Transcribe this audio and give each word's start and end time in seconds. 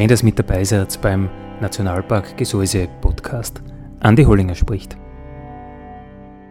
Schön, 0.00 0.08
dass 0.08 0.22
ihr 0.22 0.24
mit 0.24 0.38
dabei 0.38 0.64
seid 0.64 0.98
beim 1.02 1.28
Nationalpark 1.60 2.38
Gesäuse 2.38 2.88
Podcast. 3.02 3.60
Andi 4.00 4.24
Hollinger 4.24 4.54
spricht. 4.54 4.96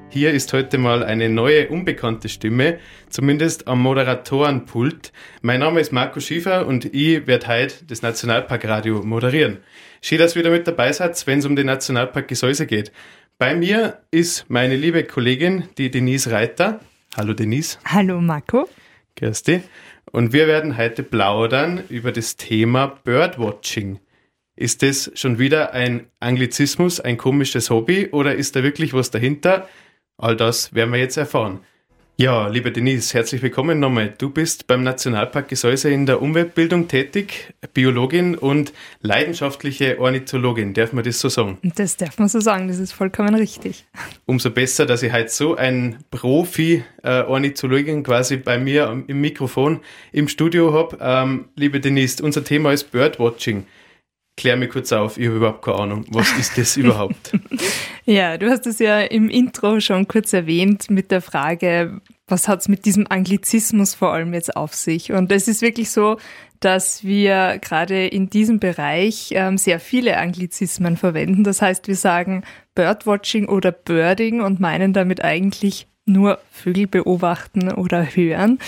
Hier 0.09 0.31
ist 0.33 0.53
heute 0.53 0.77
mal 0.77 1.01
eine 1.01 1.29
neue, 1.29 1.67
unbekannte 1.69 2.29
Stimme, 2.29 2.77
zumindest 3.09 3.67
am 3.67 3.81
Moderatorenpult. 3.81 5.11
Mein 5.41 5.61
Name 5.61 5.79
ist 5.79 5.91
Marco 5.91 6.19
Schiefer 6.19 6.67
und 6.67 6.93
ich 6.93 7.25
werde 7.25 7.47
heute 7.47 7.85
das 7.87 8.03
Nationalparkradio 8.03 9.01
moderieren. 9.01 9.57
Schön, 9.99 10.19
dass 10.19 10.35
ihr 10.35 10.41
wieder 10.41 10.51
mit 10.51 10.67
dabei 10.67 10.93
seid, 10.93 11.25
wenn 11.25 11.39
es 11.39 11.47
um 11.47 11.55
den 11.55 11.65
Nationalpark 11.65 12.27
Gesäuse 12.27 12.67
geht. 12.67 12.91
Bei 13.39 13.55
mir 13.55 13.97
ist 14.11 14.47
meine 14.47 14.75
liebe 14.75 15.03
Kollegin, 15.05 15.63
die 15.79 15.89
Denise 15.89 16.29
Reiter. 16.29 16.81
Hallo 17.17 17.33
Denise. 17.33 17.79
Hallo 17.83 18.21
Marco. 18.21 18.69
Dich. 19.19 19.63
Und 20.11 20.33
wir 20.33 20.47
werden 20.47 20.77
heute 20.77 21.03
plaudern 21.03 21.83
über 21.89 22.11
das 22.11 22.35
Thema 22.35 22.87
Birdwatching. 23.03 23.99
Ist 24.55 24.81
das 24.81 25.11
schon 25.13 25.39
wieder 25.39 25.73
ein 25.73 26.07
Anglizismus, 26.19 26.99
ein 26.99 27.17
komisches 27.17 27.69
Hobby 27.69 28.09
oder 28.11 28.35
ist 28.35 28.55
da 28.55 28.63
wirklich 28.63 28.93
was 28.93 29.11
dahinter? 29.11 29.67
All 30.17 30.35
das 30.35 30.73
werden 30.73 30.91
wir 30.91 30.99
jetzt 30.99 31.17
erfahren. 31.17 31.61
Ja, 32.21 32.49
liebe 32.49 32.69
Denise, 32.73 33.13
herzlich 33.13 33.41
willkommen 33.41 33.79
nochmal. 33.79 34.13
Du 34.17 34.29
bist 34.29 34.67
beim 34.67 34.83
Nationalpark 34.83 35.47
Gesäuse 35.47 35.89
in 35.89 36.05
der 36.05 36.21
Umweltbildung 36.21 36.89
tätig, 36.89 37.53
Biologin 37.73 38.35
und 38.35 38.73
leidenschaftliche 38.99 39.97
Ornithologin. 40.01 40.73
Darf 40.73 40.91
man 40.91 41.05
das 41.05 41.21
so 41.21 41.29
sagen? 41.29 41.59
Das 41.77 41.95
darf 41.95 42.19
man 42.19 42.27
so 42.27 42.41
sagen, 42.41 42.67
das 42.67 42.77
ist 42.77 42.91
vollkommen 42.91 43.35
richtig. 43.35 43.85
Umso 44.25 44.49
besser, 44.49 44.85
dass 44.85 45.01
ich 45.01 45.13
heute 45.13 45.29
so 45.29 45.55
ein 45.55 45.99
Profi-Ornithologin 46.11 48.03
quasi 48.03 48.35
bei 48.35 48.57
mir 48.57 49.01
im 49.07 49.21
Mikrofon 49.21 49.79
im 50.11 50.27
Studio 50.27 50.73
habe. 50.73 50.97
Ähm, 50.99 51.45
liebe 51.55 51.79
Denise, 51.79 52.21
unser 52.21 52.43
Thema 52.43 52.73
ist 52.73 52.91
Birdwatching. 52.91 53.65
Klär 54.39 54.55
mir 54.55 54.69
kurz 54.69 54.93
auf, 54.93 55.17
ich 55.17 55.27
habe 55.27 55.35
überhaupt 55.35 55.65
keine 55.65 55.79
Ahnung. 55.79 56.05
Was 56.11 56.31
ist 56.39 56.57
das 56.57 56.77
überhaupt? 56.77 57.33
ja, 58.05 58.37
du 58.37 58.49
hast 58.49 58.65
es 58.67 58.79
ja 58.79 59.01
im 59.01 59.29
Intro 59.29 59.81
schon 59.81 60.07
kurz 60.07 60.31
erwähnt 60.31 60.89
mit 60.89 61.11
der 61.11 61.19
Frage, 61.19 61.99
was 62.25 62.47
hat 62.47 62.61
es 62.61 62.69
mit 62.69 62.85
diesem 62.85 63.05
Anglizismus 63.09 63.95
vor 63.95 64.13
allem 64.13 64.33
jetzt 64.33 64.55
auf 64.55 64.73
sich? 64.73 65.11
Und 65.11 65.29
es 65.33 65.49
ist 65.49 65.61
wirklich 65.61 65.89
so, 65.91 66.15
dass 66.61 67.03
wir 67.03 67.59
gerade 67.61 68.07
in 68.07 68.29
diesem 68.29 68.61
Bereich 68.61 69.31
ähm, 69.33 69.57
sehr 69.57 69.81
viele 69.81 70.15
Anglizismen 70.15 70.95
verwenden. 70.95 71.43
Das 71.43 71.61
heißt, 71.61 71.89
wir 71.89 71.97
sagen 71.97 72.45
Birdwatching 72.75 73.49
oder 73.49 73.73
Birding 73.73 74.39
und 74.39 74.61
meinen 74.61 74.93
damit 74.93 75.21
eigentlich 75.21 75.85
nur 76.05 76.39
Vögel 76.49 76.87
beobachten 76.87 77.73
oder 77.73 78.05
hören. 78.05 78.59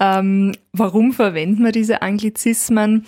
Ähm, 0.00 0.54
warum 0.72 1.12
verwenden 1.12 1.66
wir 1.66 1.72
diese 1.72 2.00
Anglizismen? 2.00 3.04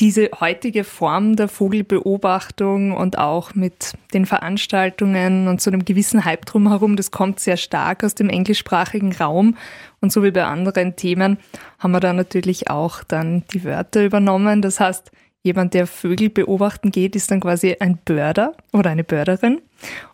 Diese 0.00 0.30
heutige 0.40 0.82
Form 0.82 1.36
der 1.36 1.46
Vogelbeobachtung 1.46 2.92
und 2.92 3.16
auch 3.16 3.54
mit 3.54 3.92
den 4.12 4.26
Veranstaltungen 4.26 5.46
und 5.46 5.60
so 5.60 5.70
einem 5.70 5.84
gewissen 5.84 6.24
Hype 6.24 6.46
drumherum, 6.46 6.96
das 6.96 7.12
kommt 7.12 7.38
sehr 7.38 7.56
stark 7.56 8.02
aus 8.02 8.16
dem 8.16 8.28
englischsprachigen 8.28 9.12
Raum. 9.12 9.56
Und 10.00 10.12
so 10.12 10.24
wie 10.24 10.32
bei 10.32 10.44
anderen 10.44 10.96
Themen 10.96 11.38
haben 11.78 11.92
wir 11.92 12.00
da 12.00 12.12
natürlich 12.12 12.70
auch 12.70 13.04
dann 13.04 13.44
die 13.52 13.64
Wörter 13.64 14.04
übernommen. 14.04 14.62
Das 14.62 14.80
heißt, 14.80 15.12
jemand, 15.44 15.74
der 15.74 15.86
Vögel 15.86 16.30
beobachten 16.30 16.90
geht, 16.90 17.14
ist 17.14 17.30
dann 17.30 17.40
quasi 17.40 17.76
ein 17.78 17.98
Börder 18.04 18.54
oder 18.72 18.90
eine 18.90 19.04
Börderin 19.04 19.60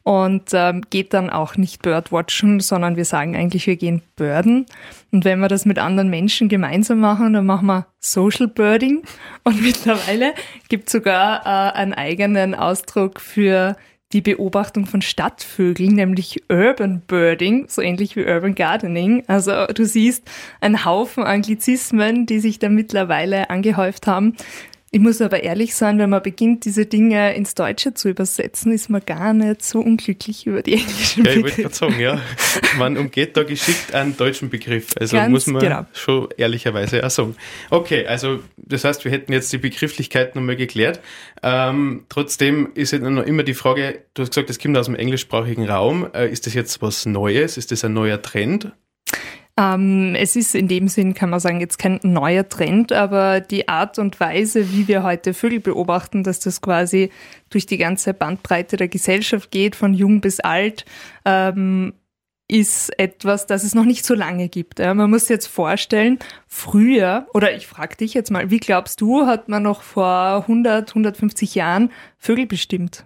und 0.02 0.50
ähm, 0.52 0.82
geht 0.90 1.14
dann 1.14 1.30
auch 1.30 1.56
nicht 1.56 1.82
Birdwatchen, 1.82 2.58
sondern 2.58 2.96
wir 2.96 3.04
sagen 3.04 3.36
eigentlich, 3.36 3.68
wir 3.68 3.76
gehen 3.76 4.02
Börden. 4.16 4.66
Und 5.12 5.24
wenn 5.24 5.38
wir 5.38 5.48
das 5.48 5.64
mit 5.64 5.78
anderen 5.78 6.10
Menschen 6.10 6.48
gemeinsam 6.48 6.98
machen, 6.98 7.32
dann 7.32 7.46
machen 7.46 7.66
wir 7.66 7.86
Social 8.00 8.48
Birding. 8.48 9.02
Und 9.44 9.62
mittlerweile 9.62 10.34
gibt 10.68 10.88
es 10.88 10.92
sogar 10.92 11.46
äh, 11.46 11.78
einen 11.78 11.94
eigenen 11.94 12.56
Ausdruck 12.56 13.20
für 13.20 13.76
die 14.12 14.20
Beobachtung 14.20 14.86
von 14.86 15.02
Stadtvögeln, 15.02 15.94
nämlich 15.94 16.42
Urban 16.48 17.00
Birding, 17.06 17.66
so 17.68 17.80
ähnlich 17.80 18.16
wie 18.16 18.24
Urban 18.24 18.56
Gardening. 18.56 19.22
Also 19.28 19.66
du 19.66 19.84
siehst 19.84 20.28
einen 20.60 20.84
Haufen 20.84 21.22
Anglizismen, 21.22 22.26
die 22.26 22.40
sich 22.40 22.58
da 22.58 22.68
mittlerweile 22.68 23.50
angehäuft 23.50 24.08
haben. 24.08 24.36
Ich 24.92 24.98
muss 24.98 25.20
aber 25.20 25.44
ehrlich 25.44 25.76
sein, 25.76 26.00
wenn 26.00 26.10
man 26.10 26.20
beginnt, 26.20 26.64
diese 26.64 26.84
Dinge 26.84 27.32
ins 27.36 27.54
Deutsche 27.54 27.94
zu 27.94 28.08
übersetzen, 28.08 28.72
ist 28.72 28.90
man 28.90 29.00
gar 29.06 29.32
nicht 29.32 29.64
so 29.64 29.78
unglücklich 29.78 30.48
über 30.48 30.62
die 30.62 30.72
englischen 30.72 31.22
Begriffe. 31.22 31.28
Ja, 31.28 31.36
ich 31.36 31.42
wollte 31.44 31.62
gerade 31.62 31.74
sagen, 31.74 32.00
ja. 32.00 32.20
Man 32.78 32.96
umgeht 32.96 33.36
da 33.36 33.44
geschickt 33.44 33.94
einen 33.94 34.16
deutschen 34.16 34.50
Begriff. 34.50 34.88
Also 34.98 35.16
Ganz 35.16 35.30
muss 35.30 35.46
man 35.46 35.62
genau. 35.62 35.86
schon 35.92 36.28
ehrlicherweise 36.36 37.04
auch 37.04 37.10
sagen. 37.10 37.36
Okay, 37.70 38.04
also 38.06 38.40
das 38.56 38.84
heißt, 38.84 39.04
wir 39.04 39.12
hätten 39.12 39.32
jetzt 39.32 39.52
die 39.52 39.58
Begrifflichkeit 39.58 40.34
nochmal 40.34 40.56
geklärt. 40.56 41.00
Ähm, 41.42 42.06
trotzdem 42.08 42.70
ist 42.74 42.90
jetzt 42.90 43.02
noch 43.02 43.24
immer 43.24 43.44
die 43.44 43.54
Frage, 43.54 44.02
du 44.14 44.22
hast 44.22 44.30
gesagt, 44.30 44.50
das 44.50 44.58
kommt 44.58 44.76
aus 44.76 44.86
dem 44.86 44.96
englischsprachigen 44.96 45.68
Raum. 45.68 46.08
Äh, 46.14 46.30
ist 46.30 46.46
das 46.46 46.54
jetzt 46.54 46.82
was 46.82 47.06
Neues? 47.06 47.56
Ist 47.56 47.70
das 47.70 47.84
ein 47.84 47.92
neuer 47.92 48.22
Trend? 48.22 48.72
Ähm, 49.60 50.14
es 50.14 50.36
ist 50.36 50.54
in 50.54 50.68
dem 50.68 50.88
Sinn, 50.88 51.12
kann 51.12 51.28
man 51.28 51.38
sagen, 51.38 51.60
jetzt 51.60 51.78
kein 51.78 52.00
neuer 52.02 52.48
Trend, 52.48 52.92
aber 52.92 53.40
die 53.40 53.68
Art 53.68 53.98
und 53.98 54.18
Weise, 54.18 54.72
wie 54.72 54.88
wir 54.88 55.02
heute 55.02 55.34
Vögel 55.34 55.60
beobachten, 55.60 56.24
dass 56.24 56.40
das 56.40 56.62
quasi 56.62 57.10
durch 57.50 57.66
die 57.66 57.76
ganze 57.76 58.14
Bandbreite 58.14 58.78
der 58.78 58.88
Gesellschaft 58.88 59.50
geht, 59.50 59.76
von 59.76 59.92
jung 59.92 60.22
bis 60.22 60.40
alt, 60.40 60.86
ähm, 61.26 61.92
ist 62.48 62.98
etwas, 62.98 63.46
das 63.46 63.62
es 63.62 63.74
noch 63.74 63.84
nicht 63.84 64.06
so 64.06 64.14
lange 64.14 64.48
gibt. 64.48 64.78
Ja, 64.78 64.94
man 64.94 65.10
muss 65.10 65.28
jetzt 65.28 65.46
vorstellen, 65.46 66.18
früher, 66.46 67.26
oder 67.34 67.54
ich 67.54 67.66
frage 67.66 67.96
dich 67.96 68.14
jetzt 68.14 68.30
mal, 68.30 68.50
wie 68.50 68.58
glaubst 68.60 69.00
du, 69.02 69.26
hat 69.26 69.48
man 69.50 69.62
noch 69.62 69.82
vor 69.82 70.38
100, 70.48 70.88
150 70.88 71.54
Jahren 71.54 71.92
Vögel 72.18 72.46
bestimmt? 72.46 73.04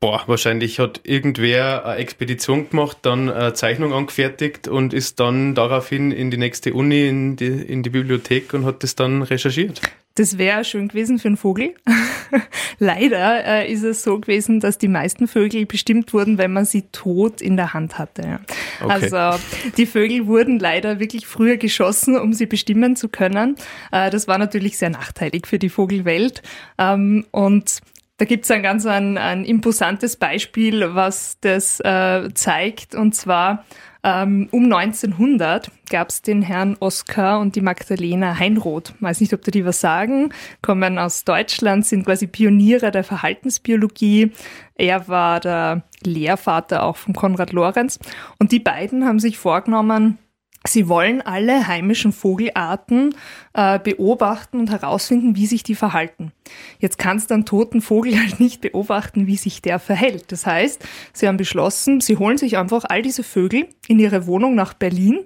Boah, 0.00 0.24
wahrscheinlich 0.26 0.80
hat 0.80 1.00
irgendwer 1.04 1.86
eine 1.86 2.00
Expedition 2.00 2.68
gemacht, 2.68 2.98
dann 3.02 3.30
eine 3.30 3.54
Zeichnung 3.54 3.92
angefertigt 3.92 4.66
und 4.66 4.92
ist 4.92 5.20
dann 5.20 5.54
daraufhin 5.54 6.10
in 6.10 6.32
die 6.32 6.38
nächste 6.38 6.74
Uni, 6.74 7.06
in 7.06 7.36
die, 7.36 7.46
in 7.46 7.84
die 7.84 7.90
Bibliothek 7.90 8.52
und 8.52 8.64
hat 8.64 8.82
das 8.82 8.96
dann 8.96 9.22
recherchiert. 9.22 9.80
Das 10.16 10.38
wäre 10.38 10.64
schön 10.64 10.88
gewesen 10.88 11.20
für 11.20 11.28
einen 11.28 11.36
Vogel. 11.36 11.74
Leider 12.80 13.44
äh, 13.44 13.72
ist 13.72 13.84
es 13.84 14.02
so 14.02 14.18
gewesen, 14.18 14.58
dass 14.58 14.76
die 14.76 14.88
meisten 14.88 15.28
Vögel 15.28 15.66
bestimmt 15.66 16.12
wurden, 16.12 16.36
wenn 16.36 16.52
man 16.52 16.64
sie 16.64 16.82
tot 16.90 17.40
in 17.40 17.56
der 17.56 17.72
Hand 17.72 17.96
hatte. 17.96 18.40
Okay. 18.82 18.90
Also 18.90 19.40
die 19.76 19.86
Vögel 19.86 20.26
wurden 20.26 20.58
leider 20.58 20.98
wirklich 20.98 21.28
früher 21.28 21.58
geschossen, 21.58 22.18
um 22.18 22.32
sie 22.32 22.46
bestimmen 22.46 22.96
zu 22.96 23.08
können. 23.08 23.54
Äh, 23.92 24.10
das 24.10 24.26
war 24.26 24.38
natürlich 24.38 24.78
sehr 24.78 24.90
nachteilig 24.90 25.46
für 25.46 25.60
die 25.60 25.68
Vogelwelt. 25.68 26.42
Ähm, 26.76 27.24
und 27.30 27.80
da 28.20 28.26
gibt 28.26 28.44
es 28.44 28.50
ein 28.50 28.62
ganz 28.62 28.84
ein, 28.84 29.16
ein 29.16 29.46
imposantes 29.46 30.16
Beispiel, 30.16 30.94
was 30.94 31.38
das 31.40 31.80
äh, 31.80 32.28
zeigt. 32.34 32.94
Und 32.94 33.14
zwar 33.14 33.64
ähm, 34.04 34.46
um 34.50 34.64
1900 34.70 35.70
gab 35.88 36.10
es 36.10 36.20
den 36.20 36.42
Herrn 36.42 36.76
Oskar 36.80 37.40
und 37.40 37.56
die 37.56 37.62
Magdalena 37.62 38.38
Heinroth. 38.38 38.92
Weiß 39.00 39.22
nicht, 39.22 39.32
ob 39.32 39.40
die 39.40 39.64
was 39.64 39.80
sagen. 39.80 40.34
Kommen 40.60 40.98
aus 40.98 41.24
Deutschland, 41.24 41.86
sind 41.86 42.04
quasi 42.04 42.26
Pioniere 42.26 42.90
der 42.90 43.04
Verhaltensbiologie. 43.04 44.32
Er 44.74 45.08
war 45.08 45.40
der 45.40 45.84
Lehrvater 46.04 46.82
auch 46.82 46.98
von 46.98 47.14
Konrad 47.14 47.52
Lorenz. 47.52 47.98
Und 48.38 48.52
die 48.52 48.60
beiden 48.60 49.06
haben 49.06 49.18
sich 49.18 49.38
vorgenommen, 49.38 50.18
Sie 50.66 50.88
wollen 50.88 51.22
alle 51.22 51.68
heimischen 51.68 52.12
Vogelarten 52.12 53.14
äh, 53.54 53.78
beobachten 53.78 54.60
und 54.60 54.70
herausfinden, 54.70 55.34
wie 55.34 55.46
sich 55.46 55.62
die 55.62 55.74
verhalten. 55.74 56.32
Jetzt 56.78 56.98
kannst 56.98 57.30
du 57.30 57.34
einen 57.34 57.46
toten 57.46 57.80
Vogel 57.80 58.18
halt 58.20 58.40
nicht 58.40 58.60
beobachten, 58.60 59.26
wie 59.26 59.38
sich 59.38 59.62
der 59.62 59.78
verhält. 59.78 60.32
Das 60.32 60.44
heißt, 60.44 60.86
sie 61.14 61.26
haben 61.26 61.38
beschlossen, 61.38 62.02
sie 62.02 62.18
holen 62.18 62.36
sich 62.36 62.58
einfach 62.58 62.84
all 62.86 63.00
diese 63.00 63.22
Vögel 63.22 63.68
in 63.88 63.98
ihre 63.98 64.26
Wohnung 64.26 64.54
nach 64.54 64.74
Berlin 64.74 65.20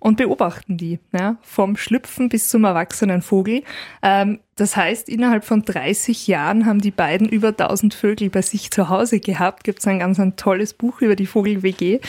und 0.00 0.18
beobachten 0.18 0.76
die, 0.76 0.98
ja, 1.12 1.36
vom 1.40 1.78
Schlüpfen 1.78 2.28
bis 2.28 2.50
zum 2.50 2.64
erwachsenen 2.64 3.22
Vogel. 3.22 3.62
Ähm, 4.02 4.40
das 4.56 4.76
heißt, 4.76 5.08
innerhalb 5.08 5.46
von 5.46 5.62
30 5.62 6.26
Jahren 6.26 6.66
haben 6.66 6.82
die 6.82 6.90
beiden 6.90 7.26
über 7.26 7.48
1000 7.48 7.94
Vögel 7.94 8.28
bei 8.28 8.42
sich 8.42 8.70
zu 8.70 8.90
Hause 8.90 9.18
gehabt. 9.18 9.64
Gibt 9.64 9.78
es 9.78 9.86
ein 9.86 9.98
ganz 9.98 10.20
ein 10.20 10.36
tolles 10.36 10.74
Buch 10.74 11.00
über 11.00 11.16
die 11.16 11.26
Vogel-WG. 11.26 12.00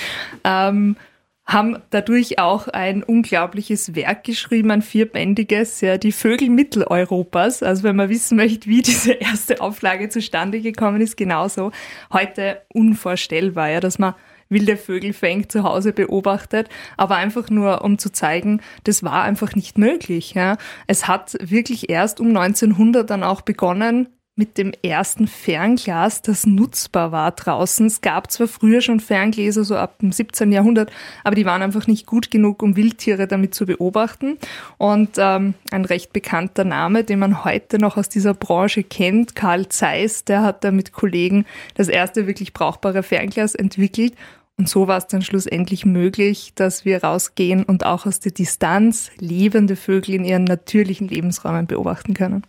Ähm, 0.43 0.97
haben 1.45 1.77
dadurch 1.91 2.39
auch 2.39 2.67
ein 2.67 3.03
unglaubliches 3.03 3.95
Werk 3.95 4.23
geschrieben, 4.23 4.71
ein 4.71 4.81
vierbändiges, 4.81 5.81
ja, 5.81 5.97
die 5.97 6.11
Vögel 6.11 6.49
Mitteleuropas. 6.49 7.61
Also 7.61 7.83
wenn 7.83 7.95
man 7.95 8.09
wissen 8.09 8.35
möchte, 8.35 8.67
wie 8.67 8.81
diese 8.83 9.13
erste 9.13 9.61
Auflage 9.61 10.09
zustande 10.09 10.59
gekommen 10.61 11.01
ist, 11.01 11.17
genauso 11.17 11.71
heute 12.11 12.61
unvorstellbar, 12.73 13.69
ja, 13.69 13.79
dass 13.79 13.99
man 13.99 14.15
wilde 14.49 14.77
Vögel 14.77 15.13
fängt, 15.13 15.51
zu 15.51 15.63
Hause 15.63 15.91
beobachtet, 15.91 16.69
aber 16.97 17.15
einfach 17.15 17.49
nur, 17.49 17.83
um 17.83 17.97
zu 17.97 18.11
zeigen, 18.11 18.61
das 18.83 19.03
war 19.03 19.23
einfach 19.23 19.55
nicht 19.55 19.77
möglich. 19.77 20.33
Ja. 20.33 20.57
Es 20.87 21.07
hat 21.07 21.35
wirklich 21.41 21.89
erst 21.89 22.19
um 22.19 22.27
1900 22.27 23.09
dann 23.09 23.23
auch 23.23 23.41
begonnen, 23.41 24.07
mit 24.37 24.57
dem 24.57 24.73
ersten 24.83 25.27
Fernglas, 25.27 26.21
das 26.21 26.45
nutzbar 26.45 27.13
war 27.13 27.31
draußen. 27.31 27.85
Es 27.85 28.01
gab 28.01 28.29
zwar 28.31 28.49
früher 28.49 28.81
schon 28.81 28.99
Ferngläser, 28.99 29.63
so 29.63 29.77
ab 29.77 29.99
dem 29.99 30.11
17. 30.11 30.51
Jahrhundert, 30.51 30.91
aber 31.23 31.35
die 31.35 31.45
waren 31.45 31.61
einfach 31.61 31.87
nicht 31.87 32.05
gut 32.05 32.31
genug, 32.31 32.61
um 32.61 32.75
Wildtiere 32.75 33.27
damit 33.27 33.55
zu 33.55 33.65
beobachten. 33.65 34.37
Und 34.77 35.11
ähm, 35.17 35.53
ein 35.71 35.85
recht 35.85 36.11
bekannter 36.11 36.65
Name, 36.65 37.05
den 37.05 37.19
man 37.19 37.45
heute 37.45 37.79
noch 37.79 37.95
aus 37.95 38.09
dieser 38.09 38.33
Branche 38.33 38.83
kennt, 38.83 39.35
Karl 39.35 39.69
Zeiss, 39.69 40.25
der 40.25 40.41
hat 40.43 40.65
da 40.65 40.71
mit 40.71 40.91
Kollegen 40.91 41.45
das 41.75 41.87
erste 41.87 42.27
wirklich 42.27 42.51
brauchbare 42.51 43.03
Fernglas 43.03 43.55
entwickelt. 43.55 44.15
Und 44.57 44.67
so 44.67 44.87
war 44.87 44.97
es 44.97 45.07
dann 45.07 45.21
schlussendlich 45.21 45.85
möglich, 45.85 46.53
dass 46.55 46.83
wir 46.83 47.03
rausgehen 47.03 47.63
und 47.63 47.85
auch 47.85 48.05
aus 48.05 48.19
der 48.19 48.31
Distanz 48.33 49.11
lebende 49.17 49.77
Vögel 49.77 50.15
in 50.15 50.25
ihren 50.25 50.45
natürlichen 50.45 51.07
Lebensräumen 51.07 51.67
beobachten 51.67 52.13
können. 52.13 52.43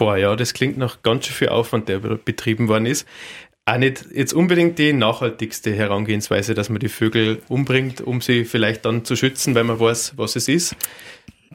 Boah, 0.00 0.16
ja, 0.16 0.34
das 0.34 0.54
klingt 0.54 0.78
nach 0.78 1.02
ganz 1.02 1.26
schön 1.26 1.34
viel 1.34 1.48
Aufwand, 1.50 1.90
der 1.90 1.98
betrieben 1.98 2.68
worden 2.68 2.86
ist. 2.86 3.06
Auch 3.66 3.76
nicht 3.76 4.06
jetzt 4.14 4.32
unbedingt 4.32 4.78
die 4.78 4.94
nachhaltigste 4.94 5.74
Herangehensweise, 5.74 6.54
dass 6.54 6.70
man 6.70 6.78
die 6.78 6.88
Vögel 6.88 7.42
umbringt, 7.48 8.00
um 8.00 8.22
sie 8.22 8.46
vielleicht 8.46 8.86
dann 8.86 9.04
zu 9.04 9.14
schützen, 9.14 9.54
weil 9.54 9.64
man 9.64 9.78
weiß, 9.78 10.14
was 10.16 10.36
es 10.36 10.48
ist. 10.48 10.74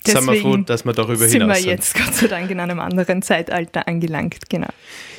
Deswegen 0.05 0.25
sind 0.25 0.33
wir 0.35 0.41
froh, 0.41 0.57
dass 0.57 0.85
wir 0.85 0.93
darüber 0.93 1.27
sind 1.27 1.41
hinaus 1.41 1.57
sind. 1.57 1.65
wir 1.65 1.71
jetzt 1.73 1.95
Gott 1.95 2.13
sei 2.13 2.27
Dank 2.27 2.51
in 2.51 2.59
einem 2.59 2.79
anderen 2.79 3.23
Zeitalter 3.23 3.87
angelangt, 3.87 4.47
genau. 4.47 4.69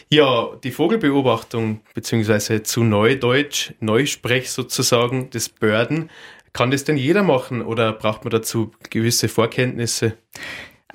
Ja, 0.08 0.50
die 0.62 0.70
Vogelbeobachtung, 0.70 1.80
beziehungsweise 1.94 2.62
zu 2.62 2.84
Neudeutsch, 2.84 3.72
Neusprech 3.80 4.52
sozusagen, 4.52 5.30
des 5.30 5.48
Börden, 5.48 6.10
kann 6.52 6.70
das 6.70 6.84
denn 6.84 6.96
jeder 6.96 7.24
machen 7.24 7.60
oder 7.60 7.92
braucht 7.92 8.22
man 8.22 8.30
dazu 8.30 8.70
gewisse 8.88 9.28
Vorkenntnisse? 9.28 10.16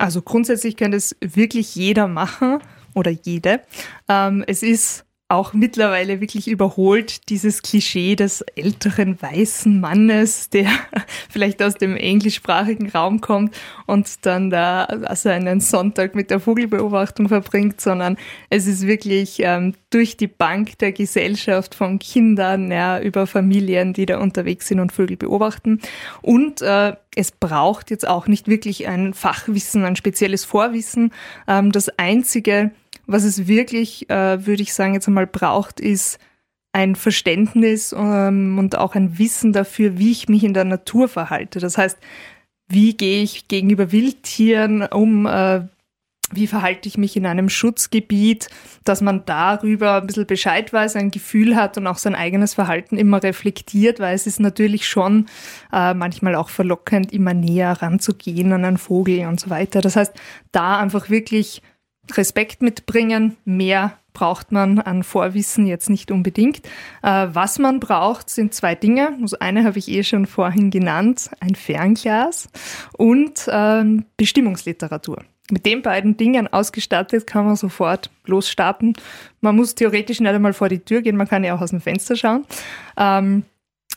Also 0.02 0.20
grundsätzlich 0.20 0.76
kann 0.76 0.90
das 0.90 1.14
wirklich 1.20 1.76
jeder 1.76 2.08
machen 2.08 2.58
oder 2.92 3.12
jede. 3.12 3.60
Ähm, 4.08 4.42
es 4.48 4.64
ist 4.64 5.04
auch 5.32 5.54
mittlerweile 5.54 6.20
wirklich 6.20 6.46
überholt, 6.46 7.28
dieses 7.30 7.62
Klischee 7.62 8.16
des 8.16 8.42
älteren 8.54 9.20
weißen 9.20 9.80
Mannes, 9.80 10.50
der 10.50 10.66
vielleicht 11.30 11.62
aus 11.62 11.74
dem 11.74 11.96
englischsprachigen 11.96 12.90
Raum 12.90 13.20
kommt 13.20 13.56
und 13.86 14.26
dann 14.26 14.50
da 14.50 14.84
also 14.84 15.30
einen 15.30 15.60
Sonntag 15.60 16.14
mit 16.14 16.30
der 16.30 16.38
Vogelbeobachtung 16.38 17.28
verbringt, 17.28 17.80
sondern 17.80 18.18
es 18.50 18.66
ist 18.66 18.86
wirklich 18.86 19.40
ähm, 19.40 19.74
durch 19.90 20.16
die 20.16 20.26
Bank 20.26 20.78
der 20.78 20.92
Gesellschaft 20.92 21.74
von 21.74 21.98
Kindern 21.98 22.70
ja, 22.70 23.00
über 23.00 23.26
Familien, 23.26 23.94
die 23.94 24.06
da 24.06 24.18
unterwegs 24.18 24.68
sind 24.68 24.80
und 24.80 24.92
Vögel 24.92 25.16
beobachten. 25.16 25.80
Und 26.20 26.60
äh, 26.60 26.94
es 27.14 27.30
braucht 27.30 27.90
jetzt 27.90 28.06
auch 28.06 28.26
nicht 28.26 28.48
wirklich 28.48 28.86
ein 28.86 29.14
Fachwissen, 29.14 29.84
ein 29.84 29.96
spezielles 29.96 30.44
Vorwissen. 30.44 31.12
Ähm, 31.48 31.72
das 31.72 31.88
Einzige, 31.98 32.72
was 33.12 33.24
es 33.24 33.46
wirklich, 33.46 34.08
äh, 34.10 34.46
würde 34.46 34.62
ich 34.62 34.74
sagen, 34.74 34.94
jetzt 34.94 35.08
einmal 35.08 35.26
braucht, 35.26 35.80
ist 35.80 36.18
ein 36.72 36.96
Verständnis 36.96 37.94
ähm, 37.96 38.58
und 38.58 38.76
auch 38.76 38.94
ein 38.94 39.18
Wissen 39.18 39.52
dafür, 39.52 39.98
wie 39.98 40.10
ich 40.10 40.28
mich 40.28 40.42
in 40.42 40.54
der 40.54 40.64
Natur 40.64 41.08
verhalte. 41.08 41.60
Das 41.60 41.76
heißt, 41.76 41.98
wie 42.68 42.96
gehe 42.96 43.22
ich 43.22 43.48
gegenüber 43.48 43.92
Wildtieren 43.92 44.82
um, 44.86 45.26
äh, 45.26 45.66
wie 46.34 46.46
verhalte 46.46 46.88
ich 46.88 46.96
mich 46.96 47.14
in 47.14 47.26
einem 47.26 47.50
Schutzgebiet, 47.50 48.48
dass 48.84 49.02
man 49.02 49.26
darüber 49.26 49.96
ein 49.96 50.06
bisschen 50.06 50.26
Bescheid 50.26 50.72
weiß, 50.72 50.96
ein 50.96 51.10
Gefühl 51.10 51.56
hat 51.56 51.76
und 51.76 51.86
auch 51.86 51.98
sein 51.98 52.14
eigenes 52.14 52.54
Verhalten 52.54 52.96
immer 52.96 53.22
reflektiert, 53.22 54.00
weil 54.00 54.14
es 54.14 54.26
ist 54.26 54.40
natürlich 54.40 54.88
schon 54.88 55.26
äh, 55.72 55.92
manchmal 55.92 56.34
auch 56.34 56.48
verlockend, 56.48 57.12
immer 57.12 57.34
näher 57.34 57.82
ranzugehen 57.82 58.50
an 58.52 58.64
einen 58.64 58.78
Vogel 58.78 59.26
und 59.26 59.40
so 59.40 59.50
weiter. 59.50 59.82
Das 59.82 59.96
heißt, 59.96 60.14
da 60.52 60.78
einfach 60.78 61.10
wirklich 61.10 61.60
Respekt 62.10 62.62
mitbringen. 62.62 63.36
Mehr 63.44 63.98
braucht 64.12 64.52
man 64.52 64.78
an 64.78 65.02
Vorwissen 65.02 65.66
jetzt 65.66 65.88
nicht 65.88 66.10
unbedingt. 66.10 66.58
Äh, 67.02 67.28
was 67.32 67.58
man 67.58 67.80
braucht, 67.80 68.30
sind 68.30 68.54
zwei 68.54 68.74
Dinge. 68.74 69.16
Also 69.20 69.38
eine 69.40 69.64
habe 69.64 69.78
ich 69.78 69.88
eh 69.88 70.04
schon 70.04 70.26
vorhin 70.26 70.70
genannt, 70.70 71.30
ein 71.40 71.54
Fernglas 71.54 72.48
und 72.96 73.48
ähm, 73.50 74.04
Bestimmungsliteratur. 74.16 75.24
Mit 75.50 75.66
den 75.66 75.82
beiden 75.82 76.16
Dingen 76.16 76.46
ausgestattet 76.46 77.26
kann 77.26 77.46
man 77.46 77.56
sofort 77.56 78.10
losstarten. 78.26 78.94
Man 79.40 79.56
muss 79.56 79.74
theoretisch 79.74 80.20
nicht 80.20 80.30
einmal 80.30 80.52
vor 80.52 80.68
die 80.68 80.78
Tür 80.78 81.02
gehen, 81.02 81.16
man 81.16 81.28
kann 81.28 81.44
ja 81.44 81.54
auch 81.54 81.60
aus 81.60 81.70
dem 81.70 81.80
Fenster 81.80 82.16
schauen. 82.16 82.44
Ähm, 82.96 83.44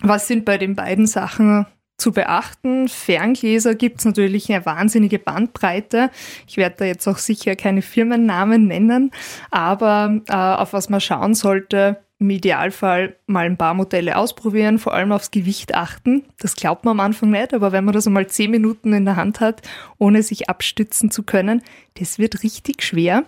was 0.02 0.28
sind 0.28 0.44
bei 0.44 0.58
den 0.58 0.76
beiden 0.76 1.08
Sachen 1.08 1.66
zu 1.98 2.12
beachten. 2.12 2.88
Ferngläser 2.88 3.76
gibt 3.76 4.00
es 4.00 4.06
natürlich 4.06 4.52
eine 4.52 4.66
wahnsinnige 4.66 5.20
Bandbreite. 5.20 6.12
Ich 6.48 6.58
werde 6.58 6.76
da 6.80 6.86
jetzt 6.86 7.08
auch 7.08 7.18
sicher 7.18 7.56
keine 7.56 7.82
Firmennamen 7.82 8.68
nennen, 8.68 9.12
aber 9.52 10.22
äh, 10.28 10.34
auf 10.34 10.74
was 10.74 10.90
man 10.90 11.02
schauen 11.02 11.34
sollte, 11.34 12.02
im 12.18 12.30
Idealfall 12.30 13.18
mal 13.28 13.46
ein 13.46 13.58
paar 13.58 13.74
Modelle 13.74 14.18
ausprobieren, 14.18 14.80
vor 14.80 14.94
allem 14.94 15.12
aufs 15.12 15.32
Gewicht 15.32 15.76
achten. 15.76 16.24
Das 16.40 16.56
glaubt 16.56 16.86
man 16.86 16.94
am 16.94 17.00
Anfang 17.02 17.32
nicht, 17.32 17.54
aber 17.54 17.72
wenn 17.72 17.84
man 17.84 17.94
das 17.94 18.08
einmal 18.08 18.28
zehn 18.28 18.52
Minuten 18.52 18.94
in 18.94 19.06
der 19.06 19.18
Hand 19.18 19.42
hat, 19.42 19.62
ohne 19.98 20.24
sich 20.24 20.50
abstützen 20.50 21.12
zu 21.12 21.24
können, 21.24 21.62
das 21.96 22.18
wird 22.18 22.44
richtig 22.44 22.84
schwer. 22.84 23.24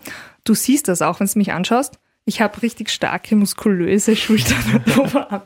Du 0.45 0.53
siehst 0.53 0.88
das 0.88 1.01
auch, 1.01 1.19
wenn 1.19 1.27
du 1.27 1.38
mich 1.38 1.51
anschaust. 1.51 2.00
Ich 2.27 2.41
habe 2.41 2.62
richtig 2.62 2.89
starke, 2.89 3.38
muskulöse 3.38 4.13
Schultern 4.17 4.84
und. 4.98 5.41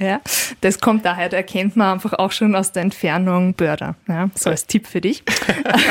Ja, 0.00 0.20
das 0.62 0.80
kommt 0.80 1.04
daher, 1.04 1.28
da 1.28 1.36
erkennt 1.36 1.76
man 1.76 1.92
einfach 1.94 2.12
auch 2.14 2.32
schon 2.32 2.56
aus 2.56 2.72
der 2.72 2.82
Entfernung 2.82 3.54
Börder. 3.54 3.94
Ja, 4.08 4.28
so 4.34 4.50
als 4.50 4.66
Tipp 4.66 4.88
für 4.88 5.00
dich. 5.00 5.22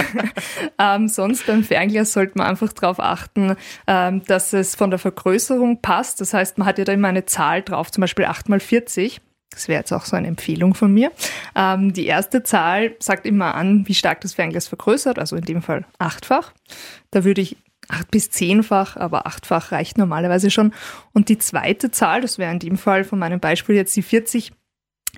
ähm, 0.79 1.07
sonst 1.07 1.48
beim 1.48 1.63
Fernglas 1.63 2.12
sollte 2.12 2.38
man 2.38 2.48
einfach 2.48 2.74
darauf 2.74 3.00
achten, 3.00 3.55
ähm, 3.88 4.22
dass 4.25 4.51
es 4.51 4.75
von 4.75 4.89
der 4.89 5.00
Vergrößerung 5.00 5.81
passt. 5.81 6.19
Das 6.19 6.34
heißt, 6.34 6.57
man 6.57 6.67
hat 6.67 6.77
ja 6.77 6.84
da 6.84 6.91
immer 6.91 7.07
eine 7.07 7.24
Zahl 7.24 7.62
drauf, 7.62 7.89
zum 7.89 8.01
Beispiel 8.01 8.25
8 8.25 8.50
mal 8.50 8.60
40. 8.60 9.22
Das 9.50 9.68
wäre 9.68 9.80
jetzt 9.80 9.92
auch 9.94 10.06
so 10.06 10.16
eine 10.16 10.27
Empfehlung 10.27 10.74
von 10.74 10.94
mir. 10.94 11.12
Ähm, 11.56 11.94
die 11.94 12.06
erste 12.06 12.44
Zahl 12.44 12.96
sagt 13.00 13.25
immer 13.25 13.56
an, 13.56 13.88
wie 13.88 13.96
stark 13.96 14.22
das 14.22 14.34
Fernglas 14.34 14.68
vergrößert, 14.68 15.20
also 15.20 15.36
in 15.36 15.46
dem 15.46 15.62
Fall 15.62 15.86
achtfach. 15.98 16.54
Da 17.12 17.24
würde 17.24 17.42
ich 17.42 17.58
acht 17.88 18.12
bis 18.12 18.30
zehnfach, 18.30 18.98
aber 18.98 19.25
achtfach 19.25 19.72
reicht 19.72 19.98
normalerweise 19.98 20.51
schon. 20.51 20.74
Und 21.13 21.30
die 21.30 21.38
zweite 21.38 21.92
Zahl, 21.92 22.22
das 22.22 22.38
wäre 22.38 22.51
in 22.51 22.60
dem 22.60 22.77
Fall 22.77 23.04
von 23.04 23.20
meinem 23.20 23.39
Beispiel 23.39 23.75
jetzt 23.75 23.96
die 23.96 24.01
40, 24.01 24.51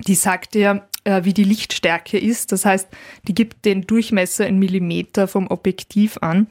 die 0.07 0.15
sagt 0.15 0.53
dir, 0.53 0.87
äh, 1.03 1.23
wie 1.23 1.33
die 1.33 1.43
Lichtstärke 1.43 2.17
ist. 2.17 2.51
Das 2.51 2.65
heißt, 2.65 2.87
die 3.27 3.33
gibt 3.33 3.65
den 3.65 3.87
Durchmesser 3.87 4.47
in 4.47 4.59
Millimeter 4.59 5.27
vom 5.27 5.47
Objektiv 5.47 6.17
an. 6.21 6.47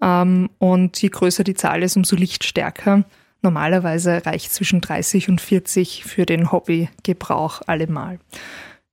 Ähm, 0.00 0.50
und 0.58 1.00
je 1.00 1.08
größer 1.08 1.44
die 1.44 1.54
Zahl 1.54 1.82
ist, 1.82 1.96
umso 1.96 2.16
lichtstärker. 2.16 3.04
Normalerweise 3.42 4.24
reicht 4.24 4.52
zwischen 4.52 4.80
30 4.80 5.28
und 5.28 5.40
40 5.40 6.04
für 6.04 6.26
den 6.26 6.52
Hobbygebrauch 6.52 7.62
allemal. 7.66 8.18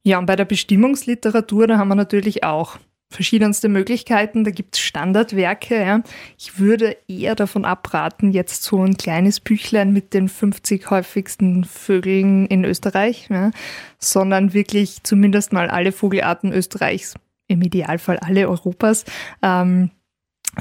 Ja, 0.04 0.18
und 0.18 0.26
bei 0.26 0.36
der 0.36 0.46
Bestimmungsliteratur, 0.46 1.68
da 1.68 1.78
haben 1.78 1.90
wir 1.90 1.96
natürlich 1.96 2.44
auch 2.44 2.78
verschiedenste 3.12 3.70
Möglichkeiten. 3.70 4.44
Da 4.44 4.52
gibt 4.52 4.76
es 4.76 4.82
Standardwerke. 4.82 5.76
Ja. 5.76 6.04
Ich 6.38 6.60
würde 6.60 6.98
eher 7.08 7.36
davon 7.36 7.66
abraten, 7.66 8.32
jetzt 8.32 8.64
so 8.64 8.84
ein 8.84 8.98
kleines 8.98 9.40
Büchlein 9.40 9.92
mit 9.92 10.14
den 10.14 10.30
50 10.30 10.90
häufigsten 10.90 11.64
Vögeln 11.64 12.46
in 12.48 12.64
Österreich, 12.64 13.28
ja, 13.30 13.52
sondern 13.98 14.54
wirklich 14.54 15.04
zumindest 15.04 15.54
mal 15.54 15.70
alle 15.70 15.92
Vogelarten 15.92 16.54
Österreichs, 16.54 17.16
im 17.48 17.62
Idealfall 17.62 18.20
alle 18.20 18.48
Europas, 18.48 19.06
ähm, 19.42 19.90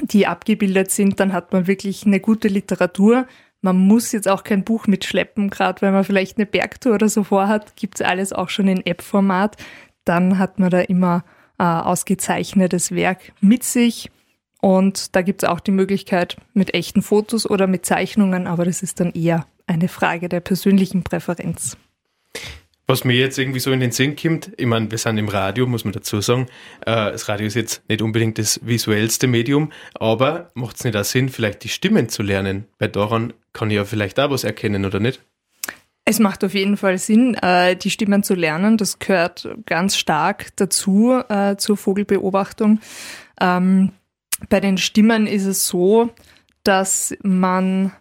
die 0.01 0.25
abgebildet 0.25 0.91
sind. 0.91 1.19
Dann 1.19 1.33
hat 1.33 1.53
man 1.53 1.67
wirklich 1.67 2.05
eine 2.05 2.19
gute 2.19 2.47
Literatur. 2.47 3.27
Man 3.61 3.77
muss 3.77 4.11
jetzt 4.11 4.27
auch 4.27 4.43
kein 4.43 4.63
Buch 4.63 4.87
mitschleppen, 4.87 5.49
gerade 5.49 5.81
wenn 5.81 5.93
man 5.93 6.03
vielleicht 6.03 6.37
eine 6.37 6.45
Bergtour 6.45 6.95
oder 6.95 7.09
so 7.09 7.23
vorhat, 7.23 7.75
gibt 7.75 7.99
es 7.99 8.05
alles 8.05 8.31
auch 8.31 8.49
schon 8.49 8.67
in 8.67 8.85
App-Format. 8.85 9.57
dann 10.05 10.39
hat 10.39 10.57
man 10.57 10.71
da 10.71 10.79
immer 10.79 11.23
äh, 11.59 11.63
ausgezeichnetes 11.63 12.91
Werk 12.91 13.33
mit 13.41 13.63
sich. 13.63 14.09
Und 14.61 15.15
da 15.15 15.21
gibt 15.21 15.43
es 15.43 15.49
auch 15.49 15.59
die 15.59 15.71
Möglichkeit 15.71 16.37
mit 16.53 16.73
echten 16.73 17.01
Fotos 17.01 17.47
oder 17.49 17.67
mit 17.67 17.85
Zeichnungen, 17.85 18.47
aber 18.47 18.65
das 18.65 18.81
ist 18.81 18.99
dann 18.99 19.11
eher 19.11 19.45
eine 19.67 19.87
Frage 19.87 20.29
der 20.29 20.39
persönlichen 20.39 21.03
Präferenz. 21.03 21.77
Was 22.89 23.03
mir 23.03 23.13
jetzt 23.13 23.37
irgendwie 23.37 23.59
so 23.59 23.71
in 23.71 23.81
den 23.81 23.91
Sinn 23.91 24.15
kommt, 24.15 24.49
ich 24.57 24.65
meine, 24.65 24.89
wir 24.89 24.97
sind 24.97 25.19
im 25.19 25.27
Radio, 25.27 25.67
muss 25.67 25.83
man 25.83 25.93
dazu 25.93 26.21
sagen. 26.21 26.47
Äh, 26.81 27.11
das 27.11 27.29
Radio 27.29 27.45
ist 27.45 27.53
jetzt 27.53 27.87
nicht 27.87 28.01
unbedingt 28.01 28.39
das 28.39 28.61
visuellste 28.63 29.27
Medium, 29.27 29.71
aber 29.93 30.49
macht 30.55 30.77
es 30.77 30.85
nicht 30.85 30.97
auch 30.97 31.03
Sinn, 31.03 31.29
vielleicht 31.29 31.63
die 31.63 31.69
Stimmen 31.69 32.09
zu 32.09 32.23
lernen? 32.23 32.65
Weil 32.79 32.89
daran 32.89 33.33
kann 33.53 33.69
ich 33.69 33.75
ja 33.75 33.85
vielleicht 33.85 34.19
auch 34.19 34.31
was 34.31 34.43
erkennen, 34.43 34.85
oder 34.85 34.99
nicht? 34.99 35.21
Es 36.03 36.17
macht 36.17 36.43
auf 36.43 36.55
jeden 36.55 36.77
Fall 36.77 36.97
Sinn, 36.97 37.35
äh, 37.35 37.75
die 37.75 37.91
Stimmen 37.91 38.23
zu 38.23 38.33
lernen. 38.33 38.77
Das 38.77 38.97
gehört 38.97 39.47
ganz 39.67 39.95
stark 39.95 40.47
dazu, 40.55 41.21
äh, 41.29 41.57
zur 41.57 41.77
Vogelbeobachtung. 41.77 42.79
Ähm, 43.39 43.91
bei 44.49 44.59
den 44.59 44.79
Stimmen 44.79 45.27
ist 45.27 45.45
es 45.45 45.67
so, 45.67 46.09
dass 46.63 47.15
man 47.21 47.91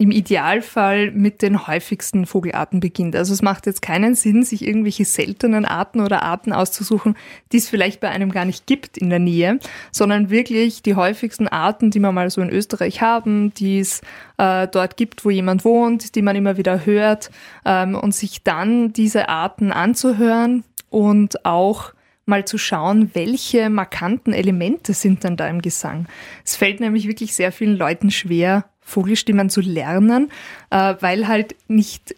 im 0.00 0.12
Idealfall 0.12 1.10
mit 1.10 1.42
den 1.42 1.66
häufigsten 1.66 2.24
Vogelarten 2.24 2.78
beginnt. 2.78 3.16
Also 3.16 3.32
es 3.32 3.42
macht 3.42 3.66
jetzt 3.66 3.82
keinen 3.82 4.14
Sinn, 4.14 4.44
sich 4.44 4.64
irgendwelche 4.64 5.04
seltenen 5.04 5.64
Arten 5.64 6.00
oder 6.00 6.22
Arten 6.22 6.52
auszusuchen, 6.52 7.16
die 7.50 7.56
es 7.56 7.68
vielleicht 7.68 7.98
bei 7.98 8.08
einem 8.08 8.30
gar 8.30 8.44
nicht 8.44 8.66
gibt 8.66 8.96
in 8.96 9.10
der 9.10 9.18
Nähe, 9.18 9.58
sondern 9.90 10.30
wirklich 10.30 10.82
die 10.82 10.94
häufigsten 10.94 11.48
Arten, 11.48 11.90
die 11.90 11.98
wir 11.98 12.12
mal 12.12 12.30
so 12.30 12.40
in 12.40 12.48
Österreich 12.48 13.02
haben, 13.02 13.52
die 13.54 13.80
es 13.80 14.00
äh, 14.36 14.68
dort 14.68 14.96
gibt, 14.96 15.24
wo 15.24 15.30
jemand 15.30 15.64
wohnt, 15.64 16.14
die 16.14 16.22
man 16.22 16.36
immer 16.36 16.56
wieder 16.56 16.86
hört 16.86 17.32
ähm, 17.64 17.96
und 17.96 18.14
sich 18.14 18.44
dann 18.44 18.92
diese 18.92 19.28
Arten 19.28 19.72
anzuhören 19.72 20.62
und 20.90 21.44
auch 21.44 21.92
mal 22.24 22.44
zu 22.44 22.56
schauen, 22.56 23.10
welche 23.14 23.68
markanten 23.68 24.32
Elemente 24.32 24.92
sind 24.92 25.24
dann 25.24 25.36
da 25.36 25.48
im 25.48 25.60
Gesang. 25.60 26.06
Es 26.44 26.54
fällt 26.54 26.78
nämlich 26.78 27.08
wirklich 27.08 27.34
sehr 27.34 27.50
vielen 27.50 27.76
Leuten 27.76 28.12
schwer, 28.12 28.66
Vogelstimmen 28.88 29.50
zu 29.50 29.60
lernen, 29.60 30.30
äh, 30.70 30.94
weil 31.00 31.28
halt 31.28 31.54
nicht 31.68 32.14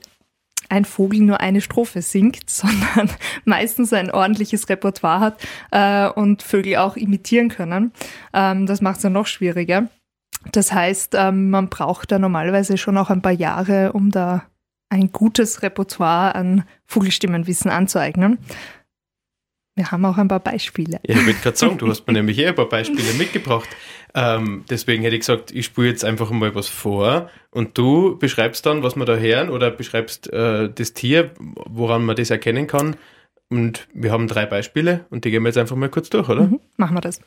ein 0.68 0.84
Vogel 0.84 1.20
nur 1.20 1.40
eine 1.40 1.60
Strophe 1.60 2.00
singt, 2.00 2.42
sondern 2.48 3.10
meistens 3.44 3.92
ein 3.92 4.10
ordentliches 4.10 4.68
Repertoire 4.68 5.20
hat 5.20 5.40
äh, 5.72 6.08
und 6.08 6.42
Vögel 6.42 6.76
auch 6.76 6.96
imitieren 6.96 7.48
können. 7.48 7.92
Ähm, 8.32 8.66
das 8.66 8.80
macht 8.80 8.96
es 8.96 9.02
dann 9.02 9.12
noch 9.12 9.26
schwieriger. 9.26 9.88
Das 10.52 10.72
heißt, 10.72 11.14
ähm, 11.18 11.50
man 11.50 11.68
braucht 11.68 12.12
da 12.12 12.18
normalerweise 12.18 12.78
schon 12.78 12.96
auch 12.96 13.10
ein 13.10 13.20
paar 13.20 13.32
Jahre, 13.32 13.92
um 13.92 14.10
da 14.10 14.44
ein 14.88 15.12
gutes 15.12 15.62
Repertoire 15.62 16.34
an 16.34 16.64
Vogelstimmenwissen 16.86 17.70
anzueignen. 17.70 18.38
Wir 19.76 19.90
haben 19.90 20.04
auch 20.04 20.18
ein 20.18 20.28
paar 20.28 20.40
Beispiele. 20.40 21.00
Ja, 21.06 21.16
ich 21.16 21.26
würde 21.26 21.38
gerade 21.40 21.56
sagen, 21.56 21.78
du 21.78 21.88
hast 21.90 22.06
mir 22.06 22.12
nämlich 22.12 22.38
eh 22.38 22.48
ein 22.48 22.54
paar 22.54 22.68
Beispiele 22.68 23.12
mitgebracht. 23.14 23.68
Ähm, 24.14 24.64
deswegen 24.68 25.02
hätte 25.02 25.14
ich 25.14 25.20
gesagt, 25.20 25.52
ich 25.52 25.66
spüre 25.66 25.88
jetzt 25.88 26.04
einfach 26.04 26.30
mal 26.30 26.54
was 26.54 26.68
vor 26.68 27.30
und 27.50 27.78
du 27.78 28.18
beschreibst 28.18 28.66
dann, 28.66 28.82
was 28.82 28.96
wir 28.96 29.04
da 29.04 29.16
hören 29.16 29.50
oder 29.50 29.70
beschreibst 29.70 30.32
äh, 30.32 30.68
das 30.68 30.92
Tier, 30.92 31.30
woran 31.38 32.04
man 32.04 32.16
das 32.16 32.30
erkennen 32.30 32.66
kann. 32.66 32.96
Und 33.48 33.88
wir 33.92 34.12
haben 34.12 34.28
drei 34.28 34.46
Beispiele 34.46 35.06
und 35.10 35.24
die 35.24 35.30
gehen 35.30 35.42
wir 35.42 35.48
jetzt 35.48 35.58
einfach 35.58 35.76
mal 35.76 35.88
kurz 35.88 36.08
durch, 36.10 36.28
oder? 36.28 36.42
Mhm, 36.42 36.60
machen 36.76 36.96
wir 36.96 37.00
das. 37.00 37.20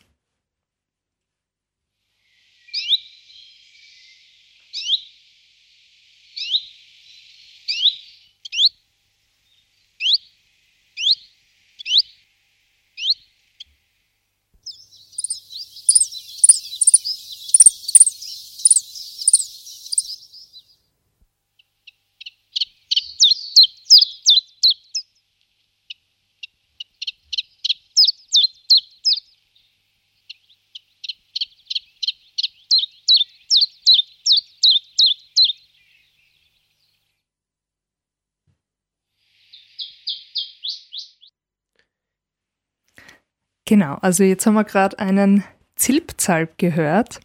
Genau, 43.84 43.98
also 44.00 44.24
jetzt 44.24 44.46
haben 44.46 44.54
wir 44.54 44.64
gerade 44.64 44.98
einen 44.98 45.44
Zilpzalp 45.76 46.58
gehört. 46.58 47.20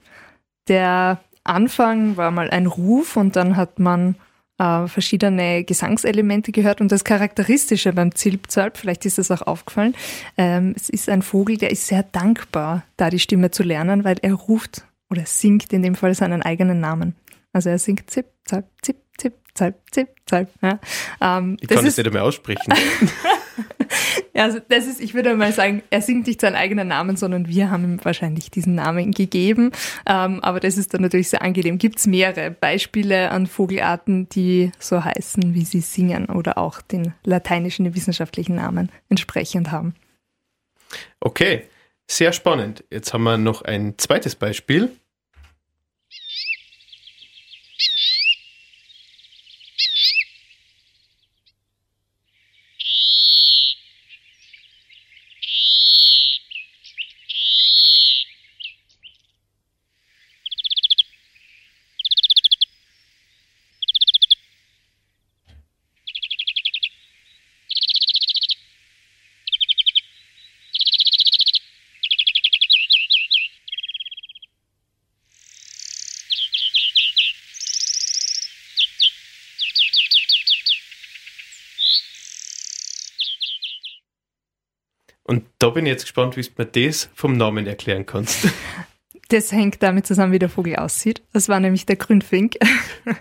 Der 0.67 1.21
Anfang 1.45 2.17
war 2.17 2.33
mal 2.33 2.51
ein 2.51 2.67
Ruf 2.67 3.17
und 3.17 3.37
dann 3.37 3.57
hat 3.57 3.79
man 3.79 4.17
äh, 4.59 4.89
verschiedene 4.89 5.63
Gesangselemente 5.63 6.51
gehört. 6.51 6.81
Und 6.81 6.91
das 6.91 7.05
Charakteristische 7.05 7.93
beim 7.93 8.13
Zilpzalp, 8.13 8.77
vielleicht 8.77 9.07
ist 9.07 9.21
es 9.21 9.31
auch 9.31 9.43
aufgefallen, 9.43 9.95
ähm, 10.37 10.75
es 10.75 10.89
ist 10.89 11.09
ein 11.09 11.23
Vogel, 11.23 11.59
der 11.59 11.71
ist 11.71 11.87
sehr 11.87 12.03
dankbar, 12.03 12.83
da 12.97 13.09
die 13.09 13.21
Stimme 13.21 13.53
zu 13.53 13.63
lernen, 13.63 14.03
weil 14.03 14.17
er 14.23 14.35
ruft 14.35 14.85
oder 15.11 15.27
singt 15.27 15.73
in 15.73 15.85
dem 15.85 15.95
Fall 15.95 16.17
seinen 16.17 16.43
eigenen 16.43 16.81
Namen. 16.81 17.15
Also 17.53 17.71
er 17.71 17.79
singt 17.79 18.11
Zip, 18.11 18.27
Zalp, 18.45 18.67
Zip, 18.83 18.97
Zip, 19.17 19.35
Zalp, 19.55 19.77
Zip, 19.93 20.09
Zalp. 20.27 20.49
Ja. 20.61 20.81
Ähm, 21.21 21.57
ich 21.61 21.69
kann 21.69 21.85
das 21.85 21.97
nicht 21.97 22.13
mehr 22.13 22.25
aussprechen. 22.25 22.75
Also 24.39 24.61
das 24.69 24.87
ist, 24.87 25.01
ich 25.01 25.15
würde 25.15 25.35
mal 25.35 25.53
sagen, 25.53 25.83
er 25.91 26.01
singt 26.01 26.27
nicht 26.27 26.41
seinen 26.41 26.55
eigenen 26.55 26.89
Namen, 26.89 27.17
sondern 27.17 27.49
wir 27.49 27.71
haben 27.71 27.85
ihm 27.85 28.05
wahrscheinlich 28.05 28.51
diesen 28.51 28.77
Namen 28.77 29.11
gegeben. 29.13 29.73
Ähm, 30.07 30.43
aber 30.43 30.61
das 30.61 30.79
ist 30.79 30.95
dann 30.95 31.03
natürlich 31.03 31.29
sehr 31.29 31.43
angenehm. 31.43 31.79
Gibt 31.79 31.99
es 31.99 32.07
mehrere 32.07 32.51
Beispiele 32.51 33.31
an 33.31 33.47
Vogelarten, 33.47 34.29
die 34.29 34.71
so 34.79 35.05
heißen, 35.05 35.55
wie 35.55 35.65
sie 35.65 35.81
singen 35.81 36.27
oder 36.27 36.59
auch 36.59 36.81
den 36.81 37.15
lateinischen, 37.25 37.95
wissenschaftlichen 37.95 38.57
Namen 38.57 38.91
entsprechend 39.09 39.73
haben. 39.73 39.95
Okay, 41.21 41.65
sehr 42.07 42.33
spannend. 42.33 42.85
Jetzt 42.91 43.13
haben 43.13 43.25
wir 43.25 43.39
noch 43.39 43.63
ein 43.63 43.95
zweites 43.99 44.37
Beispiel. 44.37 44.91
Und 85.29 85.45
bin 85.71 85.87
ich 85.87 85.91
jetzt 85.91 86.03
gespannt, 86.03 86.37
wie 86.37 86.43
du 86.43 86.51
mir 86.57 86.67
das 86.67 87.09
vom 87.15 87.37
Namen 87.37 87.67
erklären 87.67 88.07
kannst. 88.07 88.49
Das 89.31 89.53
hängt 89.53 89.83
damit 89.83 90.07
zusammen, 90.07 90.33
wie 90.33 90.39
der 90.39 90.49
Vogel 90.49 90.77
aussieht. 90.77 91.23
Das 91.35 91.51
war 91.51 91.61
nämlich 91.61 91.85
der 91.85 91.97
Grünfink. 91.97 92.57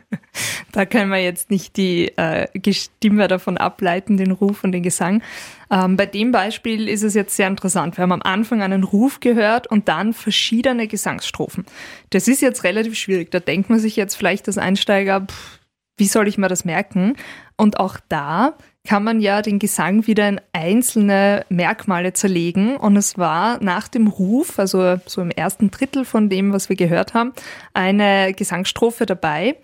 da 0.72 0.86
können 0.86 1.12
wir 1.12 1.22
jetzt 1.22 1.52
nicht 1.52 1.76
die 1.76 2.18
äh, 2.18 2.48
Stimme 2.72 3.28
davon 3.28 3.58
ableiten, 3.58 4.16
den 4.16 4.32
Ruf 4.32 4.64
und 4.64 4.72
den 4.72 4.84
Gesang. 4.84 5.22
Ähm, 5.70 5.98
bei 5.98 6.06
dem 6.06 6.32
Beispiel 6.32 6.88
ist 6.88 7.04
es 7.04 7.14
jetzt 7.14 7.36
sehr 7.36 7.48
interessant. 7.48 7.98
Wir 7.98 8.04
haben 8.04 8.14
am 8.14 8.22
Anfang 8.22 8.62
einen 8.62 8.86
Ruf 8.86 9.20
gehört 9.20 9.68
und 9.68 9.90
dann 9.90 10.14
verschiedene 10.14 10.88
Gesangsstrophen. 10.88 11.66
Das 12.12 12.30
ist 12.30 12.42
jetzt 12.42 12.64
relativ 12.64 12.96
schwierig. 12.98 13.30
Da 13.30 13.42
denkt 13.42 13.70
man 13.70 13.80
sich 13.80 13.98
jetzt 13.98 14.16
vielleicht 14.16 14.48
als 14.48 14.58
Einsteiger, 14.58 15.26
pff, 15.30 15.60
wie 15.98 16.08
soll 16.08 16.30
ich 16.30 16.38
mir 16.38 16.48
das 16.48 16.64
merken? 16.64 17.18
Und 17.58 17.82
auch 17.82 17.98
da 18.08 18.56
kann 18.88 19.04
man 19.04 19.20
ja 19.20 19.42
den 19.42 19.60
Gesang 19.60 20.08
wieder 20.08 20.30
in 20.30 20.40
einzelne 20.54 21.46
Merkmale 21.50 22.14
zerlegen. 22.14 22.78
Und 22.78 22.96
es 22.96 23.18
war 23.18 23.62
nach 23.62 23.90
dem 23.90 24.08
Ruf, 24.08 24.58
also 24.58 24.96
so 25.06 25.22
im 25.22 25.30
ersten 25.30 25.72
Drittel 25.72 26.06
von 26.06 26.30
dem, 26.30 26.54
was 26.54 26.70
wir 26.70 26.78
gehört 26.78 27.14
haben, 27.14 27.34
eine 27.74 28.34
Gesangsstrophe 28.34 29.06
dabei, 29.06 29.58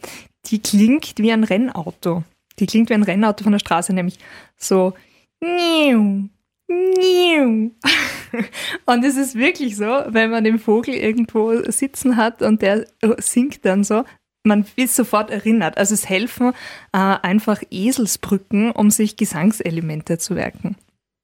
die 0.48 0.60
klingt 0.60 1.14
wie 1.18 1.32
ein 1.32 1.46
Rennauto. 1.46 2.24
Die 2.60 2.66
klingt 2.68 2.90
wie 2.90 2.96
ein 2.96 3.04
Rennauto 3.04 3.44
von 3.44 3.54
der 3.54 3.60
Straße, 3.60 3.94
nämlich 3.94 4.20
so 4.58 4.94
Und 8.86 9.06
es 9.06 9.16
ist 9.16 9.36
wirklich 9.36 9.78
so, 9.78 9.86
wenn 10.08 10.32
man 10.32 10.44
den 10.44 10.60
Vogel 10.60 10.96
irgendwo 10.96 11.64
sitzen 11.72 12.18
hat 12.18 12.42
und 12.42 12.62
der 12.62 12.88
singt 13.20 13.64
dann 13.64 13.86
so, 13.86 14.04
man 14.44 14.66
wird 14.76 14.90
sofort 14.90 15.32
erinnert. 15.32 15.78
Also 15.78 15.94
es 15.94 16.08
helfen 16.08 16.54
äh, 16.92 16.98
einfach 16.98 17.62
Eselsbrücken, 17.72 18.72
um 18.72 18.92
sich 18.92 19.16
Gesangselemente 19.16 20.18
zu 20.18 20.36
werken. 20.36 20.76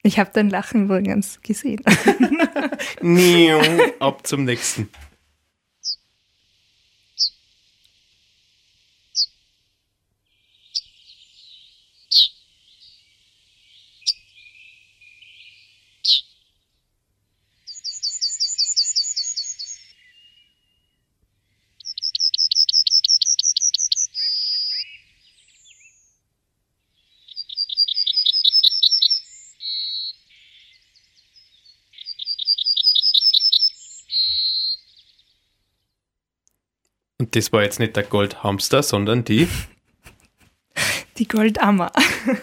Ich 0.02 0.18
habe 0.18 0.32
dein 0.34 0.50
Lachen 0.50 0.86
übrigens 0.86 1.42
gesehen. 1.42 1.84
Ab 4.00 4.26
zum 4.26 4.46
nächsten. 4.46 4.90
Und 37.20 37.36
das 37.36 37.52
war 37.52 37.64
jetzt 37.64 37.80
nicht 37.80 37.96
der 37.96 38.04
Goldhamster, 38.04 38.82
sondern 38.82 39.24
die. 39.24 39.48
Die 41.18 41.28
Goldammer. 41.28 41.92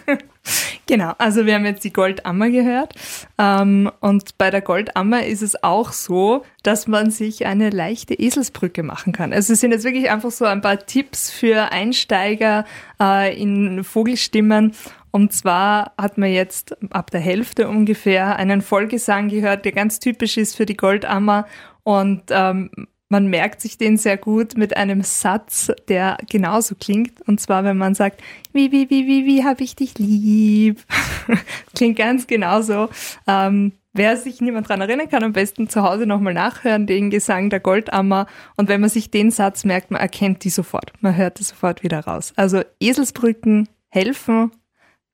genau, 0.86 1.14
also 1.16 1.46
wir 1.46 1.54
haben 1.54 1.64
jetzt 1.64 1.82
die 1.82 1.94
Goldammer 1.94 2.50
gehört. 2.50 2.92
Ähm, 3.38 3.90
und 4.00 4.36
bei 4.36 4.50
der 4.50 4.60
Goldammer 4.60 5.24
ist 5.24 5.40
es 5.40 5.62
auch 5.62 5.92
so, 5.92 6.44
dass 6.62 6.86
man 6.86 7.10
sich 7.10 7.46
eine 7.46 7.70
leichte 7.70 8.12
Eselsbrücke 8.12 8.82
machen 8.82 9.14
kann. 9.14 9.32
Also 9.32 9.54
es 9.54 9.60
sind 9.60 9.72
jetzt 9.72 9.84
wirklich 9.84 10.10
einfach 10.10 10.30
so 10.30 10.44
ein 10.44 10.60
paar 10.60 10.84
Tipps 10.84 11.30
für 11.30 11.72
Einsteiger 11.72 12.66
äh, 13.00 13.34
in 13.40 13.82
Vogelstimmen. 13.82 14.74
Und 15.10 15.32
zwar 15.32 15.94
hat 15.96 16.18
man 16.18 16.30
jetzt 16.30 16.76
ab 16.92 17.10
der 17.10 17.20
Hälfte 17.20 17.68
ungefähr 17.68 18.36
einen 18.36 18.60
Vollgesang 18.60 19.28
gehört, 19.28 19.64
der 19.64 19.72
ganz 19.72 20.00
typisch 20.00 20.36
ist 20.36 20.54
für 20.54 20.66
die 20.66 20.76
Goldammer. 20.76 21.46
Und 21.82 22.24
ähm, 22.28 22.70
man 23.08 23.28
merkt 23.28 23.60
sich 23.60 23.78
den 23.78 23.96
sehr 23.98 24.16
gut 24.16 24.56
mit 24.56 24.76
einem 24.76 25.02
Satz, 25.02 25.70
der 25.88 26.18
genauso 26.28 26.74
klingt. 26.74 27.20
Und 27.28 27.40
zwar, 27.40 27.64
wenn 27.64 27.76
man 27.76 27.94
sagt, 27.94 28.20
wie, 28.52 28.72
wie, 28.72 28.90
wie, 28.90 29.06
wie, 29.06 29.26
wie 29.26 29.44
hab 29.44 29.60
ich 29.60 29.76
dich 29.76 29.98
lieb. 29.98 30.82
klingt 31.74 31.96
ganz 31.96 32.26
genauso. 32.26 32.88
Ähm, 33.26 33.72
wer 33.92 34.16
sich 34.16 34.40
niemand 34.40 34.68
dran 34.68 34.80
erinnern 34.80 35.08
kann, 35.08 35.22
am 35.22 35.32
besten 35.32 35.68
zu 35.68 35.82
Hause 35.82 36.06
nochmal 36.06 36.34
nachhören, 36.34 36.86
den 36.86 37.10
Gesang 37.10 37.48
der 37.48 37.60
Goldammer. 37.60 38.26
Und 38.56 38.68
wenn 38.68 38.80
man 38.80 38.90
sich 38.90 39.10
den 39.10 39.30
Satz 39.30 39.64
merkt, 39.64 39.90
man 39.90 40.00
erkennt 40.00 40.42
die 40.42 40.50
sofort. 40.50 40.92
Man 41.00 41.16
hört 41.16 41.38
die 41.38 41.44
sofort 41.44 41.82
wieder 41.84 42.00
raus. 42.00 42.32
Also 42.36 42.62
Eselsbrücken 42.80 43.68
helfen, 43.88 44.50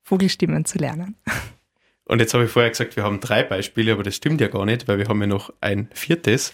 Vogelstimmen 0.02 0.64
zu 0.64 0.78
lernen. 0.78 1.16
Und 2.04 2.18
jetzt 2.18 2.34
habe 2.34 2.44
ich 2.44 2.50
vorher 2.50 2.70
gesagt, 2.70 2.96
wir 2.96 3.04
haben 3.04 3.20
drei 3.20 3.42
Beispiele, 3.42 3.92
aber 3.92 4.02
das 4.02 4.16
stimmt 4.16 4.40
ja 4.40 4.48
gar 4.48 4.66
nicht, 4.66 4.88
weil 4.88 4.98
wir 4.98 5.08
haben 5.08 5.20
ja 5.20 5.26
noch 5.26 5.52
ein 5.60 5.88
viertes. 5.94 6.52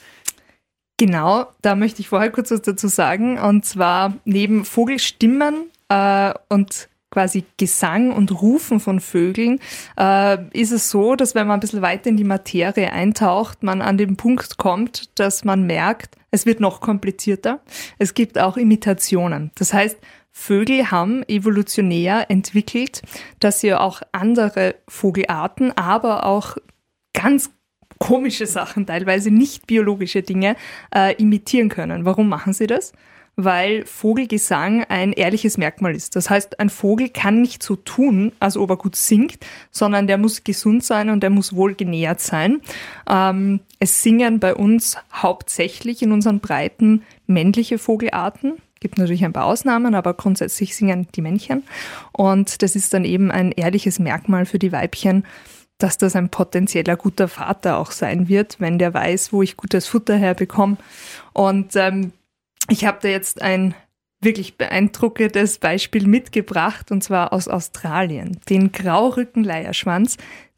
Genau, 0.99 1.47
da 1.63 1.77
möchte 1.77 2.01
ich 2.01 2.09
vorher 2.09 2.31
kurz 2.31 2.51
was 2.51 2.61
dazu 2.61 2.89
sagen. 2.89 3.39
Und 3.39 3.65
zwar 3.65 4.15
neben 4.25 4.65
Vogelstimmen 4.65 5.71
äh, 5.89 6.35
und 6.49 6.89
quasi 7.11 7.45
Gesang 7.57 8.13
und 8.13 8.43
Rufen 8.43 8.81
von 8.81 9.01
Vögeln, 9.01 9.61
äh, 9.99 10.39
ist 10.53 10.73
es 10.73 10.91
so, 10.91 11.15
dass 11.15 11.35
wenn 11.35 11.47
man 11.47 11.59
ein 11.59 11.61
bisschen 11.61 11.83
weiter 11.83 12.11
in 12.11 12.17
die 12.17 12.25
Materie 12.25 12.93
eintaucht, 12.93 13.63
man 13.63 13.81
an 13.81 13.97
den 13.97 14.17
Punkt 14.17 14.59
kommt, 14.59 15.19
dass 15.19 15.45
man 15.45 15.67
merkt, 15.67 16.17
es 16.31 16.45
wird 16.45 16.61
noch 16.61 16.81
komplizierter. 16.81 17.61
Es 17.99 18.13
gibt 18.13 18.39
auch 18.39 18.57
Imitationen. 18.57 19.53
Das 19.55 19.73
heißt, 19.73 19.97
Vögel 20.33 20.91
haben 20.91 21.23
evolutionär 21.29 22.31
entwickelt, 22.31 23.03
dass 23.41 23.61
sie 23.61 23.73
auch 23.73 24.03
andere 24.13 24.75
Vogelarten, 24.87 25.73
aber 25.77 26.27
auch 26.27 26.57
ganz 27.15 27.51
komische 27.99 28.47
Sachen, 28.47 28.87
teilweise 28.87 29.31
nicht 29.31 29.67
biologische 29.67 30.23
Dinge, 30.23 30.57
äh, 30.95 31.15
imitieren 31.17 31.69
können. 31.69 32.05
Warum 32.05 32.29
machen 32.29 32.53
sie 32.53 32.67
das? 32.67 32.93
Weil 33.37 33.87
Vogelgesang 33.87 34.85
ein 34.89 35.13
ehrliches 35.13 35.59
Merkmal 35.59 35.95
ist. 35.95 36.17
Das 36.17 36.29
heißt, 36.29 36.59
ein 36.59 36.71
Vogel 36.71 37.09
kann 37.09 37.41
nicht 37.41 37.63
so 37.63 37.77
tun, 37.77 38.33
als 38.41 38.57
ob 38.57 38.71
er 38.71 38.77
gut 38.77 38.97
singt, 38.97 39.39
sondern 39.71 40.09
der 40.09 40.19
muss 40.19 40.43
gesund 40.43 40.83
sein 40.83 41.09
und 41.09 41.23
der 41.23 41.31
muss 41.31 41.55
wohl 41.55 41.75
genährt 41.75 42.21
sein. 42.21 42.61
Ähm, 43.09 43.61
es 43.79 44.03
singen 44.03 44.41
bei 44.41 44.55
uns 44.55 44.97
hauptsächlich 45.13 46.03
in 46.03 46.11
unseren 46.11 46.41
Breiten 46.41 47.03
männliche 47.27 47.79
Vogelarten, 47.79 48.55
gibt 48.81 48.99
natürlich 48.99 49.25
ein 49.25 49.33
paar 49.33 49.45
Ausnahmen, 49.45 49.95
aber 49.95 50.15
grundsätzlich 50.15 50.75
singen 50.75 51.09
die 51.15 51.23
Männchen. 51.23 51.65
Und 52.13 52.63
das 52.63 52.77
ist 52.77 52.95
dann 52.95 53.05
eben 53.05 53.31
ein 53.31 53.53
ehrliches 53.53 53.99
Merkmal 53.99 54.47
für 54.47 54.59
die 54.59 54.73
Weibchen, 54.73 55.25
dass 55.79 55.97
das 55.97 56.17
ein 56.17 56.29
potenzieller 56.29 56.97
guter 56.97 57.29
Vater 57.29 57.79
auch 57.79 57.93
sein 57.93 58.29
wird, 58.29 58.61
wenn 58.61 58.79
der 58.79 58.93
weiß, 58.93 59.33
wo 59.33 59.43
ich 59.43 59.57
gutes 59.57 59.87
Futter 59.87 60.17
herbekomme. 60.17 60.77
Und 61.33 61.77
ähm, 61.77 62.13
ich 62.69 62.85
habe 62.85 62.99
da 63.01 63.09
jetzt 63.09 63.41
ein 63.41 63.75
wirklich 64.21 64.59
beeindruckendes 64.59 65.59
Beispiel 65.59 66.07
mitgebracht, 66.07 66.91
und 66.91 67.05
zwar 67.05 67.33
aus 67.33 67.47
Australien. 67.47 68.41
Den 68.49 68.73
Graurückenleierschwanz, 68.73 70.17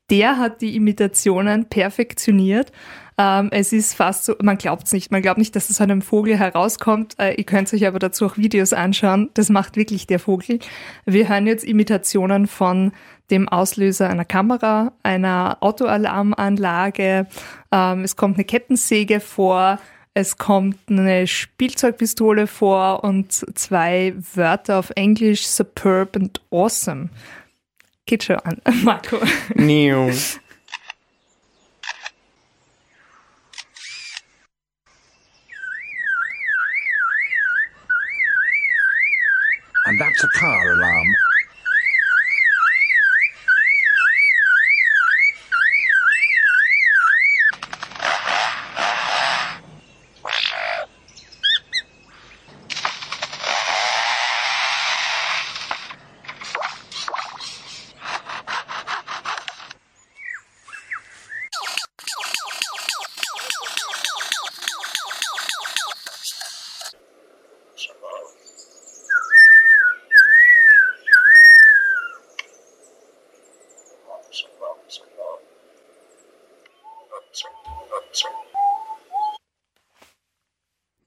der 0.09 0.39
hat 0.39 0.63
die 0.63 0.75
Imitationen 0.75 1.67
perfektioniert. 1.67 2.73
Ähm, 3.19 3.49
es 3.53 3.75
ist 3.75 3.95
fast 3.95 4.25
so, 4.25 4.35
man 4.41 4.57
glaubt 4.57 4.87
es 4.87 4.93
nicht, 4.93 5.11
man 5.11 5.21
glaubt 5.21 5.39
nicht, 5.39 5.55
dass 5.55 5.69
es 5.69 5.77
aus 5.77 5.83
einem 5.83 6.01
Vogel 6.01 6.39
herauskommt. 6.39 7.17
Äh, 7.19 7.35
ihr 7.35 7.45
könnt 7.45 7.73
euch 7.73 7.87
aber 7.87 7.99
dazu 7.99 8.25
auch 8.25 8.39
Videos 8.39 8.73
anschauen. 8.73 9.29
Das 9.35 9.51
macht 9.51 9.77
wirklich 9.77 10.07
der 10.07 10.19
Vogel. 10.19 10.59
Wir 11.05 11.29
hören 11.29 11.47
jetzt 11.47 11.65
Imitationen 11.65 12.47
von 12.47 12.93
dem 13.31 13.49
Auslöser 13.49 14.09
einer 14.09 14.25
Kamera, 14.25 14.93
einer 15.03 15.59
Autoalarmanlage. 15.61 17.27
Ähm, 17.73 18.05
es 18.05 18.17
kommt 18.17 18.37
eine 18.37 18.45
Kettensäge 18.45 19.21
vor. 19.21 19.79
Es 20.13 20.39
kommt 20.39 20.77
eine 20.89 21.27
Spielzeugpistole 21.27 22.47
vor 22.47 23.05
und 23.05 23.33
zwei 23.57 24.15
Wörter 24.35 24.79
auf 24.79 24.91
Englisch, 24.97 25.47
superb 25.47 26.17
und 26.17 26.41
awesome. 26.51 27.11
Geht 28.07 28.25
schon 28.25 28.37
an, 28.41 28.61
Marco. 28.83 29.19
Neo. 29.55 30.11
And 39.87 39.99
that's 39.99 40.23
a 40.23 40.29
car 40.29 40.73
alarm. 40.73 41.30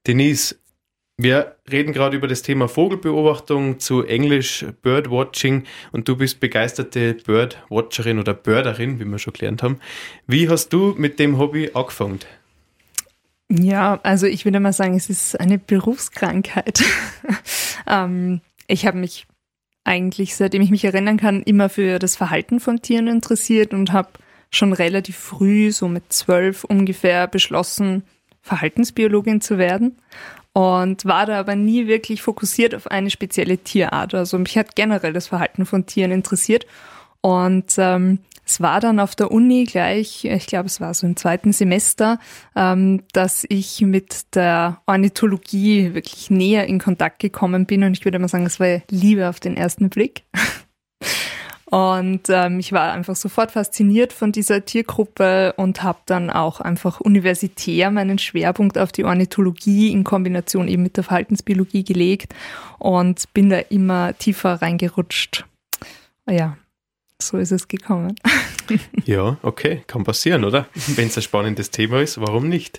Denise, 0.06 0.56
wir 1.16 1.56
reden 1.70 1.92
gerade 1.92 2.16
über 2.16 2.28
das 2.28 2.42
Thema 2.42 2.68
Vogelbeobachtung 2.68 3.78
zu 3.78 4.04
Englisch 4.04 4.66
Birdwatching 4.82 5.64
und 5.92 6.08
du 6.08 6.16
bist 6.16 6.40
begeisterte 6.40 7.14
Birdwatcherin 7.14 8.18
oder 8.18 8.34
Birderin, 8.34 9.00
wie 9.00 9.04
wir 9.06 9.18
schon 9.18 9.32
gelernt 9.32 9.62
haben. 9.62 9.78
Wie 10.26 10.48
hast 10.48 10.70
du 10.74 10.94
mit 10.98 11.18
dem 11.18 11.38
Hobby 11.38 11.70
angefangen? 11.72 12.20
Ja, 13.50 14.00
also 14.02 14.26
ich 14.26 14.44
würde 14.44 14.60
mal 14.60 14.72
sagen, 14.72 14.96
es 14.96 15.08
ist 15.08 15.40
eine 15.40 15.58
Berufskrankheit. 15.58 16.82
ähm, 17.86 18.40
ich 18.66 18.86
habe 18.86 18.98
mich 18.98 19.26
eigentlich, 19.84 20.34
seitdem 20.34 20.60
ich 20.60 20.70
mich 20.70 20.84
erinnern 20.84 21.16
kann, 21.16 21.42
immer 21.42 21.68
für 21.68 21.98
das 21.98 22.16
Verhalten 22.16 22.60
von 22.60 22.82
Tieren 22.82 23.06
interessiert 23.06 23.72
und 23.72 23.92
habe 23.92 24.10
schon 24.50 24.72
relativ 24.72 25.16
früh, 25.16 25.72
so 25.72 25.88
mit 25.88 26.12
zwölf 26.12 26.64
ungefähr, 26.64 27.26
beschlossen, 27.26 28.02
Verhaltensbiologin 28.44 29.40
zu 29.40 29.56
werden 29.56 29.96
und 30.52 31.04
war 31.06 31.26
da 31.26 31.40
aber 31.40 31.56
nie 31.56 31.86
wirklich 31.86 32.22
fokussiert 32.22 32.74
auf 32.74 32.86
eine 32.86 33.10
spezielle 33.10 33.58
Tierart. 33.58 34.14
Also 34.14 34.38
mich 34.38 34.56
hat 34.56 34.76
generell 34.76 35.14
das 35.14 35.28
Verhalten 35.28 35.66
von 35.66 35.86
Tieren 35.86 36.12
interessiert 36.12 36.66
und 37.22 37.74
ähm, 37.78 38.18
es 38.46 38.60
war 38.60 38.80
dann 38.80 39.00
auf 39.00 39.14
der 39.14 39.30
Uni 39.30 39.64
gleich, 39.64 40.26
ich 40.26 40.46
glaube, 40.46 40.66
es 40.66 40.78
war 40.78 40.92
so 40.92 41.06
im 41.06 41.16
zweiten 41.16 41.54
Semester, 41.54 42.18
ähm, 42.54 43.02
dass 43.12 43.46
ich 43.48 43.80
mit 43.80 44.34
der 44.34 44.82
Ornithologie 44.86 45.94
wirklich 45.94 46.28
näher 46.28 46.66
in 46.66 46.78
Kontakt 46.78 47.20
gekommen 47.20 47.64
bin 47.64 47.82
und 47.82 47.96
ich 47.96 48.04
würde 48.04 48.18
mal 48.18 48.28
sagen, 48.28 48.44
es 48.44 48.60
war 48.60 48.82
Liebe 48.90 49.30
auf 49.30 49.40
den 49.40 49.56
ersten 49.56 49.88
Blick. 49.88 50.24
Und 51.66 52.22
ähm, 52.28 52.60
ich 52.60 52.72
war 52.72 52.92
einfach 52.92 53.16
sofort 53.16 53.52
fasziniert 53.52 54.12
von 54.12 54.32
dieser 54.32 54.64
Tiergruppe 54.64 55.54
und 55.56 55.82
habe 55.82 55.98
dann 56.06 56.30
auch 56.30 56.60
einfach 56.60 57.00
universitär 57.00 57.90
meinen 57.90 58.18
Schwerpunkt 58.18 58.78
auf 58.78 58.92
die 58.92 59.04
Ornithologie 59.04 59.90
in 59.90 60.04
Kombination 60.04 60.68
eben 60.68 60.82
mit 60.82 60.96
der 60.96 61.04
Verhaltensbiologie 61.04 61.84
gelegt 61.84 62.34
und 62.78 63.32
bin 63.32 63.48
da 63.48 63.58
immer 63.58 64.16
tiefer 64.18 64.60
reingerutscht. 64.60 65.46
Ja, 66.28 66.56
so 67.20 67.38
ist 67.38 67.52
es 67.52 67.68
gekommen. 67.68 68.14
Ja, 69.04 69.36
okay, 69.42 69.82
kann 69.86 70.04
passieren, 70.04 70.42
oder? 70.42 70.66
Wenn 70.96 71.08
es 71.08 71.18
ein 71.18 71.22
spannendes 71.22 71.70
Thema 71.70 72.00
ist, 72.00 72.18
warum 72.18 72.48
nicht? 72.48 72.78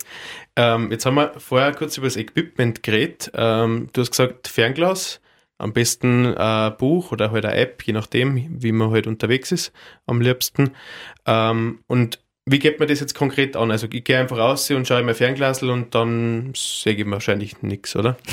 Ähm, 0.56 0.90
jetzt 0.90 1.06
haben 1.06 1.14
wir 1.14 1.34
vorher 1.38 1.72
kurz 1.72 1.96
über 1.96 2.08
das 2.08 2.16
Equipment 2.16 2.82
geredet. 2.82 3.30
Ähm, 3.34 3.88
du 3.92 4.00
hast 4.00 4.10
gesagt, 4.10 4.48
Fernglas, 4.48 5.20
am 5.58 5.72
besten 5.72 6.34
ein 6.36 6.76
Buch 6.76 7.12
oder 7.12 7.30
halt 7.30 7.44
eine 7.44 7.56
App, 7.56 7.82
je 7.82 7.92
nachdem, 7.92 8.62
wie 8.62 8.72
man 8.72 8.90
halt 8.90 9.06
unterwegs 9.06 9.52
ist, 9.52 9.72
am 10.06 10.20
liebsten. 10.20 10.70
Ähm, 11.26 11.80
und 11.86 12.18
wie 12.44 12.58
geht 12.58 12.78
man 12.78 12.88
das 12.88 13.00
jetzt 13.00 13.14
konkret 13.14 13.56
an? 13.56 13.70
Also 13.70 13.88
ich 13.90 14.04
gehe 14.04 14.18
einfach 14.18 14.38
raus 14.38 14.70
und 14.70 14.86
schaue 14.86 15.00
in 15.00 15.06
mein 15.06 15.14
Fernglasel 15.14 15.70
und 15.70 15.94
dann 15.94 16.52
sehe 16.54 16.94
ich 16.94 17.10
wahrscheinlich 17.10 17.62
nichts, 17.62 17.96
oder? 17.96 18.16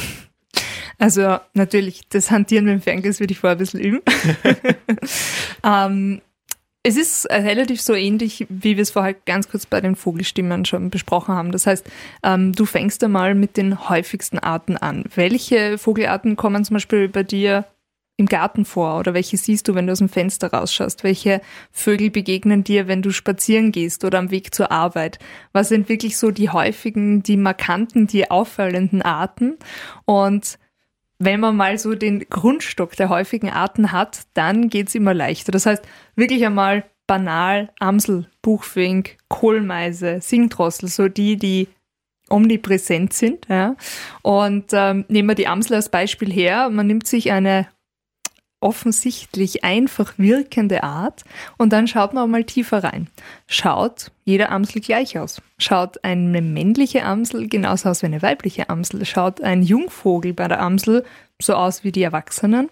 Also 0.99 1.39
natürlich, 1.53 2.07
das 2.09 2.29
Hantieren 2.29 2.65
mit 2.65 2.75
dem 2.75 2.81
Fernglas 2.81 3.19
würde 3.19 3.33
ich 3.33 3.39
vorher 3.39 3.55
ein 3.55 3.57
bisschen 3.57 3.79
üben. 3.81 4.01
ähm, 5.63 6.21
es 6.83 6.97
ist 6.97 7.29
relativ 7.29 7.81
so 7.81 7.93
ähnlich, 7.93 8.45
wie 8.49 8.75
wir 8.75 8.81
es 8.81 8.91
vorher 8.91 9.13
ganz 9.13 9.49
kurz 9.49 9.65
bei 9.65 9.79
den 9.79 9.95
Vogelstimmen 9.95 10.65
schon 10.65 10.89
besprochen 10.89 11.33
haben. 11.33 11.53
Das 11.53 11.65
heißt, 11.65 11.89
ähm, 12.23 12.51
du 12.51 12.65
fängst 12.65 13.01
einmal 13.03 13.35
mit 13.35 13.55
den 13.55 13.89
häufigsten 13.89 14.37
Arten 14.37 14.75
an. 14.75 15.05
Welche 15.15 15.77
Vogelarten 15.77 16.35
kommen 16.35 16.65
zum 16.65 16.75
Beispiel 16.75 17.07
bei 17.07 17.23
dir 17.23 17.65
im 18.17 18.27
Garten 18.27 18.65
vor 18.65 18.99
oder 18.99 19.13
welche 19.13 19.37
siehst 19.37 19.67
du, 19.67 19.75
wenn 19.75 19.87
du 19.87 19.93
aus 19.93 19.99
dem 19.99 20.09
Fenster 20.09 20.51
rausschaust? 20.51 21.03
Welche 21.05 21.41
Vögel 21.71 22.11
begegnen 22.11 22.65
dir, 22.65 22.87
wenn 22.87 23.01
du 23.01 23.11
spazieren 23.11 23.71
gehst 23.71 24.03
oder 24.03 24.19
am 24.19 24.29
Weg 24.29 24.53
zur 24.53 24.69
Arbeit? 24.69 25.19
Was 25.53 25.69
sind 25.69 25.87
wirklich 25.89 26.17
so 26.17 26.31
die 26.31 26.49
häufigen, 26.49 27.23
die 27.23 27.37
markanten, 27.37 28.07
die 28.07 28.29
auffallenden 28.29 29.01
Arten? 29.01 29.57
Und 30.05 30.59
wenn 31.25 31.39
man 31.39 31.55
mal 31.55 31.77
so 31.77 31.95
den 31.95 32.25
Grundstock 32.29 32.95
der 32.95 33.09
häufigen 33.09 33.49
Arten 33.49 33.91
hat, 33.91 34.21
dann 34.33 34.69
geht's 34.69 34.95
immer 34.95 35.13
leichter. 35.13 35.51
Das 35.51 35.65
heißt, 35.65 35.83
wirklich 36.15 36.45
einmal 36.45 36.83
banal 37.07 37.69
Amsel, 37.79 38.27
Buchfink, 38.41 39.17
Kohlmeise, 39.27 40.19
Singdrossel, 40.21 40.89
so 40.89 41.07
die, 41.07 41.37
die 41.37 41.67
omnipräsent 42.29 43.13
sind. 43.13 43.47
Ja. 43.49 43.75
Und 44.21 44.65
ähm, 44.71 45.05
nehmen 45.07 45.29
wir 45.29 45.35
die 45.35 45.47
Amsel 45.47 45.75
als 45.75 45.89
Beispiel 45.89 46.31
her. 46.31 46.69
Man 46.69 46.87
nimmt 46.87 47.07
sich 47.07 47.31
eine 47.31 47.67
offensichtlich 48.63 49.63
einfach 49.63 50.13
wirkende 50.17 50.83
Art 50.83 51.23
und 51.57 51.73
dann 51.73 51.87
schaut 51.87 52.13
man 52.13 52.23
auch 52.23 52.27
mal 52.27 52.43
tiefer 52.43 52.83
rein. 52.83 53.09
Schaut 53.47 54.11
jeder 54.25 54.51
Amsel 54.51 54.81
gleich 54.81 55.19
aus? 55.19 55.41
Schaut 55.57 56.03
eine 56.03 56.41
männliche 56.41 57.03
Amsel 57.03 57.47
genauso 57.47 57.89
aus 57.89 58.01
wie 58.01 58.07
eine 58.07 58.21
weibliche 58.21 58.69
Amsel? 58.69 59.05
Schaut 59.05 59.41
ein 59.41 59.61
Jungvogel 59.61 60.33
bei 60.33 60.47
der 60.47 60.61
Amsel 60.61 61.03
so 61.41 61.53
aus 61.53 61.83
wie 61.83 61.91
die 61.91 62.03
Erwachsenen? 62.03 62.69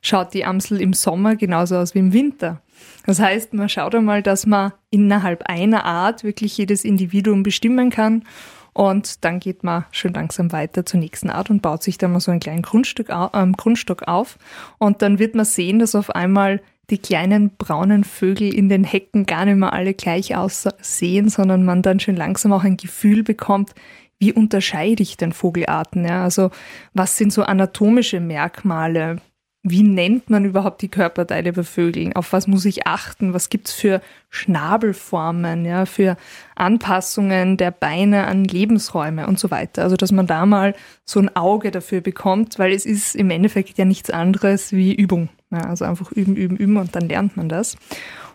Schaut 0.00 0.32
die 0.32 0.44
Amsel 0.44 0.80
im 0.80 0.92
Sommer 0.92 1.36
genauso 1.36 1.76
aus 1.76 1.94
wie 1.94 1.98
im 1.98 2.12
Winter? 2.12 2.62
Das 3.06 3.18
heißt, 3.18 3.52
man 3.52 3.68
schaut 3.68 3.94
einmal, 3.94 4.22
dass 4.22 4.46
man 4.46 4.72
innerhalb 4.90 5.42
einer 5.44 5.84
Art 5.84 6.22
wirklich 6.22 6.56
jedes 6.56 6.84
Individuum 6.84 7.42
bestimmen 7.42 7.90
kann 7.90 8.24
und 8.72 9.24
dann 9.24 9.38
geht 9.38 9.64
man 9.64 9.84
schön 9.90 10.14
langsam 10.14 10.52
weiter 10.52 10.86
zur 10.86 11.00
nächsten 11.00 11.30
Art 11.30 11.50
und 11.50 11.60
baut 11.60 11.82
sich 11.82 11.98
dann 11.98 12.12
mal 12.12 12.20
so 12.20 12.30
ein 12.30 12.40
kleines 12.40 12.62
Grundstück, 12.62 13.10
äh, 13.10 13.46
Grundstock 13.56 14.08
auf. 14.08 14.38
Und 14.78 15.02
dann 15.02 15.18
wird 15.18 15.34
man 15.34 15.44
sehen, 15.44 15.78
dass 15.78 15.94
auf 15.94 16.10
einmal 16.10 16.60
die 16.90 16.98
kleinen 16.98 17.50
braunen 17.56 18.04
Vögel 18.04 18.52
in 18.52 18.68
den 18.68 18.84
Hecken 18.84 19.24
gar 19.26 19.44
nicht 19.44 19.56
mehr 19.56 19.72
alle 19.72 19.94
gleich 19.94 20.36
aussehen, 20.36 21.28
sondern 21.28 21.64
man 21.64 21.82
dann 21.82 22.00
schön 22.00 22.16
langsam 22.16 22.52
auch 22.52 22.64
ein 22.64 22.76
Gefühl 22.76 23.22
bekommt, 23.22 23.74
wie 24.18 24.32
unterscheide 24.32 25.02
ich 25.02 25.16
denn 25.16 25.32
Vogelarten? 25.32 26.04
Ja? 26.04 26.22
Also 26.22 26.50
was 26.94 27.16
sind 27.16 27.32
so 27.32 27.42
anatomische 27.42 28.20
Merkmale? 28.20 29.16
Wie 29.64 29.84
nennt 29.84 30.28
man 30.28 30.44
überhaupt 30.44 30.82
die 30.82 30.88
Körperteile 30.88 31.52
bei 31.52 31.62
Vögeln? 31.62 32.14
Auf 32.14 32.32
was 32.32 32.48
muss 32.48 32.64
ich 32.64 32.86
achten? 32.88 33.32
Was 33.32 33.48
gibt's 33.48 33.72
für 33.72 34.02
Schnabelformen, 34.28 35.64
ja, 35.64 35.86
für 35.86 36.16
Anpassungen 36.56 37.56
der 37.56 37.70
Beine 37.70 38.26
an 38.26 38.42
Lebensräume 38.42 39.28
und 39.28 39.38
so 39.38 39.52
weiter? 39.52 39.84
Also, 39.84 39.96
dass 39.96 40.10
man 40.10 40.26
da 40.26 40.46
mal 40.46 40.74
so 41.04 41.20
ein 41.20 41.34
Auge 41.36 41.70
dafür 41.70 42.00
bekommt, 42.00 42.58
weil 42.58 42.72
es 42.72 42.84
ist 42.84 43.14
im 43.14 43.30
Endeffekt 43.30 43.78
ja 43.78 43.84
nichts 43.84 44.10
anderes 44.10 44.72
wie 44.72 44.94
Übung. 44.94 45.28
Ja, 45.52 45.60
also 45.68 45.84
einfach 45.84 46.10
üben, 46.10 46.34
üben, 46.34 46.56
üben 46.56 46.76
und 46.76 46.96
dann 46.96 47.08
lernt 47.08 47.36
man 47.36 47.48
das. 47.48 47.76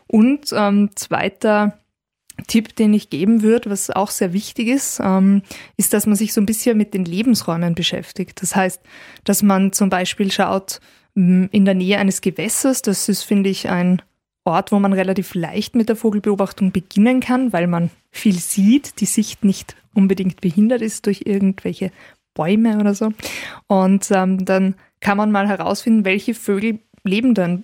Und 0.08 0.54
ähm, 0.54 0.92
zweiter 0.96 1.78
Tipp, 2.48 2.76
den 2.76 2.94
ich 2.94 3.10
geben 3.10 3.42
würde, 3.42 3.70
was 3.70 3.90
auch 3.90 4.12
sehr 4.12 4.32
wichtig 4.32 4.68
ist, 4.68 5.02
ähm, 5.04 5.42
ist, 5.76 5.94
dass 5.94 6.06
man 6.06 6.16
sich 6.16 6.34
so 6.34 6.40
ein 6.40 6.46
bisschen 6.46 6.78
mit 6.78 6.94
den 6.94 7.04
Lebensräumen 7.04 7.76
beschäftigt. 7.76 8.42
Das 8.42 8.56
heißt, 8.56 8.82
dass 9.26 9.44
man 9.44 9.74
zum 9.74 9.90
Beispiel 9.90 10.32
schaut, 10.32 10.80
in 11.17 11.65
der 11.65 11.73
Nähe 11.73 11.97
eines 11.97 12.21
Gewässers. 12.21 12.84
Das 12.84 13.10
ist, 13.10 13.23
finde 13.23 13.49
ich, 13.49 13.69
ein 13.69 14.03
Ort, 14.43 14.71
wo 14.71 14.80
man 14.80 14.93
relativ 14.93 15.34
leicht 15.34 15.75
mit 15.75 15.89
der 15.89 15.95
Vogelbeobachtung 15.95 16.71
beginnen 16.71 17.21
kann, 17.21 17.51
weil 17.53 17.65
man 17.65 17.89
viel 18.12 18.36
sieht, 18.36 19.01
die 19.01 19.06
Sicht 19.06 19.43
nicht 19.43 19.75
unbedingt 19.95 20.41
behindert 20.41 20.82
ist 20.84 21.08
durch 21.08 21.23
irgendwelche 21.25 21.91
Bäume 22.36 22.80
oder 22.80 22.93
so. 22.93 23.12
Und 23.65 24.10
ähm, 24.12 24.45
dann 24.45 24.75
kann 24.99 25.17
man 25.17 25.32
mal 25.32 25.47
herausfinden, 25.47 26.06
welche 26.06 26.36
Vögel 26.36 26.80
leben 27.03 27.34
dann 27.34 27.63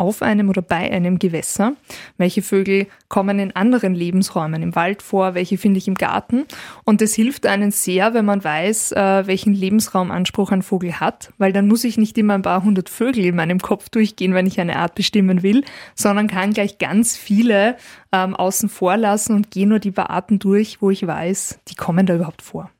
auf 0.00 0.22
einem 0.22 0.48
oder 0.48 0.62
bei 0.62 0.90
einem 0.90 1.18
Gewässer? 1.18 1.74
Welche 2.16 2.40
Vögel 2.40 2.86
kommen 3.08 3.38
in 3.38 3.54
anderen 3.54 3.94
Lebensräumen 3.94 4.62
im 4.62 4.74
Wald 4.74 5.02
vor? 5.02 5.34
Welche 5.34 5.58
finde 5.58 5.78
ich 5.78 5.86
im 5.86 5.94
Garten? 5.94 6.46
Und 6.84 7.02
es 7.02 7.14
hilft 7.14 7.44
einen 7.44 7.70
sehr, 7.70 8.14
wenn 8.14 8.24
man 8.24 8.42
weiß, 8.42 8.92
äh, 8.92 9.26
welchen 9.26 9.52
Lebensraumanspruch 9.52 10.52
ein 10.52 10.62
Vogel 10.62 11.00
hat, 11.00 11.32
weil 11.36 11.52
dann 11.52 11.68
muss 11.68 11.84
ich 11.84 11.98
nicht 11.98 12.16
immer 12.16 12.34
ein 12.34 12.42
paar 12.42 12.64
hundert 12.64 12.88
Vögel 12.88 13.26
in 13.26 13.36
meinem 13.36 13.58
Kopf 13.58 13.90
durchgehen, 13.90 14.32
wenn 14.32 14.46
ich 14.46 14.58
eine 14.58 14.76
Art 14.76 14.94
bestimmen 14.94 15.42
will, 15.42 15.64
sondern 15.94 16.28
kann 16.28 16.54
gleich 16.54 16.78
ganz 16.78 17.16
viele 17.16 17.76
ähm, 18.10 18.34
außen 18.34 18.70
vor 18.70 18.96
lassen 18.96 19.36
und 19.36 19.50
gehe 19.50 19.66
nur 19.66 19.80
die 19.80 19.90
paar 19.90 20.08
Arten 20.08 20.38
durch, 20.38 20.80
wo 20.80 20.90
ich 20.90 21.06
weiß, 21.06 21.60
die 21.68 21.74
kommen 21.74 22.06
da 22.06 22.14
überhaupt 22.14 22.40
vor. 22.40 22.70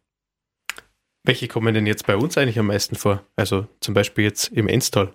Welche 1.22 1.48
kommen 1.48 1.74
denn 1.74 1.87
jetzt 1.87 2.06
bei 2.06 2.16
uns 2.16 2.38
eigentlich 2.38 2.59
am 2.59 2.68
meisten 2.68 2.96
vor? 2.96 3.22
Also 3.37 3.66
zum 3.80 3.92
Beispiel 3.92 4.24
jetzt 4.24 4.48
im 4.48 4.68
Enstal. 4.68 5.12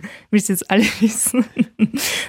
Willst 0.30 0.48
jetzt 0.48 0.70
alle 0.70 0.82
wissen? 1.00 1.44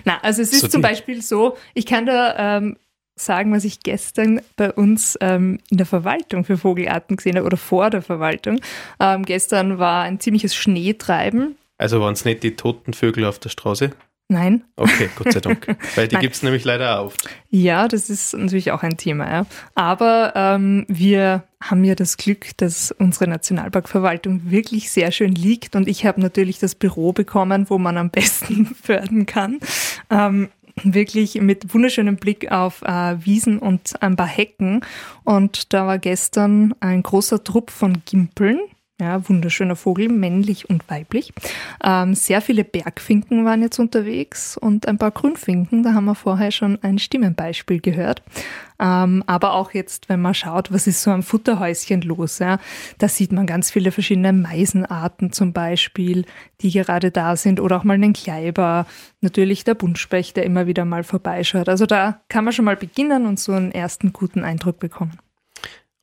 Na, 0.06 0.19
also 0.21 0.41
es 0.41 0.54
ist 0.54 0.62
so 0.62 0.67
zum 0.67 0.82
Beispiel 0.82 1.21
so, 1.21 1.58
ich 1.73 1.86
kann 1.86 2.06
da 2.06 2.58
ähm, 2.58 2.78
sagen, 3.15 3.54
was 3.54 3.63
ich 3.63 3.82
gestern 3.82 4.41
bei 4.56 4.71
uns 4.71 5.17
ähm, 5.21 5.60
in 5.69 5.78
der 5.78 5.86
Verwaltung 5.86 6.45
für 6.45 6.58
Vogelarten 6.58 7.15
gesehen 7.15 7.36
habe 7.36 7.45
oder 7.45 7.58
vor 7.58 7.89
der 7.89 8.02
Verwaltung. 8.02 8.60
Ähm, 8.99 9.23
gestern 9.23 9.78
war 9.78 10.04
ein 10.04 10.19
ziemliches 10.19 10.56
Schneetreiben. 10.56 11.56
Also 11.78 12.02
waren 12.02 12.13
es 12.13 12.26
nicht 12.26 12.43
die 12.43 12.56
toten 12.56 12.93
Vögel 12.93 13.26
auf 13.26 13.39
der 13.39 13.49
Straße? 13.49 13.91
Nein. 14.30 14.63
Okay, 14.78 15.10
Gott 15.15 15.34
sei 15.34 15.41
Dank. 15.41 15.78
Weil 15.95 16.08
die 16.08 16.15
gibt 16.15 16.36
es 16.36 16.43
nämlich 16.43 16.63
leider 16.63 16.99
auch 16.99 17.08
oft. 17.08 17.30
Ja, 17.49 17.88
das 17.88 18.10
ist 18.10 18.34
natürlich 18.34 18.71
auch 18.71 18.82
ein 18.82 18.97
Thema. 18.97 19.30
Ja. 19.30 19.45
Aber 19.76 20.34
ähm, 20.36 20.86
wir 20.88 21.43
haben 21.69 21.84
ja 21.84 21.95
das 21.95 22.17
Glück, 22.17 22.58
dass 22.58 22.91
unsere 22.91 23.30
Nationalparkverwaltung 23.30 24.52
wirklich 24.52 24.91
sehr 24.91 25.12
schön 25.12 25.34
liegt 25.34 25.76
und 25.76 25.88
ich 25.88 26.06
habe 26.06 26.21
natürlich 26.21 26.60
das 26.60 26.76
Büro 26.76 27.13
bekommen, 27.13 27.69
wo 27.69 27.78
man 27.78 27.97
am 27.97 28.10
besten 28.10 28.65
fördern 28.82 29.26
kann. 29.26 29.60
Ähm, 30.10 30.49
wirklich 30.84 31.39
mit 31.39 31.73
wunderschönem 31.73 32.17
Blick 32.17 32.52
auf 32.52 32.82
äh, 32.82 33.23
Wiesen 33.23 33.60
und 33.60 34.02
ein 34.02 34.15
paar 34.15 34.28
Hecken. 34.28 34.82
Und 35.23 35.73
da 35.73 35.86
war 35.86 35.99
gestern 35.99 36.73
ein 36.80 37.04
großer 37.04 37.43
Trupp 37.43 37.69
von 37.69 38.02
Gimpeln, 38.06 38.60
ja, 39.03 39.29
wunderschöner 39.29 39.75
Vogel, 39.75 40.09
männlich 40.09 40.69
und 40.69 40.89
weiblich. 40.89 41.33
Ähm, 41.83 42.15
sehr 42.15 42.41
viele 42.41 42.63
Bergfinken 42.63 43.45
waren 43.45 43.61
jetzt 43.61 43.79
unterwegs 43.79 44.57
und 44.57 44.87
ein 44.87 44.97
paar 44.97 45.11
Grünfinken, 45.11 45.83
da 45.83 45.93
haben 45.93 46.05
wir 46.05 46.15
vorher 46.15 46.51
schon 46.51 46.79
ein 46.81 46.97
Stimmenbeispiel 46.97 47.81
gehört. 47.81 48.23
Ähm, 48.79 49.23
aber 49.27 49.53
auch 49.53 49.73
jetzt, 49.73 50.09
wenn 50.09 50.21
man 50.21 50.33
schaut, 50.33 50.71
was 50.71 50.87
ist 50.87 51.03
so 51.03 51.11
am 51.11 51.23
Futterhäuschen 51.23 52.01
los, 52.01 52.39
ja, 52.39 52.57
da 52.97 53.07
sieht 53.07 53.31
man 53.31 53.45
ganz 53.45 53.71
viele 53.71 53.91
verschiedene 53.91 54.33
Meisenarten 54.33 55.31
zum 55.31 55.53
Beispiel, 55.53 56.25
die 56.61 56.71
gerade 56.71 57.11
da 57.11 57.35
sind 57.35 57.59
oder 57.59 57.77
auch 57.77 57.83
mal 57.83 57.93
einen 57.93 58.13
Kleiber, 58.13 58.85
natürlich 59.21 59.63
der 59.63 59.75
Buntspecht, 59.75 60.35
der 60.35 60.45
immer 60.45 60.67
wieder 60.67 60.85
mal 60.85 61.03
vorbeischaut. 61.03 61.69
Also 61.69 61.85
da 61.85 62.21
kann 62.29 62.43
man 62.43 62.53
schon 62.53 62.65
mal 62.65 62.77
beginnen 62.77 63.25
und 63.25 63.39
so 63.39 63.51
einen 63.51 63.71
ersten 63.71 64.13
guten 64.13 64.43
Eindruck 64.43 64.79
bekommen. 64.79 65.17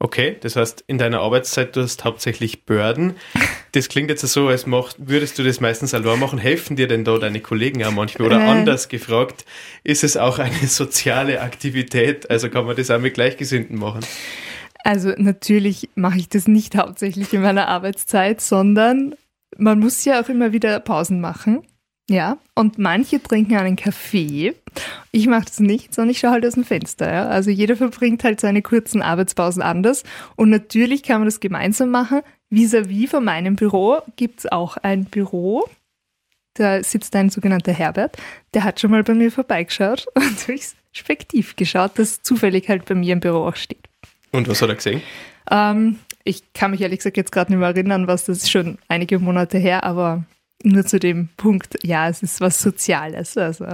Okay, 0.02 0.38
das 0.40 0.56
heißt, 0.56 0.82
in 0.86 0.96
deiner 0.96 1.20
Arbeitszeit 1.20 1.76
du 1.76 1.82
hast 1.82 2.04
hauptsächlich 2.04 2.64
Börden. 2.64 3.14
Das 3.72 3.88
klingt 3.88 4.10
jetzt 4.10 4.22
so, 4.22 4.48
als 4.48 4.66
macht, 4.66 4.96
würdest 4.98 5.38
du 5.38 5.44
das 5.44 5.60
meistens 5.60 5.94
allein 5.94 6.18
machen. 6.18 6.40
Helfen 6.40 6.74
dir 6.74 6.88
denn 6.88 7.04
da 7.04 7.18
deine 7.18 7.38
Kollegen 7.38 7.84
auch 7.84 7.92
manchmal? 7.92 8.26
Oder 8.26 8.40
äh. 8.40 8.48
anders 8.48 8.88
gefragt, 8.88 9.44
ist 9.84 10.02
es 10.02 10.16
auch 10.16 10.40
eine 10.40 10.56
soziale 10.66 11.40
Aktivität? 11.40 12.28
Also 12.28 12.50
kann 12.50 12.66
man 12.66 12.74
das 12.74 12.90
auch 12.90 12.98
mit 12.98 13.14
Gleichgesinnten 13.14 13.78
machen? 13.78 14.00
Also 14.82 15.10
natürlich 15.16 15.88
mache 15.94 16.18
ich 16.18 16.28
das 16.28 16.48
nicht 16.48 16.76
hauptsächlich 16.76 17.32
in 17.32 17.42
meiner 17.42 17.68
Arbeitszeit, 17.68 18.40
sondern 18.40 19.14
man 19.56 19.78
muss 19.78 20.04
ja 20.04 20.20
auch 20.20 20.28
immer 20.28 20.52
wieder 20.52 20.80
Pausen 20.80 21.20
machen. 21.20 21.62
Ja, 22.10 22.38
und 22.56 22.76
manche 22.76 23.22
trinken 23.22 23.54
einen 23.54 23.76
Kaffee. 23.76 24.56
Ich 25.12 25.28
mache 25.28 25.44
das 25.44 25.60
nicht, 25.60 25.94
sondern 25.94 26.10
ich 26.10 26.18
schaue 26.18 26.32
halt 26.32 26.44
aus 26.44 26.54
dem 26.54 26.64
Fenster. 26.64 27.08
Ja? 27.08 27.28
Also 27.28 27.50
jeder 27.50 27.76
verbringt 27.76 28.24
halt 28.24 28.40
seine 28.40 28.62
kurzen 28.62 29.00
Arbeitspausen 29.00 29.62
anders. 29.62 30.02
Und 30.34 30.50
natürlich 30.50 31.04
kann 31.04 31.20
man 31.20 31.28
das 31.28 31.38
gemeinsam 31.38 31.90
machen. 31.90 32.22
Vis-à-vis 32.50 33.04
-vis 33.04 33.10
von 33.10 33.24
meinem 33.24 33.54
Büro 33.54 33.98
gibt 34.16 34.40
es 34.40 34.50
auch 34.50 34.76
ein 34.76 35.04
Büro. 35.04 35.68
Da 36.54 36.82
sitzt 36.82 37.14
ein 37.14 37.30
sogenannter 37.30 37.72
Herbert. 37.72 38.16
Der 38.54 38.64
hat 38.64 38.80
schon 38.80 38.90
mal 38.90 39.04
bei 39.04 39.14
mir 39.14 39.30
vorbeigeschaut 39.30 40.08
und 40.16 40.48
durchs 40.48 40.74
Spektiv 40.90 41.54
geschaut, 41.54 41.92
das 41.94 42.22
zufällig 42.22 42.68
halt 42.68 42.86
bei 42.86 42.96
mir 42.96 43.12
im 43.12 43.20
Büro 43.20 43.46
auch 43.46 43.54
steht. 43.54 43.88
Und 44.32 44.48
was 44.48 44.60
hat 44.60 44.68
er 44.68 44.74
gesehen? 44.74 45.00
Ähm, 45.48 46.00
ich 46.24 46.52
kann 46.54 46.72
mich 46.72 46.80
ehrlich 46.80 46.98
gesagt 46.98 47.16
jetzt 47.16 47.30
gerade 47.30 47.52
nicht 47.52 47.60
mehr 47.60 47.68
erinnern, 47.68 48.08
was 48.08 48.24
das 48.24 48.38
ist 48.38 48.50
schon 48.50 48.78
einige 48.88 49.20
Monate 49.20 49.58
her, 49.58 49.84
aber 49.84 50.24
nur 50.62 50.84
zu 50.84 50.98
dem 50.98 51.28
Punkt, 51.36 51.78
ja, 51.82 52.08
es 52.08 52.22
ist 52.22 52.40
was 52.40 52.60
Soziales. 52.60 53.36
Also. 53.36 53.66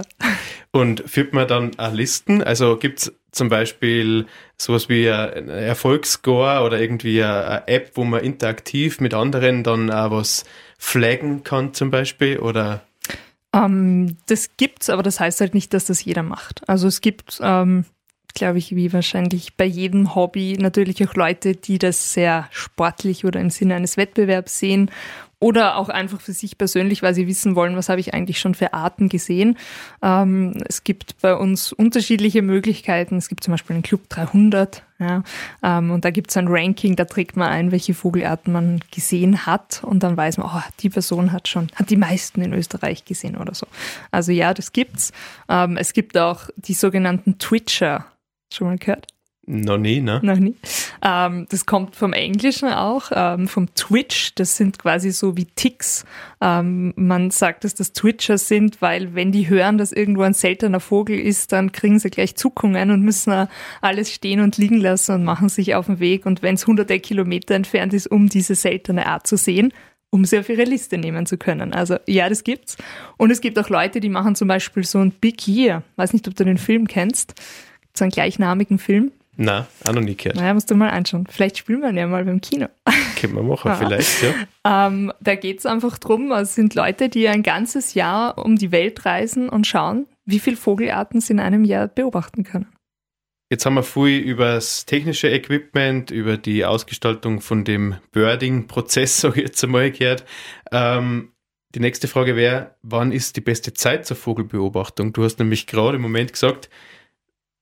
Und 0.71 1.03
führt 1.05 1.33
man 1.33 1.47
dann 1.47 1.77
auch 1.77 1.93
Listen? 1.93 2.43
Also 2.43 2.77
gibt 2.77 2.99
es 2.99 3.13
zum 3.31 3.49
Beispiel 3.49 4.25
sowas 4.57 4.89
wie 4.89 5.09
ein 5.09 5.49
Erfolgsscore 5.49 6.65
oder 6.65 6.79
irgendwie 6.79 7.23
eine 7.23 7.67
App, 7.67 7.91
wo 7.95 8.03
man 8.03 8.23
interaktiv 8.23 8.99
mit 8.99 9.13
anderen 9.13 9.63
dann 9.63 9.91
auch 9.91 10.11
was 10.11 10.45
flaggen 10.77 11.43
kann 11.43 11.73
zum 11.73 11.91
Beispiel? 11.91 12.39
Oder? 12.39 12.81
Ähm, 13.53 14.17
das 14.27 14.57
gibt's, 14.57 14.89
aber 14.89 15.03
das 15.03 15.19
heißt 15.19 15.41
halt 15.41 15.53
nicht, 15.53 15.73
dass 15.73 15.85
das 15.85 16.03
jeder 16.03 16.23
macht. 16.23 16.67
Also 16.67 16.87
es 16.87 17.01
gibt, 17.01 17.39
ähm, 17.41 17.85
glaube 18.33 18.59
ich, 18.59 18.75
wie 18.75 18.93
wahrscheinlich 18.93 19.55
bei 19.55 19.65
jedem 19.65 20.15
Hobby 20.15 20.57
natürlich 20.59 21.07
auch 21.07 21.15
Leute, 21.15 21.55
die 21.55 21.79
das 21.79 22.13
sehr 22.13 22.47
sportlich 22.51 23.25
oder 23.25 23.39
im 23.39 23.49
Sinne 23.49 23.75
eines 23.75 23.97
Wettbewerbs 23.97 24.59
sehen 24.59 24.91
oder 25.39 25.77
auch 25.77 25.89
einfach 25.89 26.19
für 26.19 26.33
sich 26.33 26.57
persönlich, 26.57 27.03
weil 27.03 27.13
sie 27.13 27.27
wissen 27.27 27.55
wollen, 27.55 27.75
was 27.75 27.89
habe 27.89 27.99
ich 27.99 28.13
eigentlich 28.13 28.39
schon 28.39 28.55
für 28.55 28.73
Arten 28.73 29.07
gesehen. 29.07 29.57
Ähm, 30.01 30.53
es 30.67 30.83
gibt 30.83 31.21
bei 31.21 31.35
uns 31.35 31.71
unterschiedliche 31.71 32.41
Möglichkeiten. 32.41 33.17
Es 33.17 33.29
gibt 33.29 33.43
zum 33.43 33.53
Beispiel 33.53 33.75
einen 33.75 33.83
Club 33.83 34.09
300 34.09 34.83
ja, 34.99 35.23
ähm, 35.61 35.91
und 35.91 36.05
da 36.05 36.09
gibt 36.09 36.31
es 36.31 36.37
ein 36.37 36.47
Ranking, 36.47 36.95
da 36.95 37.05
trägt 37.05 37.37
man 37.37 37.49
ein, 37.49 37.71
welche 37.71 37.93
Vogelarten 37.93 38.51
man 38.51 38.79
gesehen 38.89 39.45
hat 39.45 39.83
und 39.83 40.01
dann 40.01 40.17
weiß 40.17 40.37
man, 40.37 40.49
oh, 40.51 40.63
die 40.79 40.89
Person 40.89 41.31
hat 41.31 41.47
schon, 41.47 41.69
hat 41.75 41.91
die 41.91 41.97
meisten 41.97 42.41
in 42.41 42.53
Österreich 42.53 43.05
gesehen 43.05 43.37
oder 43.37 43.53
so. 43.53 43.67
Also 44.09 44.31
ja, 44.31 44.55
das 44.55 44.73
gibt's. 44.73 45.11
Ähm, 45.49 45.77
es 45.77 45.93
gibt 45.93 46.17
auch 46.17 46.49
die 46.55 46.73
sogenannten 46.73 47.37
Twitcher. 47.37 48.07
Schon 48.51 48.67
mal 48.67 48.77
gehört? 48.77 49.07
Noch 49.49 49.77
nie, 49.77 50.01
ne? 50.01 50.19
Noch 50.23 50.35
nie. 50.35 50.55
Ähm, 51.01 51.47
das 51.49 51.65
kommt 51.65 51.95
vom 51.95 52.11
Englischen 52.11 52.67
auch, 52.67 53.11
ähm, 53.13 53.47
vom 53.47 53.73
Twitch. 53.75 54.35
Das 54.35 54.57
sind 54.57 54.77
quasi 54.77 55.11
so 55.11 55.37
wie 55.37 55.45
Ticks. 55.45 56.03
Ähm, 56.41 56.93
man 56.97 57.31
sagt, 57.31 57.63
dass 57.63 57.73
das 57.73 57.93
Twitcher 57.93 58.37
sind, 58.37 58.81
weil 58.81 59.15
wenn 59.15 59.31
die 59.31 59.47
hören, 59.47 59.77
dass 59.77 59.93
irgendwo 59.93 60.23
ein 60.23 60.33
seltener 60.33 60.81
Vogel 60.81 61.17
ist, 61.17 61.53
dann 61.53 61.71
kriegen 61.71 61.97
sie 61.97 62.09
gleich 62.09 62.35
Zuckungen 62.35 62.91
und 62.91 63.03
müssen 63.03 63.47
alles 63.79 64.11
stehen 64.11 64.41
und 64.41 64.57
liegen 64.57 64.81
lassen 64.81 65.15
und 65.15 65.23
machen 65.23 65.47
sich 65.47 65.75
auf 65.75 65.85
den 65.85 66.01
Weg. 66.01 66.25
Und 66.25 66.41
wenn 66.41 66.55
es 66.55 66.67
hunderte 66.67 66.99
Kilometer 66.99 67.55
entfernt 67.55 67.93
ist, 67.93 68.07
um 68.07 68.27
diese 68.27 68.53
seltene 68.53 69.05
Art 69.05 69.27
zu 69.27 69.37
sehen, 69.37 69.71
um 70.09 70.25
sie 70.25 70.39
auf 70.39 70.49
ihre 70.49 70.65
Liste 70.65 70.97
nehmen 70.97 71.25
zu 71.25 71.37
können. 71.37 71.73
Also 71.73 71.95
ja, 72.05 72.27
das 72.27 72.43
gibt's. 72.43 72.75
Und 73.15 73.31
es 73.31 73.39
gibt 73.39 73.57
auch 73.57 73.69
Leute, 73.69 74.01
die 74.01 74.09
machen 74.09 74.35
zum 74.35 74.49
Beispiel 74.49 74.83
so 74.83 74.99
ein 74.99 75.11
Big 75.11 75.47
Year. 75.47 75.83
Weiß 75.95 76.11
nicht, 76.11 76.27
ob 76.27 76.35
du 76.35 76.43
den 76.43 76.57
Film 76.57 76.85
kennst. 76.85 77.33
So 77.95 78.03
einen 78.03 78.11
gleichnamigen 78.11 78.77
Film 78.77 79.11
na, 79.37 79.67
auch 79.87 79.93
noch 79.93 80.01
nie 80.01 80.17
gehört. 80.17 80.35
Naja, 80.35 80.53
musst 80.53 80.69
du 80.71 80.75
mal 80.75 80.89
anschauen. 80.89 81.27
Vielleicht 81.29 81.59
spielen 81.59 81.81
wir 81.81 81.89
ihn 81.89 81.97
ja 81.97 82.07
mal 82.07 82.25
beim 82.25 82.41
Kino. 82.41 82.67
Können 83.19 83.35
wir 83.35 83.43
machen, 83.43 83.67
ja. 83.69 83.75
vielleicht, 83.75 84.23
ja. 84.23 84.87
Ähm, 84.87 85.13
da 85.21 85.35
geht 85.35 85.59
es 85.59 85.65
einfach 85.67 85.99
darum, 85.99 86.31
es 86.31 86.55
sind 86.55 86.73
Leute, 86.73 87.07
die 87.07 87.27
ein 87.27 87.43
ganzes 87.43 87.93
Jahr 87.93 88.37
um 88.37 88.55
die 88.55 88.71
Welt 88.71 89.05
reisen 89.05 89.47
und 89.47 89.67
schauen, 89.67 90.07
wie 90.25 90.39
viele 90.39 90.57
Vogelarten 90.57 91.21
sie 91.21 91.33
in 91.33 91.39
einem 91.39 91.63
Jahr 91.63 91.87
beobachten 91.87 92.43
können. 92.43 92.67
Jetzt 93.49 93.65
haben 93.65 93.75
wir 93.75 93.83
viel 93.83 94.19
über 94.19 94.55
das 94.55 94.85
technische 94.85 95.29
Equipment, 95.29 96.11
über 96.11 96.35
die 96.35 96.65
Ausgestaltung 96.65 97.39
von 97.39 97.63
dem 97.63 97.95
Birding-Prozess, 98.11 99.21
so 99.21 99.33
jetzt 99.33 99.63
einmal 99.63 99.91
gehört. 99.91 100.25
Ähm, 100.71 101.31
die 101.75 101.79
nächste 101.79 102.07
Frage 102.07 102.35
wäre, 102.35 102.75
wann 102.81 103.11
ist 103.11 103.35
die 103.35 103.41
beste 103.41 103.73
Zeit 103.73 104.07
zur 104.07 104.17
Vogelbeobachtung? 104.17 105.13
Du 105.13 105.23
hast 105.23 105.37
nämlich 105.37 105.67
gerade 105.67 105.97
im 105.97 106.01
Moment 106.01 106.33
gesagt, 106.33 106.69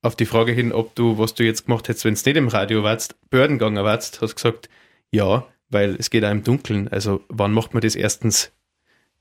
auf 0.02 0.16
die 0.16 0.26
Frage 0.26 0.52
hin, 0.52 0.72
ob 0.72 0.94
du, 0.94 1.18
was 1.18 1.34
du 1.34 1.44
jetzt 1.44 1.66
gemacht 1.66 1.88
hättest, 1.88 2.04
wenn 2.04 2.14
es 2.14 2.24
nicht 2.24 2.36
im 2.36 2.48
Radio 2.48 2.82
warst, 2.82 3.16
Bördengang 3.30 3.76
warst, 3.76 4.20
hast 4.20 4.36
gesagt, 4.36 4.68
ja, 5.10 5.46
weil 5.68 5.96
es 5.98 6.10
geht 6.10 6.24
auch 6.24 6.30
im 6.30 6.44
Dunkeln. 6.44 6.88
Also 6.88 7.24
wann 7.28 7.52
macht 7.52 7.74
man 7.74 7.80
das 7.80 7.96
erstens 7.96 8.52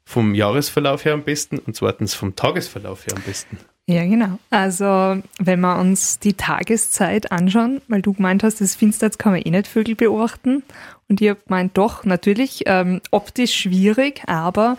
vom 0.04 0.36
Jahresverlauf 0.36 1.06
her 1.06 1.14
am 1.14 1.24
besten 1.24 1.58
und 1.58 1.76
zweitens 1.76 2.14
vom 2.14 2.36
Tagesverlauf 2.36 3.08
her 3.08 3.16
am 3.16 3.24
besten? 3.24 3.58
Ja, 3.88 4.04
genau. 4.04 4.40
Also, 4.50 5.22
wenn 5.38 5.60
wir 5.60 5.78
uns 5.78 6.18
die 6.18 6.34
Tageszeit 6.34 7.32
anschauen, 7.32 7.82
weil 7.88 8.02
du 8.02 8.14
gemeint 8.14 8.44
hast, 8.44 8.60
es 8.60 8.74
finster, 8.74 9.08
jetzt 9.08 9.20
kann 9.20 9.34
man 9.34 9.44
eh 9.44 9.52
nicht 9.52 9.68
Vögel 9.68 9.94
beobachten. 9.94 10.64
Und 11.08 11.22
ich 11.22 11.30
habe 11.30 11.40
gemeint, 11.46 11.78
doch, 11.78 12.04
natürlich, 12.04 12.64
ähm, 12.66 13.00
optisch 13.12 13.54
schwierig, 13.54 14.24
aber 14.26 14.78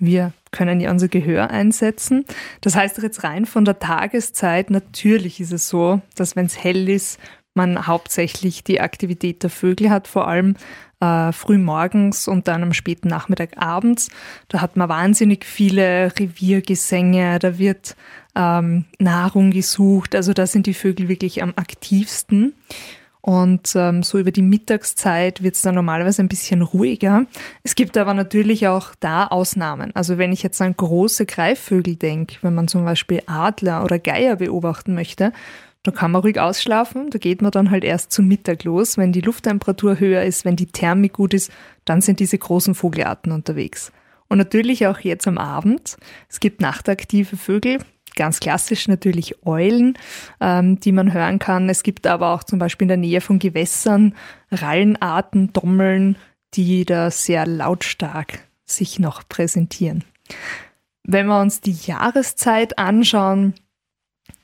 wir 0.00 0.32
können 0.50 0.80
ja 0.80 0.90
unser 0.90 1.06
Gehör 1.06 1.50
einsetzen. 1.50 2.24
Das 2.60 2.74
heißt 2.74 2.98
jetzt 2.98 3.22
rein 3.22 3.46
von 3.46 3.64
der 3.64 3.78
Tageszeit, 3.78 4.70
natürlich 4.70 5.38
ist 5.40 5.52
es 5.52 5.68
so, 5.68 6.00
dass 6.16 6.34
wenn 6.34 6.46
es 6.46 6.62
hell 6.62 6.88
ist, 6.88 7.20
man 7.54 7.86
hauptsächlich 7.86 8.64
die 8.64 8.80
Aktivität 8.80 9.42
der 9.42 9.50
Vögel 9.50 9.90
hat, 9.90 10.08
vor 10.08 10.26
allem 10.26 10.56
äh, 11.00 11.32
früh 11.32 11.58
morgens 11.58 12.26
und 12.26 12.48
dann 12.48 12.62
am 12.62 12.72
späten 12.72 13.08
Nachmittag 13.08 13.56
abends. 13.56 14.08
Da 14.48 14.60
hat 14.60 14.76
man 14.76 14.88
wahnsinnig 14.88 15.44
viele 15.44 16.12
Reviergesänge, 16.18 17.38
da 17.38 17.58
wird 17.58 17.96
ähm, 18.38 18.84
Nahrung 18.98 19.50
gesucht, 19.50 20.14
also 20.14 20.32
da 20.32 20.46
sind 20.46 20.66
die 20.66 20.74
Vögel 20.74 21.08
wirklich 21.08 21.42
am 21.42 21.52
aktivsten. 21.56 22.54
Und 23.20 23.74
ähm, 23.74 24.02
so 24.02 24.18
über 24.18 24.30
die 24.30 24.42
Mittagszeit 24.42 25.42
wird 25.42 25.56
es 25.56 25.62
dann 25.62 25.74
normalerweise 25.74 26.22
ein 26.22 26.28
bisschen 26.28 26.62
ruhiger. 26.62 27.26
Es 27.62 27.74
gibt 27.74 27.98
aber 27.98 28.14
natürlich 28.14 28.68
auch 28.68 28.94
da 29.00 29.26
Ausnahmen. 29.26 29.94
Also 29.94 30.16
wenn 30.16 30.32
ich 30.32 30.42
jetzt 30.42 30.62
an 30.62 30.74
große 30.74 31.26
Greifvögel 31.26 31.96
denke, 31.96 32.36
wenn 32.40 32.54
man 32.54 32.68
zum 32.68 32.84
Beispiel 32.84 33.22
Adler 33.26 33.84
oder 33.84 33.98
Geier 33.98 34.36
beobachten 34.36 34.94
möchte, 34.94 35.32
da 35.82 35.90
kann 35.90 36.12
man 36.12 36.22
ruhig 36.22 36.40
ausschlafen. 36.40 37.10
Da 37.10 37.18
geht 37.18 37.42
man 37.42 37.50
dann 37.50 37.70
halt 37.70 37.84
erst 37.84 38.12
zum 38.12 38.28
Mittag 38.28 38.64
los. 38.64 38.96
Wenn 38.96 39.12
die 39.12 39.20
Lufttemperatur 39.20 39.98
höher 39.98 40.22
ist, 40.22 40.44
wenn 40.44 40.56
die 40.56 40.66
Thermik 40.66 41.14
gut 41.14 41.34
ist, 41.34 41.50
dann 41.84 42.00
sind 42.00 42.20
diese 42.20 42.38
großen 42.38 42.74
Vogelarten 42.74 43.32
unterwegs. 43.32 43.92
Und 44.28 44.38
natürlich 44.38 44.86
auch 44.86 45.00
jetzt 45.00 45.26
am 45.26 45.38
Abend. 45.38 45.96
Es 46.28 46.40
gibt 46.40 46.60
nachtaktive 46.60 47.36
Vögel, 47.36 47.78
ganz 48.18 48.40
klassisch 48.40 48.88
natürlich 48.88 49.46
Eulen, 49.46 49.96
ähm, 50.40 50.78
die 50.80 50.92
man 50.92 51.14
hören 51.14 51.38
kann. 51.38 51.70
Es 51.70 51.82
gibt 51.82 52.06
aber 52.06 52.34
auch 52.34 52.44
zum 52.44 52.58
Beispiel 52.58 52.84
in 52.84 52.88
der 52.88 52.96
Nähe 52.98 53.22
von 53.22 53.38
Gewässern 53.38 54.14
Rallenarten, 54.50 55.54
Dommeln, 55.54 56.16
die 56.54 56.84
da 56.84 57.10
sehr 57.10 57.46
lautstark 57.46 58.40
sich 58.66 58.98
noch 58.98 59.26
präsentieren. 59.26 60.04
Wenn 61.04 61.26
wir 61.26 61.40
uns 61.40 61.62
die 61.62 61.72
Jahreszeit 61.72 62.78
anschauen, 62.78 63.54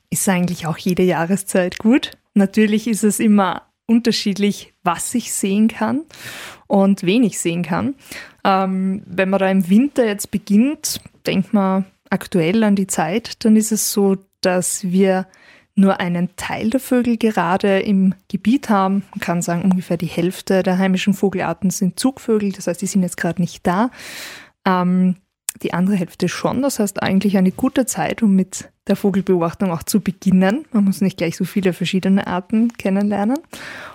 ist 0.09 0.29
eigentlich 0.29 0.67
auch 0.67 0.79
jede 0.79 1.03
Jahreszeit 1.03 1.79
gut. 1.79 2.13
Natürlich 2.33 2.87
ist 2.87 3.05
es 3.05 3.21
immer 3.21 3.63
unterschiedlich, 3.87 4.73
was 4.83 5.15
ich 5.15 5.33
sehen 5.35 5.69
kann 5.69 6.03
und 6.67 7.03
wen 7.03 7.23
ich 7.23 7.39
sehen 7.39 7.63
kann. 7.63 7.95
Ähm, 8.45 9.03
wenn 9.07 9.29
man 9.29 9.41
da 9.41 9.51
im 9.51 9.69
Winter 9.69 10.07
jetzt 10.07 10.31
beginnt, 10.31 11.01
denkt 11.27 11.53
man 11.53 11.85
aktuell 12.15 12.65
an 12.65 12.77
die 12.77 12.87
Zeit, 12.87 13.45
dann 13.45 13.57
ist 13.57 13.73
es 13.73 13.93
so, 13.93 14.17
dass 14.41 14.85
wir 14.85 15.27
nur 15.75 15.99
einen 16.01 16.37
Teil 16.37 16.71
der 16.71 16.81
Vögel 16.81 17.17
gerade 17.17 17.81
im 17.81 18.15
Gebiet 18.29 18.71
haben. 18.71 19.03
Man 19.11 19.21
kann 19.21 19.43
sagen, 19.43 19.63
ungefähr 19.63 19.97
die 19.97 20.07
Hälfte 20.07 20.63
der 20.63 20.79
heimischen 20.79 21.15
Vogelarten 21.15 21.71
sind 21.71 21.99
Zugvögel, 21.99 22.53
das 22.53 22.69
heißt, 22.69 22.81
die 22.81 22.87
sind 22.87 23.03
jetzt 23.03 23.17
gerade 23.17 23.43
nicht 23.43 23.67
da. 23.67 23.91
Ähm, 24.65 25.17
die 25.63 25.73
andere 25.73 25.97
Hälfte 25.97 26.29
schon. 26.29 26.63
Das 26.63 26.79
heißt 26.79 27.03
eigentlich 27.03 27.37
eine 27.37 27.53
gute 27.53 27.87
Zeit, 27.87 28.23
um 28.23 28.35
mit 28.35 28.71
der 28.89 28.97
Vogelbeobachtung 28.97 29.71
auch 29.71 29.83
zu 29.83 30.01
beginnen. 30.01 30.65
Man 30.73 30.85
muss 30.85 31.01
nicht 31.01 31.17
gleich 31.17 31.37
so 31.37 31.45
viele 31.45 31.73
verschiedene 31.73 32.27
Arten 32.27 32.73
kennenlernen. 32.73 33.39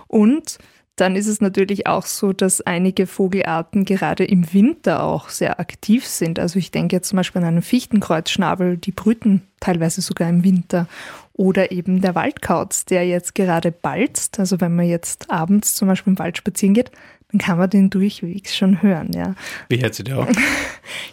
Und 0.07 0.57
dann 0.99 1.15
ist 1.15 1.27
es 1.27 1.39
natürlich 1.39 1.87
auch 1.87 2.05
so, 2.05 2.33
dass 2.33 2.61
einige 2.61 3.07
Vogelarten 3.07 3.85
gerade 3.85 4.25
im 4.25 4.53
Winter 4.53 5.03
auch 5.03 5.29
sehr 5.29 5.59
aktiv 5.59 6.05
sind. 6.05 6.39
Also 6.39 6.59
ich 6.59 6.71
denke 6.71 6.95
jetzt 6.95 7.09
zum 7.09 7.17
Beispiel 7.17 7.41
an 7.41 7.47
einen 7.47 7.61
Fichtenkreuzschnabel, 7.61 8.77
die 8.77 8.91
brüten 8.91 9.43
teilweise 9.59 10.01
sogar 10.01 10.29
im 10.29 10.43
Winter. 10.43 10.87
Oder 11.33 11.71
eben 11.71 12.01
der 12.01 12.15
Waldkauz, 12.15 12.83
der 12.83 13.07
jetzt 13.07 13.33
gerade 13.33 13.71
balzt. 13.71 14.39
Also 14.39 14.59
wenn 14.59 14.75
man 14.75 14.87
jetzt 14.87 15.31
abends 15.31 15.75
zum 15.75 15.87
Beispiel 15.87 16.11
im 16.11 16.19
Wald 16.19 16.37
spazieren 16.37 16.73
geht, 16.73 16.91
dann 17.31 17.39
kann 17.39 17.57
man 17.57 17.69
den 17.69 17.89
durchwegs 17.89 18.57
schon 18.57 18.81
hören, 18.81 19.11
ja. 19.13 19.35
Wie 19.69 19.81
hört 19.81 19.93
sie 19.93 20.03
der 20.03 20.19
auch? 20.19 20.27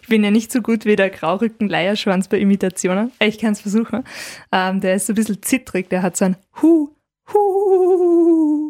Ich 0.03 0.09
bin 0.09 0.25
ja 0.25 0.31
nicht 0.31 0.51
so 0.51 0.62
gut 0.62 0.87
wie 0.87 0.96
der 0.96 1.11
Graurücken-Leierschwanz 1.11 2.29
bei 2.29 2.38
Imitationen. 2.38 3.12
Ich 3.20 3.38
kann 3.38 3.53
es 3.53 3.61
versuchen. 3.61 4.05
Ähm, 4.51 4.81
der 4.81 4.94
ist 4.94 5.07
so 5.07 5.12
ein 5.12 5.16
bisschen 5.16 5.42
zittrig, 5.42 5.90
der 5.90 6.01
hat 6.01 6.16
so 6.16 6.25
ein 6.25 6.37
Hu, 6.62 6.88
Hu. 7.35 8.65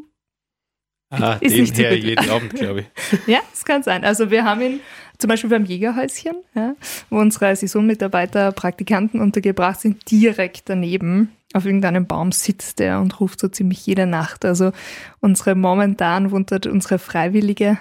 Ah, 1.10 1.36
ist 1.40 1.54
den 1.54 1.62
nicht 1.62 1.78
her 1.78 1.96
jeden 1.96 2.30
Abend, 2.30 2.54
glaube 2.54 2.80
ich. 2.80 2.86
ja, 3.26 3.38
es 3.52 3.64
kann 3.64 3.82
sein. 3.82 4.04
Also 4.04 4.30
wir 4.30 4.44
haben 4.44 4.60
ihn 4.60 4.80
zum 5.18 5.28
Beispiel 5.28 5.50
beim 5.50 5.64
Jägerhäuschen, 5.64 6.36
ja, 6.54 6.74
wo 7.10 7.18
unsere 7.18 7.54
Saisonmitarbeiter, 7.54 8.52
Praktikanten 8.52 9.20
untergebracht 9.20 9.80
sind, 9.80 10.10
direkt 10.10 10.68
daneben. 10.68 11.32
Auf 11.54 11.64
irgendeinem 11.64 12.06
Baum 12.06 12.32
sitzt 12.32 12.80
er 12.80 13.00
und 13.00 13.20
ruft 13.20 13.40
so 13.40 13.48
ziemlich 13.48 13.86
jede 13.86 14.06
Nacht. 14.06 14.44
Also 14.44 14.72
unsere 15.20 15.54
momentan 15.54 16.32
wohnt 16.32 16.50
dort 16.50 16.66
unsere 16.66 16.98
Freiwillige, 16.98 17.78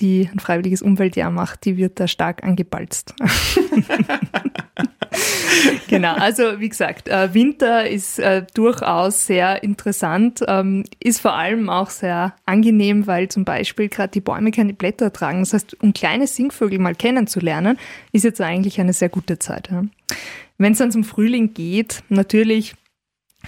die 0.00 0.28
ein 0.32 0.40
freiwilliges 0.40 0.82
Umweltjahr 0.82 1.30
macht, 1.30 1.64
die 1.64 1.76
wird 1.76 2.00
da 2.00 2.08
stark 2.08 2.42
angebalzt. 2.42 3.14
genau, 5.88 6.14
also 6.14 6.58
wie 6.58 6.68
gesagt, 6.68 7.08
äh, 7.08 7.32
Winter 7.32 7.88
ist 7.88 8.18
äh, 8.18 8.44
durchaus 8.54 9.26
sehr 9.26 9.62
interessant, 9.62 10.44
ähm, 10.48 10.84
ist 11.00 11.20
vor 11.20 11.34
allem 11.34 11.70
auch 11.70 11.90
sehr 11.90 12.34
angenehm, 12.44 13.06
weil 13.06 13.28
zum 13.28 13.44
Beispiel 13.44 13.88
gerade 13.88 14.10
die 14.10 14.20
Bäume 14.20 14.50
keine 14.50 14.74
Blätter 14.74 15.12
tragen. 15.12 15.40
Das 15.40 15.52
heißt, 15.52 15.82
um 15.82 15.92
kleine 15.92 16.26
Singvögel 16.26 16.78
mal 16.78 16.94
kennenzulernen, 16.94 17.78
ist 18.12 18.24
jetzt 18.24 18.40
eigentlich 18.40 18.80
eine 18.80 18.92
sehr 18.92 19.08
gute 19.08 19.38
Zeit. 19.38 19.70
Wenn 20.58 20.72
es 20.72 20.78
dann 20.78 20.92
zum 20.92 21.04
Frühling 21.04 21.54
geht, 21.54 22.02
natürlich 22.08 22.74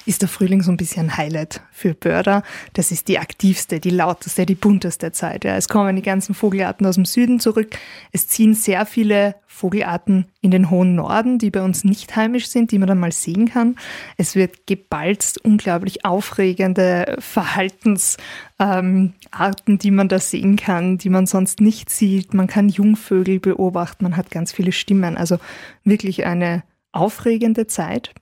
ist 0.04 0.22
der 0.22 0.28
Frühling 0.28 0.62
so 0.62 0.70
ein 0.70 0.76
bisschen 0.76 1.16
Highlight 1.16 1.60
für 1.72 1.94
Börder. 1.94 2.42
Das 2.74 2.92
ist 2.92 3.08
die 3.08 3.18
aktivste, 3.18 3.80
die 3.80 3.90
lauteste, 3.90 4.46
die 4.46 4.54
bunteste 4.54 5.12
Zeit. 5.12 5.44
Ja. 5.44 5.56
Es 5.56 5.68
kommen 5.68 5.96
die 5.96 6.02
ganzen 6.02 6.34
Vogelarten 6.34 6.86
aus 6.86 6.96
dem 6.96 7.04
Süden 7.04 7.40
zurück. 7.40 7.76
Es 8.12 8.28
ziehen 8.28 8.54
sehr 8.54 8.86
viele 8.86 9.34
Vogelarten 9.46 10.26
in 10.42 10.50
den 10.50 10.70
hohen 10.70 10.94
Norden, 10.96 11.38
die 11.38 11.50
bei 11.50 11.62
uns 11.62 11.82
nicht 11.82 12.14
heimisch 12.14 12.48
sind, 12.48 12.72
die 12.72 12.78
man 12.78 12.88
dann 12.88 13.00
mal 13.00 13.12
sehen 13.12 13.48
kann. 13.48 13.76
Es 14.18 14.34
wird 14.34 14.66
gebalzt, 14.66 15.42
unglaublich 15.42 16.04
aufregende 16.04 17.16
Verhaltensarten, 17.18 18.22
ähm, 18.60 19.78
die 19.78 19.90
man 19.90 20.08
da 20.08 20.18
sehen 20.18 20.56
kann, 20.56 20.98
die 20.98 21.08
man 21.08 21.26
sonst 21.26 21.60
nicht 21.60 21.88
sieht. 21.88 22.34
Man 22.34 22.48
kann 22.48 22.68
Jungvögel 22.68 23.40
beobachten, 23.40 24.04
man 24.04 24.18
hat 24.18 24.30
ganz 24.30 24.52
viele 24.52 24.72
Stimmen. 24.72 25.16
Also 25.16 25.38
wirklich 25.84 26.26
eine 26.26 26.62
aufregende 26.92 27.66
Zeit, 27.66 28.12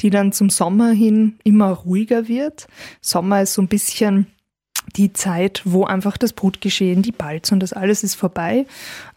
die 0.00 0.10
dann 0.10 0.32
zum 0.32 0.50
Sommer 0.50 0.90
hin 0.90 1.38
immer 1.44 1.70
ruhiger 1.70 2.28
wird. 2.28 2.66
Sommer 3.00 3.42
ist 3.42 3.54
so 3.54 3.62
ein 3.62 3.68
bisschen 3.68 4.26
die 4.96 5.12
Zeit, 5.12 5.62
wo 5.64 5.84
einfach 5.84 6.16
das 6.16 6.32
Brutgeschehen, 6.32 7.02
die 7.02 7.12
Balz 7.12 7.52
und 7.52 7.60
das 7.60 7.72
alles 7.72 8.02
ist 8.04 8.14
vorbei. 8.14 8.66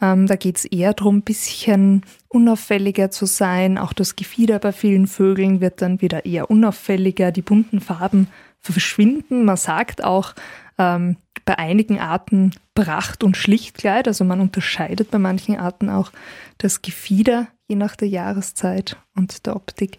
Ähm, 0.02 0.28
da 0.28 0.36
geht 0.36 0.58
es 0.58 0.66
eher 0.66 0.94
darum, 0.94 1.18
ein 1.18 1.22
bisschen 1.22 2.04
unauffälliger 2.28 3.12
zu 3.12 3.26
sein. 3.26 3.78
Auch 3.78 3.94
das 3.94 4.16
Gefieder 4.16 4.60
bei 4.60 4.72
vielen 4.72 5.08
Vögeln 5.08 5.62
wird 5.62 5.82
dann 5.82 6.02
wieder 6.02 6.26
eher 6.26 6.50
unauffälliger. 6.50 7.32
Die 7.32 7.42
bunten 7.42 7.80
Farben 7.80 8.28
verschwinden. 8.60 9.46
Man 9.46 9.58
sagt 9.58 10.04
auch 10.04 10.34
ähm, 10.78 11.18
bei 11.46 11.58
einigen 11.58 12.00
Arten 12.00 12.52
Pracht 12.76 13.24
und 13.24 13.38
Schlichtkleid. 13.38 14.08
Also 14.08 14.24
man 14.24 14.42
unterscheidet 14.42 15.12
bei 15.12 15.20
manchen 15.20 15.58
Arten 15.58 15.90
auch 15.90 16.12
das 16.58 16.82
Gefieder 16.82 17.48
je 17.72 17.76
nach 17.76 17.96
der 17.96 18.08
Jahreszeit 18.08 18.98
und 19.16 19.46
der 19.46 19.56
Optik. 19.56 19.98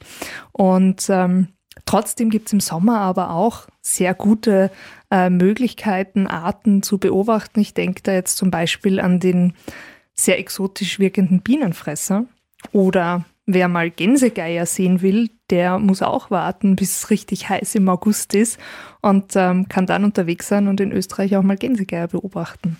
Und 0.53 1.07
ähm, 1.09 1.49
trotzdem 1.85 2.31
gibt 2.31 2.47
es 2.47 2.53
im 2.53 2.61
Sommer 2.61 3.01
aber 3.01 3.31
auch 3.31 3.67
sehr 3.81 4.15
gute 4.15 4.71
äh, 5.11 5.31
Möglichkeiten, 5.31 6.27
Arten 6.27 6.83
zu 6.83 6.99
beobachten. 6.99 7.61
Ich 7.61 7.75
denke 7.75 8.03
da 8.03 8.13
jetzt 8.13 8.37
zum 8.37 8.51
Beispiel 8.51 9.01
an 9.01 9.19
den 9.19 9.55
sehr 10.15 10.39
exotisch 10.39 10.99
wirkenden 10.99 11.41
Bienenfresser 11.41 12.27
oder 12.71 13.25
Wer 13.45 13.67
mal 13.67 13.91
Gänsegeier 13.91 14.67
sehen 14.67 15.03
will, 15.03 15.29
der 15.51 15.81
muss 15.81 16.01
auch 16.01 16.31
warten, 16.31 16.77
bis 16.77 16.99
es 16.99 17.11
richtig 17.11 17.49
heiß 17.49 17.75
im 17.75 17.89
August 17.89 18.35
ist 18.37 18.59
und 19.01 19.35
ähm, 19.35 19.67
kann 19.69 19.85
dann 19.85 20.05
unterwegs 20.05 20.47
sein 20.47 20.69
und 20.69 20.81
in 20.81 20.93
Österreich 20.93 21.37
auch 21.37 21.43
mal 21.43 21.57
Gänsegeier 21.57 22.07
beobachten. 22.07 22.77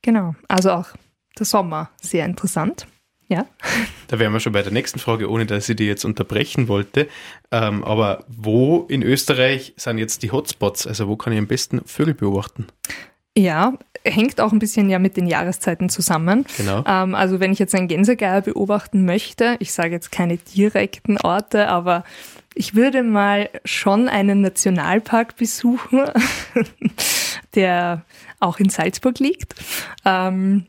Genau, 0.00 0.36
also 0.46 0.70
auch 0.70 0.86
der 1.36 1.44
Sommer 1.44 1.90
sehr 2.00 2.24
interessant. 2.24 2.86
Ja. 3.30 3.46
Da 4.08 4.18
wären 4.18 4.32
wir 4.32 4.40
schon 4.40 4.52
bei 4.52 4.62
der 4.62 4.72
nächsten 4.72 4.98
Frage, 4.98 5.30
ohne 5.30 5.46
dass 5.46 5.68
ich 5.68 5.76
die 5.76 5.86
jetzt 5.86 6.04
unterbrechen 6.04 6.66
wollte. 6.66 7.06
Ähm, 7.52 7.84
aber 7.84 8.24
wo 8.26 8.86
in 8.88 9.02
Österreich 9.02 9.72
sind 9.76 9.98
jetzt 9.98 10.24
die 10.24 10.32
Hotspots? 10.32 10.88
Also 10.88 11.06
wo 11.06 11.14
kann 11.14 11.32
ich 11.32 11.38
am 11.38 11.46
besten 11.46 11.80
Vögel 11.86 12.14
beobachten? 12.14 12.66
Ja, 13.38 13.74
hängt 14.04 14.40
auch 14.40 14.50
ein 14.50 14.58
bisschen 14.58 14.90
ja 14.90 14.98
mit 14.98 15.16
den 15.16 15.28
Jahreszeiten 15.28 15.88
zusammen. 15.90 16.44
Genau. 16.56 16.82
Ähm, 16.84 17.14
also 17.14 17.38
wenn 17.38 17.52
ich 17.52 17.60
jetzt 17.60 17.74
einen 17.76 17.86
Gänsegeier 17.86 18.40
beobachten 18.40 19.04
möchte, 19.04 19.56
ich 19.60 19.72
sage 19.72 19.92
jetzt 19.92 20.10
keine 20.10 20.36
direkten 20.36 21.16
Orte, 21.18 21.68
aber 21.68 22.02
ich 22.54 22.74
würde 22.74 23.04
mal 23.04 23.48
schon 23.64 24.08
einen 24.08 24.40
Nationalpark 24.40 25.36
besuchen, 25.36 26.02
der 27.54 28.04
auch 28.40 28.58
in 28.58 28.70
Salzburg 28.70 29.20
liegt. 29.20 29.54
Ähm, 30.04 30.66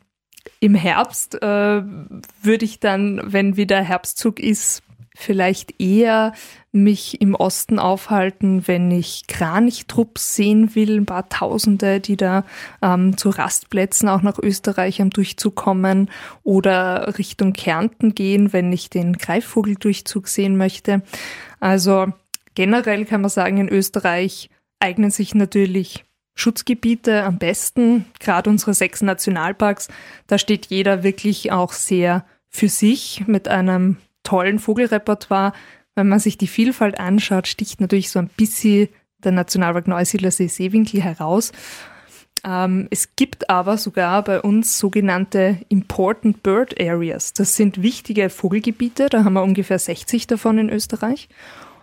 im 0.60 0.75
Herbst 0.75 1.41
äh, 1.41 1.82
würde 1.82 2.65
ich 2.65 2.80
dann, 2.80 3.21
wenn 3.25 3.58
wieder 3.58 3.82
Herbstzug 3.82 4.39
ist, 4.39 4.84
vielleicht 5.15 5.80
eher 5.82 6.34
mich 6.71 7.19
im 7.21 7.36
Osten 7.36 7.80
aufhalten, 7.80 8.67
wenn 8.67 8.91
ich 8.91 9.27
Kranichtrupps 9.27 10.36
sehen 10.36 10.73
will, 10.73 10.97
ein 10.97 11.06
paar 11.06 11.27
Tausende, 11.27 11.99
die 11.99 12.15
da 12.15 12.45
ähm, 12.82 13.17
zu 13.17 13.30
Rastplätzen 13.30 14.08
auch 14.08 14.21
nach 14.21 14.39
Österreich 14.39 15.01
am 15.01 15.10
Durchzug 15.10 15.56
kommen 15.56 16.10
oder 16.43 17.17
Richtung 17.17 17.54
Kärnten 17.54 18.15
gehen, 18.15 18.54
wenn 18.54 18.71
ich 18.71 18.89
den 18.89 19.17
Greifvogeldurchzug 19.17 20.30
sehen 20.30 20.56
möchte. 20.56 21.01
Also 21.60 22.08
generell 22.56 23.06
kann 23.06 23.21
man 23.21 23.30
sagen, 23.30 23.58
in 23.58 23.69
Österreich 23.69 24.49
eignen 24.80 25.12
sich 25.12 25.36
natürlich 25.36 26.06
Schutzgebiete 26.34 27.24
am 27.24 27.38
besten, 27.38 28.06
gerade 28.20 28.50
unsere 28.50 28.74
sechs 28.74 29.02
Nationalparks, 29.02 29.89
da 30.28 30.38
steht 30.38 30.67
jeder 30.67 31.04
wirklich 31.04 31.52
auch 31.52 31.74
sehr 31.74 32.26
für 32.50 32.70
sich 32.70 33.24
mit 33.28 33.48
einem 33.48 33.98
tollen 34.24 34.60
Vogelrepertoire. 34.60 35.54
Wenn 35.96 36.08
man 36.08 36.20
sich 36.20 36.38
die 36.38 36.48
Vielfalt 36.48 37.00
anschaut, 37.00 37.48
sticht 37.48 37.82
natürlich 37.82 38.12
so 38.12 38.20
ein 38.20 38.30
bisschen 38.36 38.89
der 39.24 39.32
Nationalpark 39.32 39.88
Neusiedlersee 39.88 40.48
Seewinkel 40.48 41.02
heraus. 41.02 41.52
Ähm, 42.44 42.88
es 42.89 43.15
gibt 43.15 43.50
aber 43.50 43.78
sogar 43.78 44.24
bei 44.24 44.41
uns 44.41 44.80
sogenannte 44.80 45.60
Important 45.70 46.41
Bird 46.44 46.80
Areas. 46.82 47.34
Das 47.34 47.56
sind 47.56 47.82
wichtige 47.82 48.30
Vogelgebiete, 48.30 49.10
da 49.10 49.24
haben 49.24 49.34
wir 49.34 49.44
ungefähr 49.44 49.78
60 49.78 50.28
davon 50.28 50.58
in 50.58 50.70
Österreich. 50.70 51.30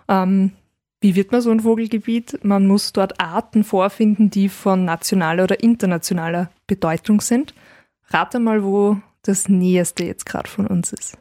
Ähm, 0.09 0.53
wie 1.01 1.15
wird 1.15 1.31
man 1.31 1.41
so 1.41 1.51
ein 1.51 1.61
Vogelgebiet? 1.61 2.45
Man 2.45 2.67
muss 2.67 2.93
dort 2.93 3.21
Arten 3.21 3.65
vorfinden, 3.65 4.31
die 4.31 4.49
von 4.49 4.85
nationaler 4.85 5.45
oder 5.45 5.63
internationaler 5.63 6.51
Bedeutung 6.67 7.21
sind. 7.21 7.55
Rate 8.09 8.41
mal, 8.41 8.65
wo 8.65 8.99
das 9.23 9.49
Näheste 9.49 10.05
jetzt 10.05 10.27
gerade 10.27 10.49
von 10.49 10.67
uns 10.67 10.93
ist. 10.93 11.19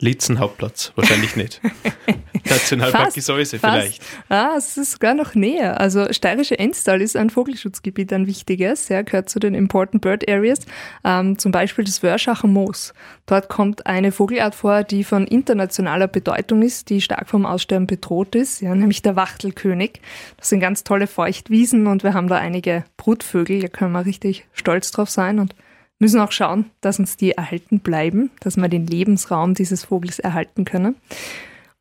Lietzen 0.00 0.38
Hauptplatz, 0.38 0.92
wahrscheinlich 0.94 1.34
nicht. 1.34 1.60
Nationalpark 2.48 3.14
Gesäuse 3.14 3.58
vielleicht. 3.58 4.00
Ah, 4.28 4.54
es 4.56 4.76
ist 4.76 4.92
sogar 4.92 5.14
noch 5.14 5.34
näher. 5.34 5.80
Also 5.80 6.12
steirische 6.12 6.56
Enstal 6.56 7.02
ist 7.02 7.16
ein 7.16 7.30
Vogelschutzgebiet, 7.30 8.12
ein 8.12 8.28
wichtiges, 8.28 8.88
ja, 8.88 9.02
gehört 9.02 9.28
zu 9.28 9.40
den 9.40 9.54
Important 9.54 10.00
Bird 10.00 10.30
Areas. 10.30 10.60
Ähm, 11.04 11.36
zum 11.38 11.50
Beispiel 11.50 11.84
das 11.84 12.02
Wörschacher 12.04 12.46
Moos. 12.46 12.94
Dort 13.26 13.48
kommt 13.48 13.86
eine 13.86 14.12
Vogelart 14.12 14.54
vor, 14.54 14.84
die 14.84 15.02
von 15.02 15.26
internationaler 15.26 16.06
Bedeutung 16.06 16.62
ist, 16.62 16.90
die 16.90 17.00
stark 17.00 17.28
vom 17.28 17.44
Aussterben 17.44 17.88
bedroht 17.88 18.36
ist, 18.36 18.60
ja, 18.60 18.74
nämlich 18.76 19.02
der 19.02 19.16
Wachtelkönig. 19.16 20.00
Das 20.36 20.48
sind 20.48 20.60
ganz 20.60 20.84
tolle 20.84 21.08
Feuchtwiesen 21.08 21.88
und 21.88 22.04
wir 22.04 22.14
haben 22.14 22.28
da 22.28 22.36
einige 22.36 22.84
Brutvögel, 22.98 23.62
da 23.62 23.68
können 23.68 23.92
wir 23.92 24.06
richtig 24.06 24.46
stolz 24.52 24.92
drauf 24.92 25.10
sein 25.10 25.40
und 25.40 25.56
müssen 25.98 26.20
auch 26.20 26.32
schauen, 26.32 26.66
dass 26.80 26.98
uns 26.98 27.16
die 27.16 27.32
erhalten 27.32 27.80
bleiben, 27.80 28.30
dass 28.40 28.56
wir 28.56 28.68
den 28.68 28.86
Lebensraum 28.86 29.54
dieses 29.54 29.84
Vogels 29.84 30.18
erhalten 30.18 30.64
können. 30.64 30.96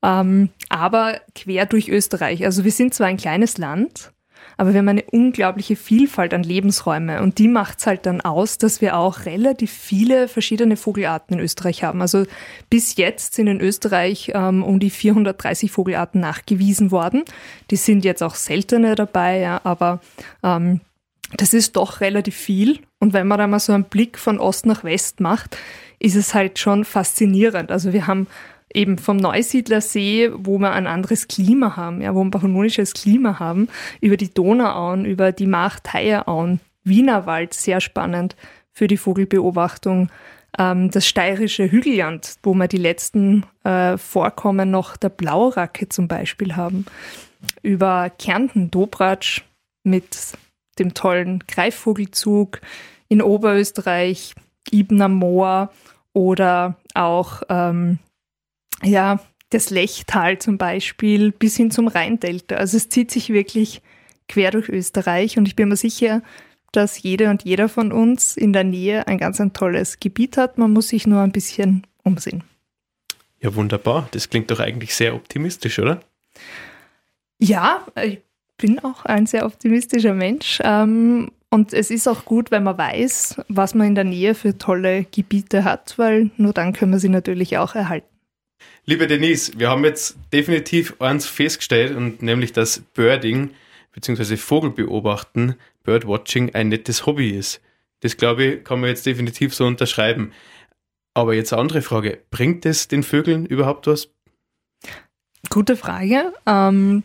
Ähm, 0.03 0.49
aber 0.69 1.19
quer 1.36 1.65
durch 1.65 1.89
Österreich. 1.89 2.45
Also 2.45 2.63
wir 2.63 2.71
sind 2.71 2.93
zwar 2.93 3.08
ein 3.08 3.17
kleines 3.17 3.58
Land, 3.58 4.12
aber 4.58 4.73
wir 4.73 4.80
haben 4.80 4.89
eine 4.89 5.03
unglaubliche 5.03 5.75
Vielfalt 5.75 6.34
an 6.34 6.43
Lebensräume 6.43 7.21
und 7.21 7.38
die 7.38 7.47
macht 7.47 7.80
es 7.80 7.88
halt 7.88 8.06
dann 8.06 8.21
aus, 8.21 8.57
dass 8.57 8.82
wir 8.82 8.97
auch 8.97 9.26
relativ 9.26 9.72
viele 9.72 10.28
verschiedene 10.28 10.78
Vogelarten 10.78 11.38
in 11.38 11.43
Österreich 11.43 11.84
haben. 11.84 12.01
Also 12.01 12.26
bis 12.70 12.95
jetzt 12.95 13.36
sind 13.36 13.47
in 13.47 13.61
Österreich 13.61 14.32
ähm, 14.34 14.63
um 14.63 14.80
die 14.80 14.89
430 14.89 15.72
Vogelarten 15.72 16.20
nachgewiesen 16.20 16.91
worden. 16.91 17.24
Die 17.70 17.76
sind 17.76 18.03
jetzt 18.03 18.24
auch 18.24 18.36
seltene 18.36 18.95
dabei, 18.95 19.39
ja, 19.39 19.61
aber 19.63 19.99
ähm, 20.43 20.82
das 21.36 21.53
ist 21.53 21.75
doch 21.75 22.01
relativ 22.01 22.36
viel. 22.36 22.80
Und 22.99 23.13
wenn 23.13 23.28
man 23.28 23.38
da 23.38 23.47
mal 23.47 23.59
so 23.59 23.73
einen 23.73 23.84
Blick 23.84 24.17
von 24.17 24.39
Ost 24.39 24.65
nach 24.65 24.84
West 24.84 25.19
macht, 25.19 25.57
ist 25.99 26.15
es 26.15 26.34
halt 26.34 26.59
schon 26.59 26.86
faszinierend. 26.86 27.71
Also 27.71 27.91
wir 27.91 28.07
haben 28.07 28.28
eben 28.73 28.97
vom 28.97 29.17
Neusiedlersee, 29.17 30.32
wo 30.34 30.57
wir 30.59 30.71
ein 30.71 30.88
anderes 30.88 31.28
Klima 31.28 31.75
haben, 31.75 32.01
ja, 32.01 32.13
wo 32.13 32.19
wir 32.19 32.25
ein 32.25 32.32
pannonisches 32.32 32.93
Klima 32.93 33.39
haben, 33.39 33.67
über 34.01 34.17
die 34.17 34.34
Donauauen, 34.34 35.05
über 35.05 35.32
die 35.32 35.47
Macht-Theierauen, 35.47 36.59
Wienerwald, 36.84 37.53
sehr 37.53 37.82
spannend 37.82 38.36
für 38.71 38.88
die 38.88 38.97
Vogelbeobachtung. 38.97 40.09
Ähm, 40.57 40.91
das 40.91 41.07
steirische 41.07 41.69
Hügelland, 41.69 42.36
wo 42.43 42.53
wir 42.53 42.67
die 42.67 42.78
letzten 42.78 43.45
äh, 43.63 43.97
Vorkommen 43.97 44.71
noch 44.71 44.95
der 44.95 45.09
Blauracke 45.09 45.89
zum 45.89 46.07
Beispiel 46.07 46.55
haben. 46.55 46.86
Über 47.61 48.09
Kärnten, 48.09 48.71
Dobratsch 48.71 49.43
mit 49.84 50.38
dem 50.80 50.93
tollen 50.93 51.43
Greifvogelzug 51.47 52.61
in 53.09 53.21
Oberösterreich, 53.21 54.34
Ibner 54.71 55.09
Moor 55.09 55.71
oder 56.13 56.78
auch 56.93 57.43
ähm, 57.49 57.99
ja, 58.84 59.19
das 59.49 59.69
Lechtal 59.69 60.39
zum 60.39 60.57
Beispiel 60.57 61.32
bis 61.32 61.55
hin 61.55 61.71
zum 61.71 61.88
Rheindelta. 61.88 62.55
Also 62.55 62.78
es 62.78 62.89
zieht 62.89 63.11
sich 63.11 63.30
wirklich 63.30 63.82
quer 64.28 64.51
durch 64.51 64.69
Österreich 64.69 65.38
und 65.38 65.47
ich 65.47 65.55
bin 65.55 65.69
mir 65.69 65.78
sicher, 65.78 66.21
dass 66.71 67.01
jede 67.01 67.30
und 67.30 67.43
jeder 67.43 67.69
von 67.69 67.91
uns 67.91 68.36
in 68.36 68.51
der 68.51 68.63
Nähe 68.63 69.07
ein 69.07 69.17
ganz 69.17 69.39
ein 69.39 69.53
tolles 69.53 69.99
Gebiet 69.99 70.38
hat. 70.38 70.57
Man 70.57 70.71
muss 70.71 70.89
sich 70.89 71.07
nur 71.07 71.21
ein 71.21 71.32
bisschen 71.32 71.88
umsehen. 72.03 72.43
Ja, 73.39 73.55
wunderbar. 73.55 74.09
Das 74.11 74.30
klingt 74.30 74.51
doch 74.51 74.59
eigentlich 74.59 74.95
sehr 74.95 75.15
optimistisch, 75.15 75.80
oder? 75.80 76.01
Ja, 77.39 77.86
ich 78.03 78.19
bin 78.58 78.80
auch 78.80 79.05
ein 79.05 79.26
sehr 79.26 79.45
optimistischer 79.45 80.14
Mensch. 80.14 80.60
Ähm, 80.64 81.32
und 81.49 81.74
es 81.74 81.91
ist 81.91 82.08
auch 82.08 82.26
gut, 82.26 82.51
wenn 82.51 82.64
man 82.64 82.78
weiß, 82.78 83.41
was 83.47 83.74
man 83.74 83.88
in 83.88 83.95
der 83.95 84.03
Nähe 84.03 84.36
für 84.36 84.58
tolle 84.58 85.05
Gebiete 85.05 85.64
hat, 85.64 85.97
weil 85.97 86.32
nur 86.38 86.53
dann 86.53 86.74
können 86.74 86.91
wir 86.91 86.99
sie 86.99 87.10
natürlich 87.10 87.58
auch 87.58 87.76
erhalten. 87.76 88.08
Liebe 88.86 89.08
Denise, 89.08 89.53
wir 89.58 89.70
haben 89.70 89.86
jetzt 89.86 90.18
definitiv 90.34 90.99
eins 90.99 91.26
festgestellt, 91.26 91.95
und 91.95 92.22
nämlich, 92.22 92.53
dass 92.53 92.80
Birding 92.80 93.51
bzw. 93.93 94.38
Vogelbeobachten, 94.38 95.55
Birdwatching 95.84 96.53
ein 96.55 96.70
nettes 96.70 97.05
Hobby 97.05 97.30
ist. 97.30 97.62
Das 98.01 98.18
glaube 98.18 98.43
ich, 98.43 98.64
kann 98.64 98.80
man 98.80 98.89
jetzt 98.89 99.05
definitiv 99.05 99.55
so 99.55 99.66
unterschreiben. 99.66 100.32
Aber 101.14 101.34
jetzt 101.34 101.53
eine 101.53 101.62
andere 101.62 101.82
Frage: 101.82 102.20
Bringt 102.30 102.66
es 102.66 102.88
den 102.88 103.03
Vögeln 103.03 103.45
überhaupt 103.45 103.88
was? 103.88 104.10
Gute 105.49 105.76
Frage. 105.76 106.34
Ähm, 106.45 107.03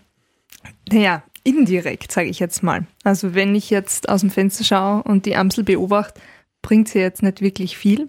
naja, 0.90 1.22
indirekt, 1.44 2.12
sage 2.12 2.28
ich 2.28 2.38
jetzt 2.38 2.62
mal. 2.62 2.86
Also 3.04 3.34
wenn 3.34 3.54
ich 3.54 3.70
jetzt 3.70 4.08
aus 4.08 4.20
dem 4.20 4.30
Fenster 4.30 4.64
schaue 4.64 5.02
und 5.02 5.26
die 5.26 5.36
Amsel 5.36 5.64
beobachte, 5.64 6.20
bringt 6.62 6.88
sie 6.88 7.00
jetzt 7.00 7.22
nicht 7.22 7.40
wirklich 7.40 7.76
viel. 7.76 8.08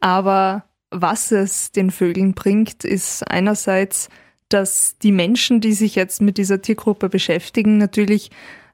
Aber 0.00 0.64
was 0.90 1.30
es 1.30 1.72
den 1.72 1.90
Vögeln 1.90 2.34
bringt, 2.34 2.84
ist 2.84 3.22
einerseits, 3.30 4.08
dass 4.48 4.96
die 4.98 5.12
Menschen, 5.12 5.60
die 5.60 5.72
sich 5.72 5.94
jetzt 5.94 6.20
mit 6.20 6.38
dieser 6.38 6.60
Tiergruppe 6.60 7.08
beschäftigen, 7.08 7.78
natürlich 7.78 8.30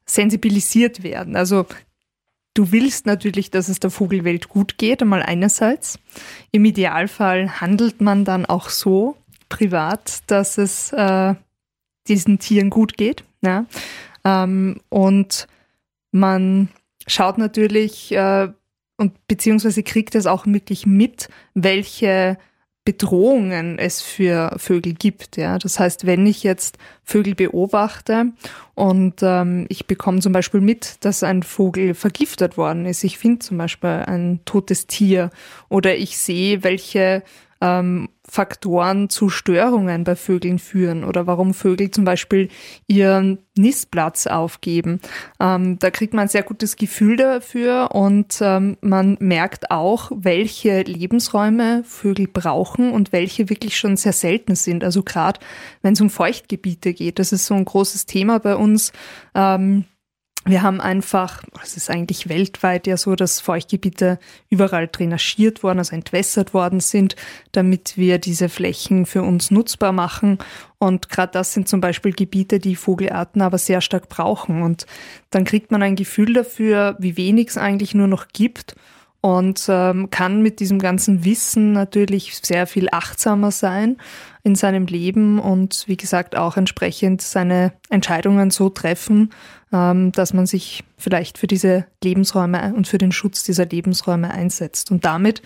sensibilisiert 0.07 1.03
werden. 1.03 1.37
Also 1.37 1.67
du 2.55 2.73
willst 2.73 3.07
natürlich, 3.07 3.51
dass 3.51 3.69
es 3.69 3.81
der 3.81 3.91
Vogelwelt 3.91 4.49
gut 4.49 4.79
geht, 4.79 5.03
einmal 5.03 5.23
einerseits. 5.23 5.99
Im 6.53 6.65
Idealfall 6.65 7.61
handelt 7.61 8.01
man 8.01 8.25
dann 8.25 8.47
auch 8.47 8.71
so 8.71 9.17
privat, 9.49 10.23
dass 10.29 10.57
es 10.57 10.93
äh, 10.93 11.35
diesen 12.09 12.39
Tieren 12.39 12.71
gut 12.71 12.97
geht. 12.97 13.25
Ja? 13.43 13.67
Ähm, 14.25 14.81
und 14.89 15.47
man 16.11 16.69
schaut 17.07 17.39
natürlich 17.39 18.13
äh, 18.13 18.49
und 18.97 19.27
beziehungsweise 19.29 19.83
kriegt 19.83 20.15
es 20.15 20.27
auch 20.27 20.47
wirklich 20.47 20.87
mit, 20.87 21.29
welche 21.55 22.39
Bedrohungen 22.87 23.79
es 23.79 24.01
für 24.01 24.55
Vögel 24.59 24.95
gibt. 24.95 25.37
Ja, 25.37 25.59
das 25.59 25.79
heißt, 25.79 26.07
wenn 26.07 26.25
ich 26.25 26.45
jetzt 26.45 26.79
Vögel 27.03 27.35
beobachte 27.35 28.33
und 28.75 29.17
ähm, 29.23 29.67
ich 29.69 29.87
bekomme 29.87 30.21
zum 30.21 30.33
Beispiel 30.33 30.61
mit, 30.61 31.05
dass 31.05 31.23
ein 31.23 31.43
Vogel 31.43 31.95
vergiftet 31.95 32.57
worden 32.57 32.87
ist, 32.87 33.05
ich 33.05 33.19
finde 33.19 33.41
zum 33.41 33.59
Beispiel 33.59 34.05
ein 34.07 34.41
totes 34.45 34.87
Tier 34.87 35.31
oder 35.69 35.97
ich 35.97 36.17
sehe, 36.17 36.63
welche 36.63 37.25
ähm, 37.61 38.09
Faktoren 38.29 39.09
zu 39.09 39.29
Störungen 39.29 40.05
bei 40.05 40.17
Vögeln 40.17 40.59
führen 40.59 41.05
oder 41.05 41.27
warum 41.27 41.55
Vögel 41.55 41.91
zum 41.91 42.05
Beispiel 42.05 42.49
ihren 42.87 43.39
Nistplatz 43.57 44.27
aufgeben. 44.27 45.01
Ähm, 45.41 45.79
da 45.79 45.91
kriegt 45.91 46.13
man 46.13 46.23
ein 46.23 46.29
sehr 46.29 46.43
gutes 46.43 46.77
Gefühl 46.77 47.17
dafür 47.17 47.91
und 47.93 48.39
ähm, 48.41 48.77
man 48.81 49.17
merkt 49.21 49.71
auch, 49.71 50.11
welche 50.15 50.83
Lebensräume 50.83 51.83
Vögel 51.85 52.29
brauchen 52.29 52.93
und 52.93 53.13
welche 53.13 53.49
wirklich 53.49 53.77
schon 53.77 53.97
sehr 53.97 54.13
selten 54.13 54.55
sind. 54.55 54.85
Also 54.85 55.03
gerade 55.03 55.41
wenn 55.83 55.95
es 55.95 56.01
um 56.01 56.11
Feuchtgebiete 56.11 56.93
geht, 56.93 57.19
das 57.19 57.33
ist 57.33 57.47
so 57.47 57.55
ein 57.55 57.65
großes 57.65 58.07
Thema 58.07 58.39
bei 58.39 58.57
uns. 58.57 58.93
Ähm, 59.35 59.85
wir 60.47 60.63
haben 60.63 60.81
einfach, 60.81 61.43
es 61.63 61.77
ist 61.77 61.91
eigentlich 61.91 62.29
weltweit 62.29 62.87
ja 62.87 62.97
so, 62.97 63.17
dass 63.17 63.41
Feuchtgebiete 63.41 64.19
überall 64.49 64.87
drainagiert 64.87 65.63
worden, 65.65 65.81
also 65.81 65.95
entwässert 65.95 66.55
worden 66.55 66.79
sind, 66.79 67.17
damit 67.51 67.97
wir 67.97 68.19
diese 68.19 68.49
Flächen 68.49 69.07
für 69.07 69.23
uns 69.23 69.51
nutzbar 69.51 69.91
machen. 69.91 70.39
Und 70.79 71.09
gerade 71.09 71.33
das 71.33 71.53
sind 71.53 71.69
zum 71.69 71.81
Beispiel 71.81 72.13
Gebiete, 72.13 72.61
die 72.61 72.77
Vogelarten 72.77 73.43
aber 73.43 73.59
sehr 73.59 73.81
stark 73.81 74.09
brauchen. 74.09 74.63
Und 74.63 74.87
dann 75.31 75.45
kriegt 75.45 75.73
man 75.73 75.83
ein 75.83 75.97
Gefühl 75.97 76.33
dafür, 76.33 76.97
wie 77.01 77.17
wenig 77.17 77.49
es 77.49 77.59
eigentlich 77.59 77.95
nur 77.95 78.07
noch 78.07 78.29
gibt 78.29 78.77
und 79.21 79.67
ähm, 79.69 80.11
kann 80.11 80.43
mit 80.43 80.61
diesem 80.61 80.79
ganzen 80.79 81.25
Wissen 81.25 81.73
natürlich 81.73 82.37
sehr 82.43 82.67
viel 82.67 82.89
achtsamer 82.91 83.51
sein 83.51 83.97
in 84.43 84.55
seinem 84.55 84.87
Leben 84.87 85.39
und 85.39 85.85
wie 85.87 85.97
gesagt 85.97 86.37
auch 86.37 86.57
entsprechend 86.57 87.23
seine 87.23 87.73
Entscheidungen 87.91 88.51
so 88.51 88.69
treffen, 88.69 89.31
ähm, 89.73 90.13
dass 90.13 90.33
man 90.33 90.47
sich 90.47 90.85
vielleicht 90.97 91.39
für 91.39 91.47
diese 91.47 91.87
Lebensräume 92.03 92.73
und 92.75 92.87
für 92.87 92.99
den 92.99 93.13
Schutz 93.13 93.43
dieser 93.43 93.67
Lebensräume 93.67 94.31
einsetzt 94.31 94.91
und 94.91 95.05
damit 95.05 95.43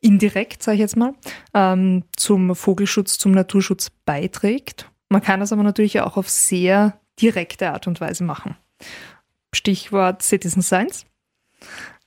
indirekt, 0.00 0.62
sage 0.62 0.76
ich 0.76 0.80
jetzt 0.80 0.96
mal, 0.96 1.14
ähm, 1.54 2.04
zum 2.16 2.54
Vogelschutz, 2.56 3.18
zum 3.18 3.32
Naturschutz 3.32 3.90
beiträgt. 4.04 4.90
Man 5.08 5.22
kann 5.22 5.40
das 5.40 5.52
aber 5.52 5.62
natürlich 5.62 6.00
auch 6.00 6.16
auf 6.16 6.28
sehr 6.28 6.98
direkte 7.20 7.70
Art 7.72 7.86
und 7.86 8.00
Weise 8.00 8.24
machen. 8.24 8.56
Stichwort 9.52 10.22
Citizen 10.22 10.62
Science. 10.62 11.06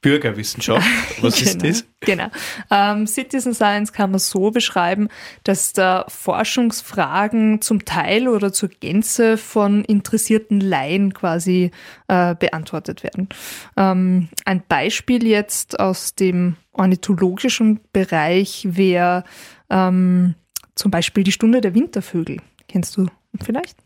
Bürgerwissenschaft. 0.04 0.86
Was 1.22 1.39
genau, 1.39 1.51
ist 1.51 1.64
das? 1.64 1.86
Genau. 2.01 2.28
Ähm, 2.70 3.08
Citizen 3.08 3.56
Science 3.56 3.91
kann 3.91 4.12
man 4.12 4.20
so 4.20 4.51
beschreiben, 4.51 5.08
dass 5.43 5.74
da 5.74 6.06
Forschungsfragen 6.08 7.62
zum 7.62 7.86
Teil 7.86 8.28
oder 8.28 8.54
zur 8.54 8.70
Gänze 8.70 9.38
von 9.38 9.84
interessierten 9.86 10.60
Laien 10.60 11.14
quasi 11.16 11.72
äh, 12.08 12.36
beantwortet 12.36 13.01
werden. 13.01 13.30
Ähm, 13.76 14.30
ein 14.45 14.62
Beispiel 14.68 15.26
jetzt 15.26 15.80
aus 15.80 16.14
dem 16.14 16.58
ornithologischen 16.74 17.80
Bereich 17.93 18.68
wäre 18.70 19.24
ähm, 19.70 20.36
zum 20.76 20.91
Beispiel 20.91 21.24
die 21.24 21.32
Stunde 21.32 21.62
der 21.62 21.74
Wintervögel. 21.74 22.38
Kennst 22.68 22.97
du 22.97 23.08
vielleicht? 23.41 23.82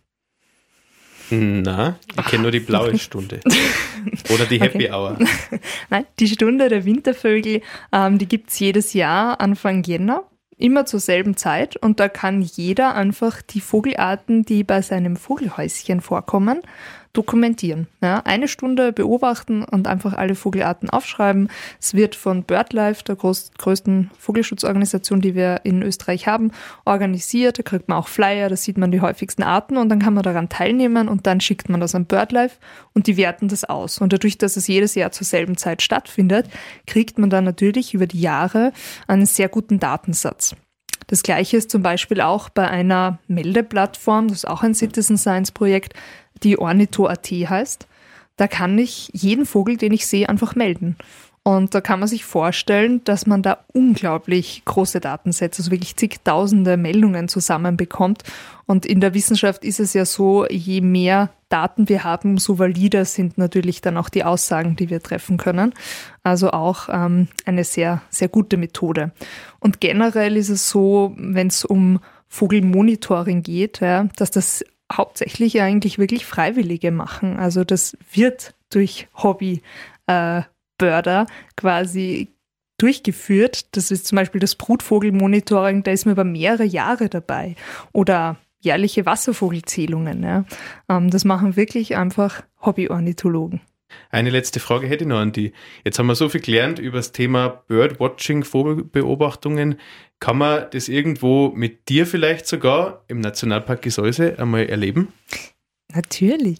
Na, 1.29 1.97
ich 2.17 2.25
kenne 2.25 2.43
nur 2.43 2.51
die 2.51 2.59
blaue 2.59 2.97
Stunde. 2.97 3.39
Oder 4.33 4.45
die 4.45 4.59
Happy 4.61 4.85
okay. 4.85 4.91
Hour. 4.91 5.17
Nein, 5.89 6.05
die 6.19 6.27
Stunde 6.27 6.69
der 6.69 6.85
Wintervögel, 6.85 7.61
ähm, 7.91 8.17
die 8.17 8.27
gibt 8.27 8.49
es 8.49 8.59
jedes 8.59 8.93
Jahr 8.93 9.41
Anfang 9.41 9.83
Jänner, 9.83 10.23
immer 10.57 10.85
zur 10.85 10.99
selben 10.99 11.35
Zeit. 11.35 11.75
Und 11.77 11.99
da 11.99 12.07
kann 12.07 12.41
jeder 12.41 12.95
einfach 12.95 13.41
die 13.41 13.61
Vogelarten, 13.61 14.43
die 14.43 14.63
bei 14.63 14.81
seinem 14.81 15.17
Vogelhäuschen 15.17 16.01
vorkommen, 16.01 16.61
dokumentieren. 17.17 17.87
Ja, 18.01 18.21
eine 18.25 18.47
Stunde 18.47 18.93
beobachten 18.93 19.63
und 19.63 19.87
einfach 19.87 20.13
alle 20.13 20.35
Vogelarten 20.35 20.89
aufschreiben. 20.89 21.49
Es 21.79 21.95
wird 21.95 22.15
von 22.15 22.43
BirdLife, 22.43 23.03
der 23.03 23.15
groß, 23.15 23.51
größten 23.57 24.11
Vogelschutzorganisation, 24.19 25.21
die 25.21 25.33
wir 25.33 25.61
in 25.63 25.81
Österreich 25.81 26.27
haben, 26.27 26.51
organisiert. 26.85 27.57
Da 27.57 27.63
kriegt 27.63 27.89
man 27.89 27.97
auch 27.97 28.07
Flyer, 28.07 28.49
da 28.49 28.55
sieht 28.55 28.77
man 28.77 28.91
die 28.91 29.01
häufigsten 29.01 29.41
Arten 29.41 29.77
und 29.77 29.89
dann 29.89 29.99
kann 29.99 30.13
man 30.13 30.23
daran 30.23 30.49
teilnehmen 30.49 31.07
und 31.07 31.25
dann 31.25 31.41
schickt 31.41 31.69
man 31.69 31.79
das 31.79 31.95
an 31.95 32.05
BirdLife 32.05 32.57
und 32.93 33.07
die 33.07 33.17
werten 33.17 33.47
das 33.47 33.63
aus. 33.63 33.97
Und 33.97 34.13
dadurch, 34.13 34.37
dass 34.37 34.55
es 34.55 34.67
jedes 34.67 34.93
Jahr 34.93 35.11
zur 35.11 35.25
selben 35.25 35.57
Zeit 35.57 35.81
stattfindet, 35.81 36.47
kriegt 36.85 37.17
man 37.17 37.29
dann 37.29 37.43
natürlich 37.43 37.93
über 37.95 38.05
die 38.05 38.21
Jahre 38.21 38.73
einen 39.07 39.25
sehr 39.25 39.49
guten 39.49 39.79
Datensatz. 39.79 40.55
Das 41.07 41.23
gleiche 41.23 41.55
ist 41.55 41.71
zum 41.71 41.81
Beispiel 41.81 42.19
auch 42.19 42.49
bei 42.49 42.67
einer 42.67 43.19
Meldeplattform, 43.27 44.27
das 44.27 44.39
ist 44.39 44.47
auch 44.47 44.61
ein 44.61 44.75
Citizen 44.75 45.17
Science 45.17 45.51
Projekt, 45.51 45.93
die 46.43 46.59
Ornitho.at 46.59 47.27
heißt. 47.27 47.87
Da 48.37 48.47
kann 48.47 48.77
ich 48.77 49.09
jeden 49.13 49.45
Vogel, 49.45 49.77
den 49.77 49.93
ich 49.93 50.05
sehe, 50.05 50.29
einfach 50.29 50.55
melden. 50.55 50.95
Und 51.47 51.73
da 51.73 51.79
kann 51.79 52.01
man 52.01 52.09
sich 52.09 52.25
vorstellen, 52.25 53.01
dass 53.05 53.25
man 53.25 53.41
da 53.41 53.59
unglaublich 53.71 54.63
große 54.65 54.99
Datensätze, 54.99 55.61
also 55.61 55.71
wirklich 55.71 55.95
zigtausende 55.95 56.75
Meldungen 56.75 57.29
zusammenbekommt. 57.29 58.23
Und 58.65 58.85
in 58.85 58.99
der 58.99 59.13
Wissenschaft 59.13 59.63
ist 59.63 59.79
es 59.79 59.93
ja 59.93 60.03
so, 60.03 60.45
je 60.49 60.81
mehr 60.81 61.29
Daten 61.47 61.87
wir 61.87 62.03
haben, 62.03 62.31
umso 62.31 62.59
valider 62.59 63.05
sind 63.05 63.37
natürlich 63.37 63.79
dann 63.79 63.95
auch 63.95 64.09
die 64.09 64.25
Aussagen, 64.25 64.75
die 64.75 64.89
wir 64.89 65.01
treffen 65.01 65.37
können. 65.37 65.73
Also 66.21 66.51
auch 66.51 66.89
ähm, 66.91 67.29
eine 67.45 67.63
sehr, 67.63 68.01
sehr 68.09 68.27
gute 68.27 68.57
Methode. 68.57 69.13
Und 69.61 69.79
generell 69.79 70.35
ist 70.35 70.49
es 70.49 70.69
so, 70.69 71.13
wenn 71.15 71.47
es 71.47 71.63
um 71.63 72.01
Vogelmonitoring 72.27 73.41
geht, 73.41 73.79
ja, 73.79 74.09
dass 74.17 74.31
das 74.31 74.65
hauptsächlich 74.91 75.61
eigentlich 75.61 75.99
wirklich 75.99 76.25
Freiwillige 76.25 76.91
machen. 76.91 77.37
Also 77.37 77.63
das 77.63 77.97
wird 78.11 78.53
durch 78.69 79.07
Hobby 79.15 79.61
äh, 80.07 80.41
quasi 81.55 82.29
durchgeführt. 82.77 83.75
Das 83.75 83.91
ist 83.91 84.05
zum 84.05 84.15
Beispiel 84.15 84.39
das 84.39 84.55
Brutvogelmonitoring, 84.55 85.83
da 85.83 85.91
ist 85.91 86.05
man 86.05 86.13
über 86.13 86.23
mehrere 86.23 86.63
Jahre 86.63 87.09
dabei. 87.09 87.55
Oder 87.91 88.37
jährliche 88.59 89.05
Wasservogelzählungen. 89.05 90.23
Ja. 90.23 90.45
Ähm, 90.89 91.09
das 91.09 91.25
machen 91.25 91.55
wirklich 91.55 91.95
einfach 91.95 92.43
Hobbyornithologen. 92.61 93.61
Eine 94.09 94.29
letzte 94.29 94.59
Frage 94.59 94.87
hätte 94.87 95.03
ich 95.03 95.07
noch 95.07 95.19
an 95.19 95.31
die. 95.31 95.53
Jetzt 95.83 95.99
haben 95.99 96.07
wir 96.07 96.15
so 96.15 96.29
viel 96.29 96.41
gelernt 96.41 96.79
über 96.79 96.97
das 96.97 97.11
Thema 97.11 97.63
Birdwatching, 97.67 98.43
Vogelbeobachtungen. 98.43 99.79
Kann 100.19 100.37
man 100.37 100.65
das 100.71 100.87
irgendwo 100.87 101.49
mit 101.49 101.89
dir 101.89 102.05
vielleicht 102.05 102.47
sogar 102.47 103.03
im 103.07 103.19
Nationalpark 103.19 103.81
Gesäuse 103.81 104.39
einmal 104.39 104.65
erleben? 104.65 105.13
Natürlich, 105.97 106.59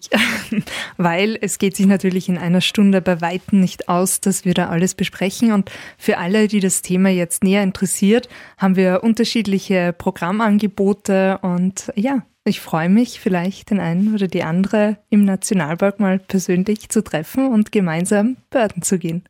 weil 0.97 1.37
es 1.39 1.59
geht 1.59 1.75
sich 1.75 1.85
natürlich 1.85 2.27
in 2.27 2.39
einer 2.39 2.59
Stunde 2.59 3.01
bei 3.01 3.21
Weitem 3.21 3.59
nicht 3.59 3.87
aus, 3.87 4.19
dass 4.19 4.45
wir 4.45 4.55
da 4.55 4.69
alles 4.69 4.95
besprechen. 4.95 5.51
Und 5.51 5.71
für 5.99 6.17
alle, 6.17 6.47
die 6.47 6.59
das 6.59 6.81
Thema 6.81 7.09
jetzt 7.09 7.43
näher 7.43 7.61
interessiert, 7.61 8.29
haben 8.57 8.75
wir 8.75 9.03
unterschiedliche 9.03 9.93
Programmangebote. 9.95 11.37
Und 11.43 11.93
ja, 11.95 12.25
ich 12.45 12.61
freue 12.61 12.89
mich, 12.89 13.19
vielleicht 13.19 13.69
den 13.69 13.79
einen 13.79 14.15
oder 14.15 14.27
die 14.27 14.41
andere 14.41 14.97
im 15.11 15.23
Nationalpark 15.23 15.99
mal 15.99 16.17
persönlich 16.17 16.89
zu 16.89 17.03
treffen 17.03 17.47
und 17.47 17.71
gemeinsam 17.71 18.37
Börden 18.49 18.81
zu 18.81 18.97
gehen. 18.97 19.23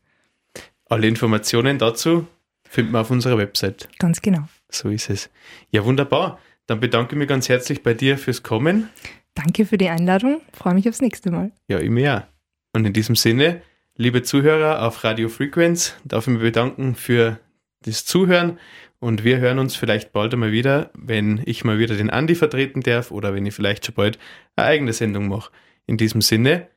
Alle 0.86 1.08
Informationen 1.08 1.80
dazu 1.80 2.28
finden 2.64 2.94
wir 2.94 3.02
auf 3.02 3.12
unserer 3.12 3.38
Website. 3.38 3.90
Ganz 4.00 4.22
genau. 4.22 4.48
So 4.70 4.88
ist 4.88 5.10
es. 5.10 5.30
Ja, 5.70 5.84
wunderbar. 5.84 6.40
Dann 6.66 6.80
bedanke 6.80 7.16
ich 7.16 7.20
mich 7.20 7.28
ganz 7.28 7.50
herzlich 7.50 7.84
bei 7.84 7.94
dir 7.94 8.18
fürs 8.18 8.44
Kommen. 8.44 8.90
Danke 9.38 9.66
für 9.68 9.78
die 9.78 9.88
Einladung. 9.88 10.42
Freue 10.52 10.74
mich 10.74 10.90
aufs 10.90 11.00
nächste 11.00 11.30
Mal. 11.30 11.52
Ja, 11.68 11.78
immer 11.78 12.00
ja. 12.00 12.28
Und 12.74 12.86
in 12.86 12.94
diesem 12.94 13.16
Sinne, 13.16 13.62
liebe 13.96 14.24
Zuhörer 14.24 14.82
auf 14.82 15.04
Radio 15.04 15.30
Frequenz, 15.30 15.96
darf 16.04 16.26
ich 16.28 16.34
mich 16.34 16.42
bedanken 16.42 16.96
für 16.96 17.40
das 17.84 18.04
Zuhören 18.04 18.58
und 19.00 19.24
wir 19.24 19.38
hören 19.38 19.60
uns 19.60 19.76
vielleicht 19.76 20.12
bald 20.12 20.34
einmal 20.34 20.52
wieder, 20.52 20.90
wenn 20.98 21.40
ich 21.46 21.64
mal 21.64 21.78
wieder 21.78 21.96
den 21.96 22.10
Andi 22.10 22.34
vertreten 22.34 22.82
darf 22.82 23.12
oder 23.12 23.36
wenn 23.36 23.46
ich 23.46 23.54
vielleicht 23.54 23.86
schon 23.86 23.94
bald 23.94 24.18
eine 24.56 24.68
eigene 24.68 24.94
Sendung 24.94 25.28
mache. 25.28 25.52
In 25.86 25.98
diesem 25.98 26.22
Sinne, 26.22 26.68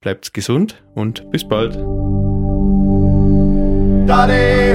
bleibt 0.00 0.34
gesund 0.34 0.82
und 0.96 1.30
bis 1.30 1.46
bald. 1.46 1.76
Daddy 4.08 4.74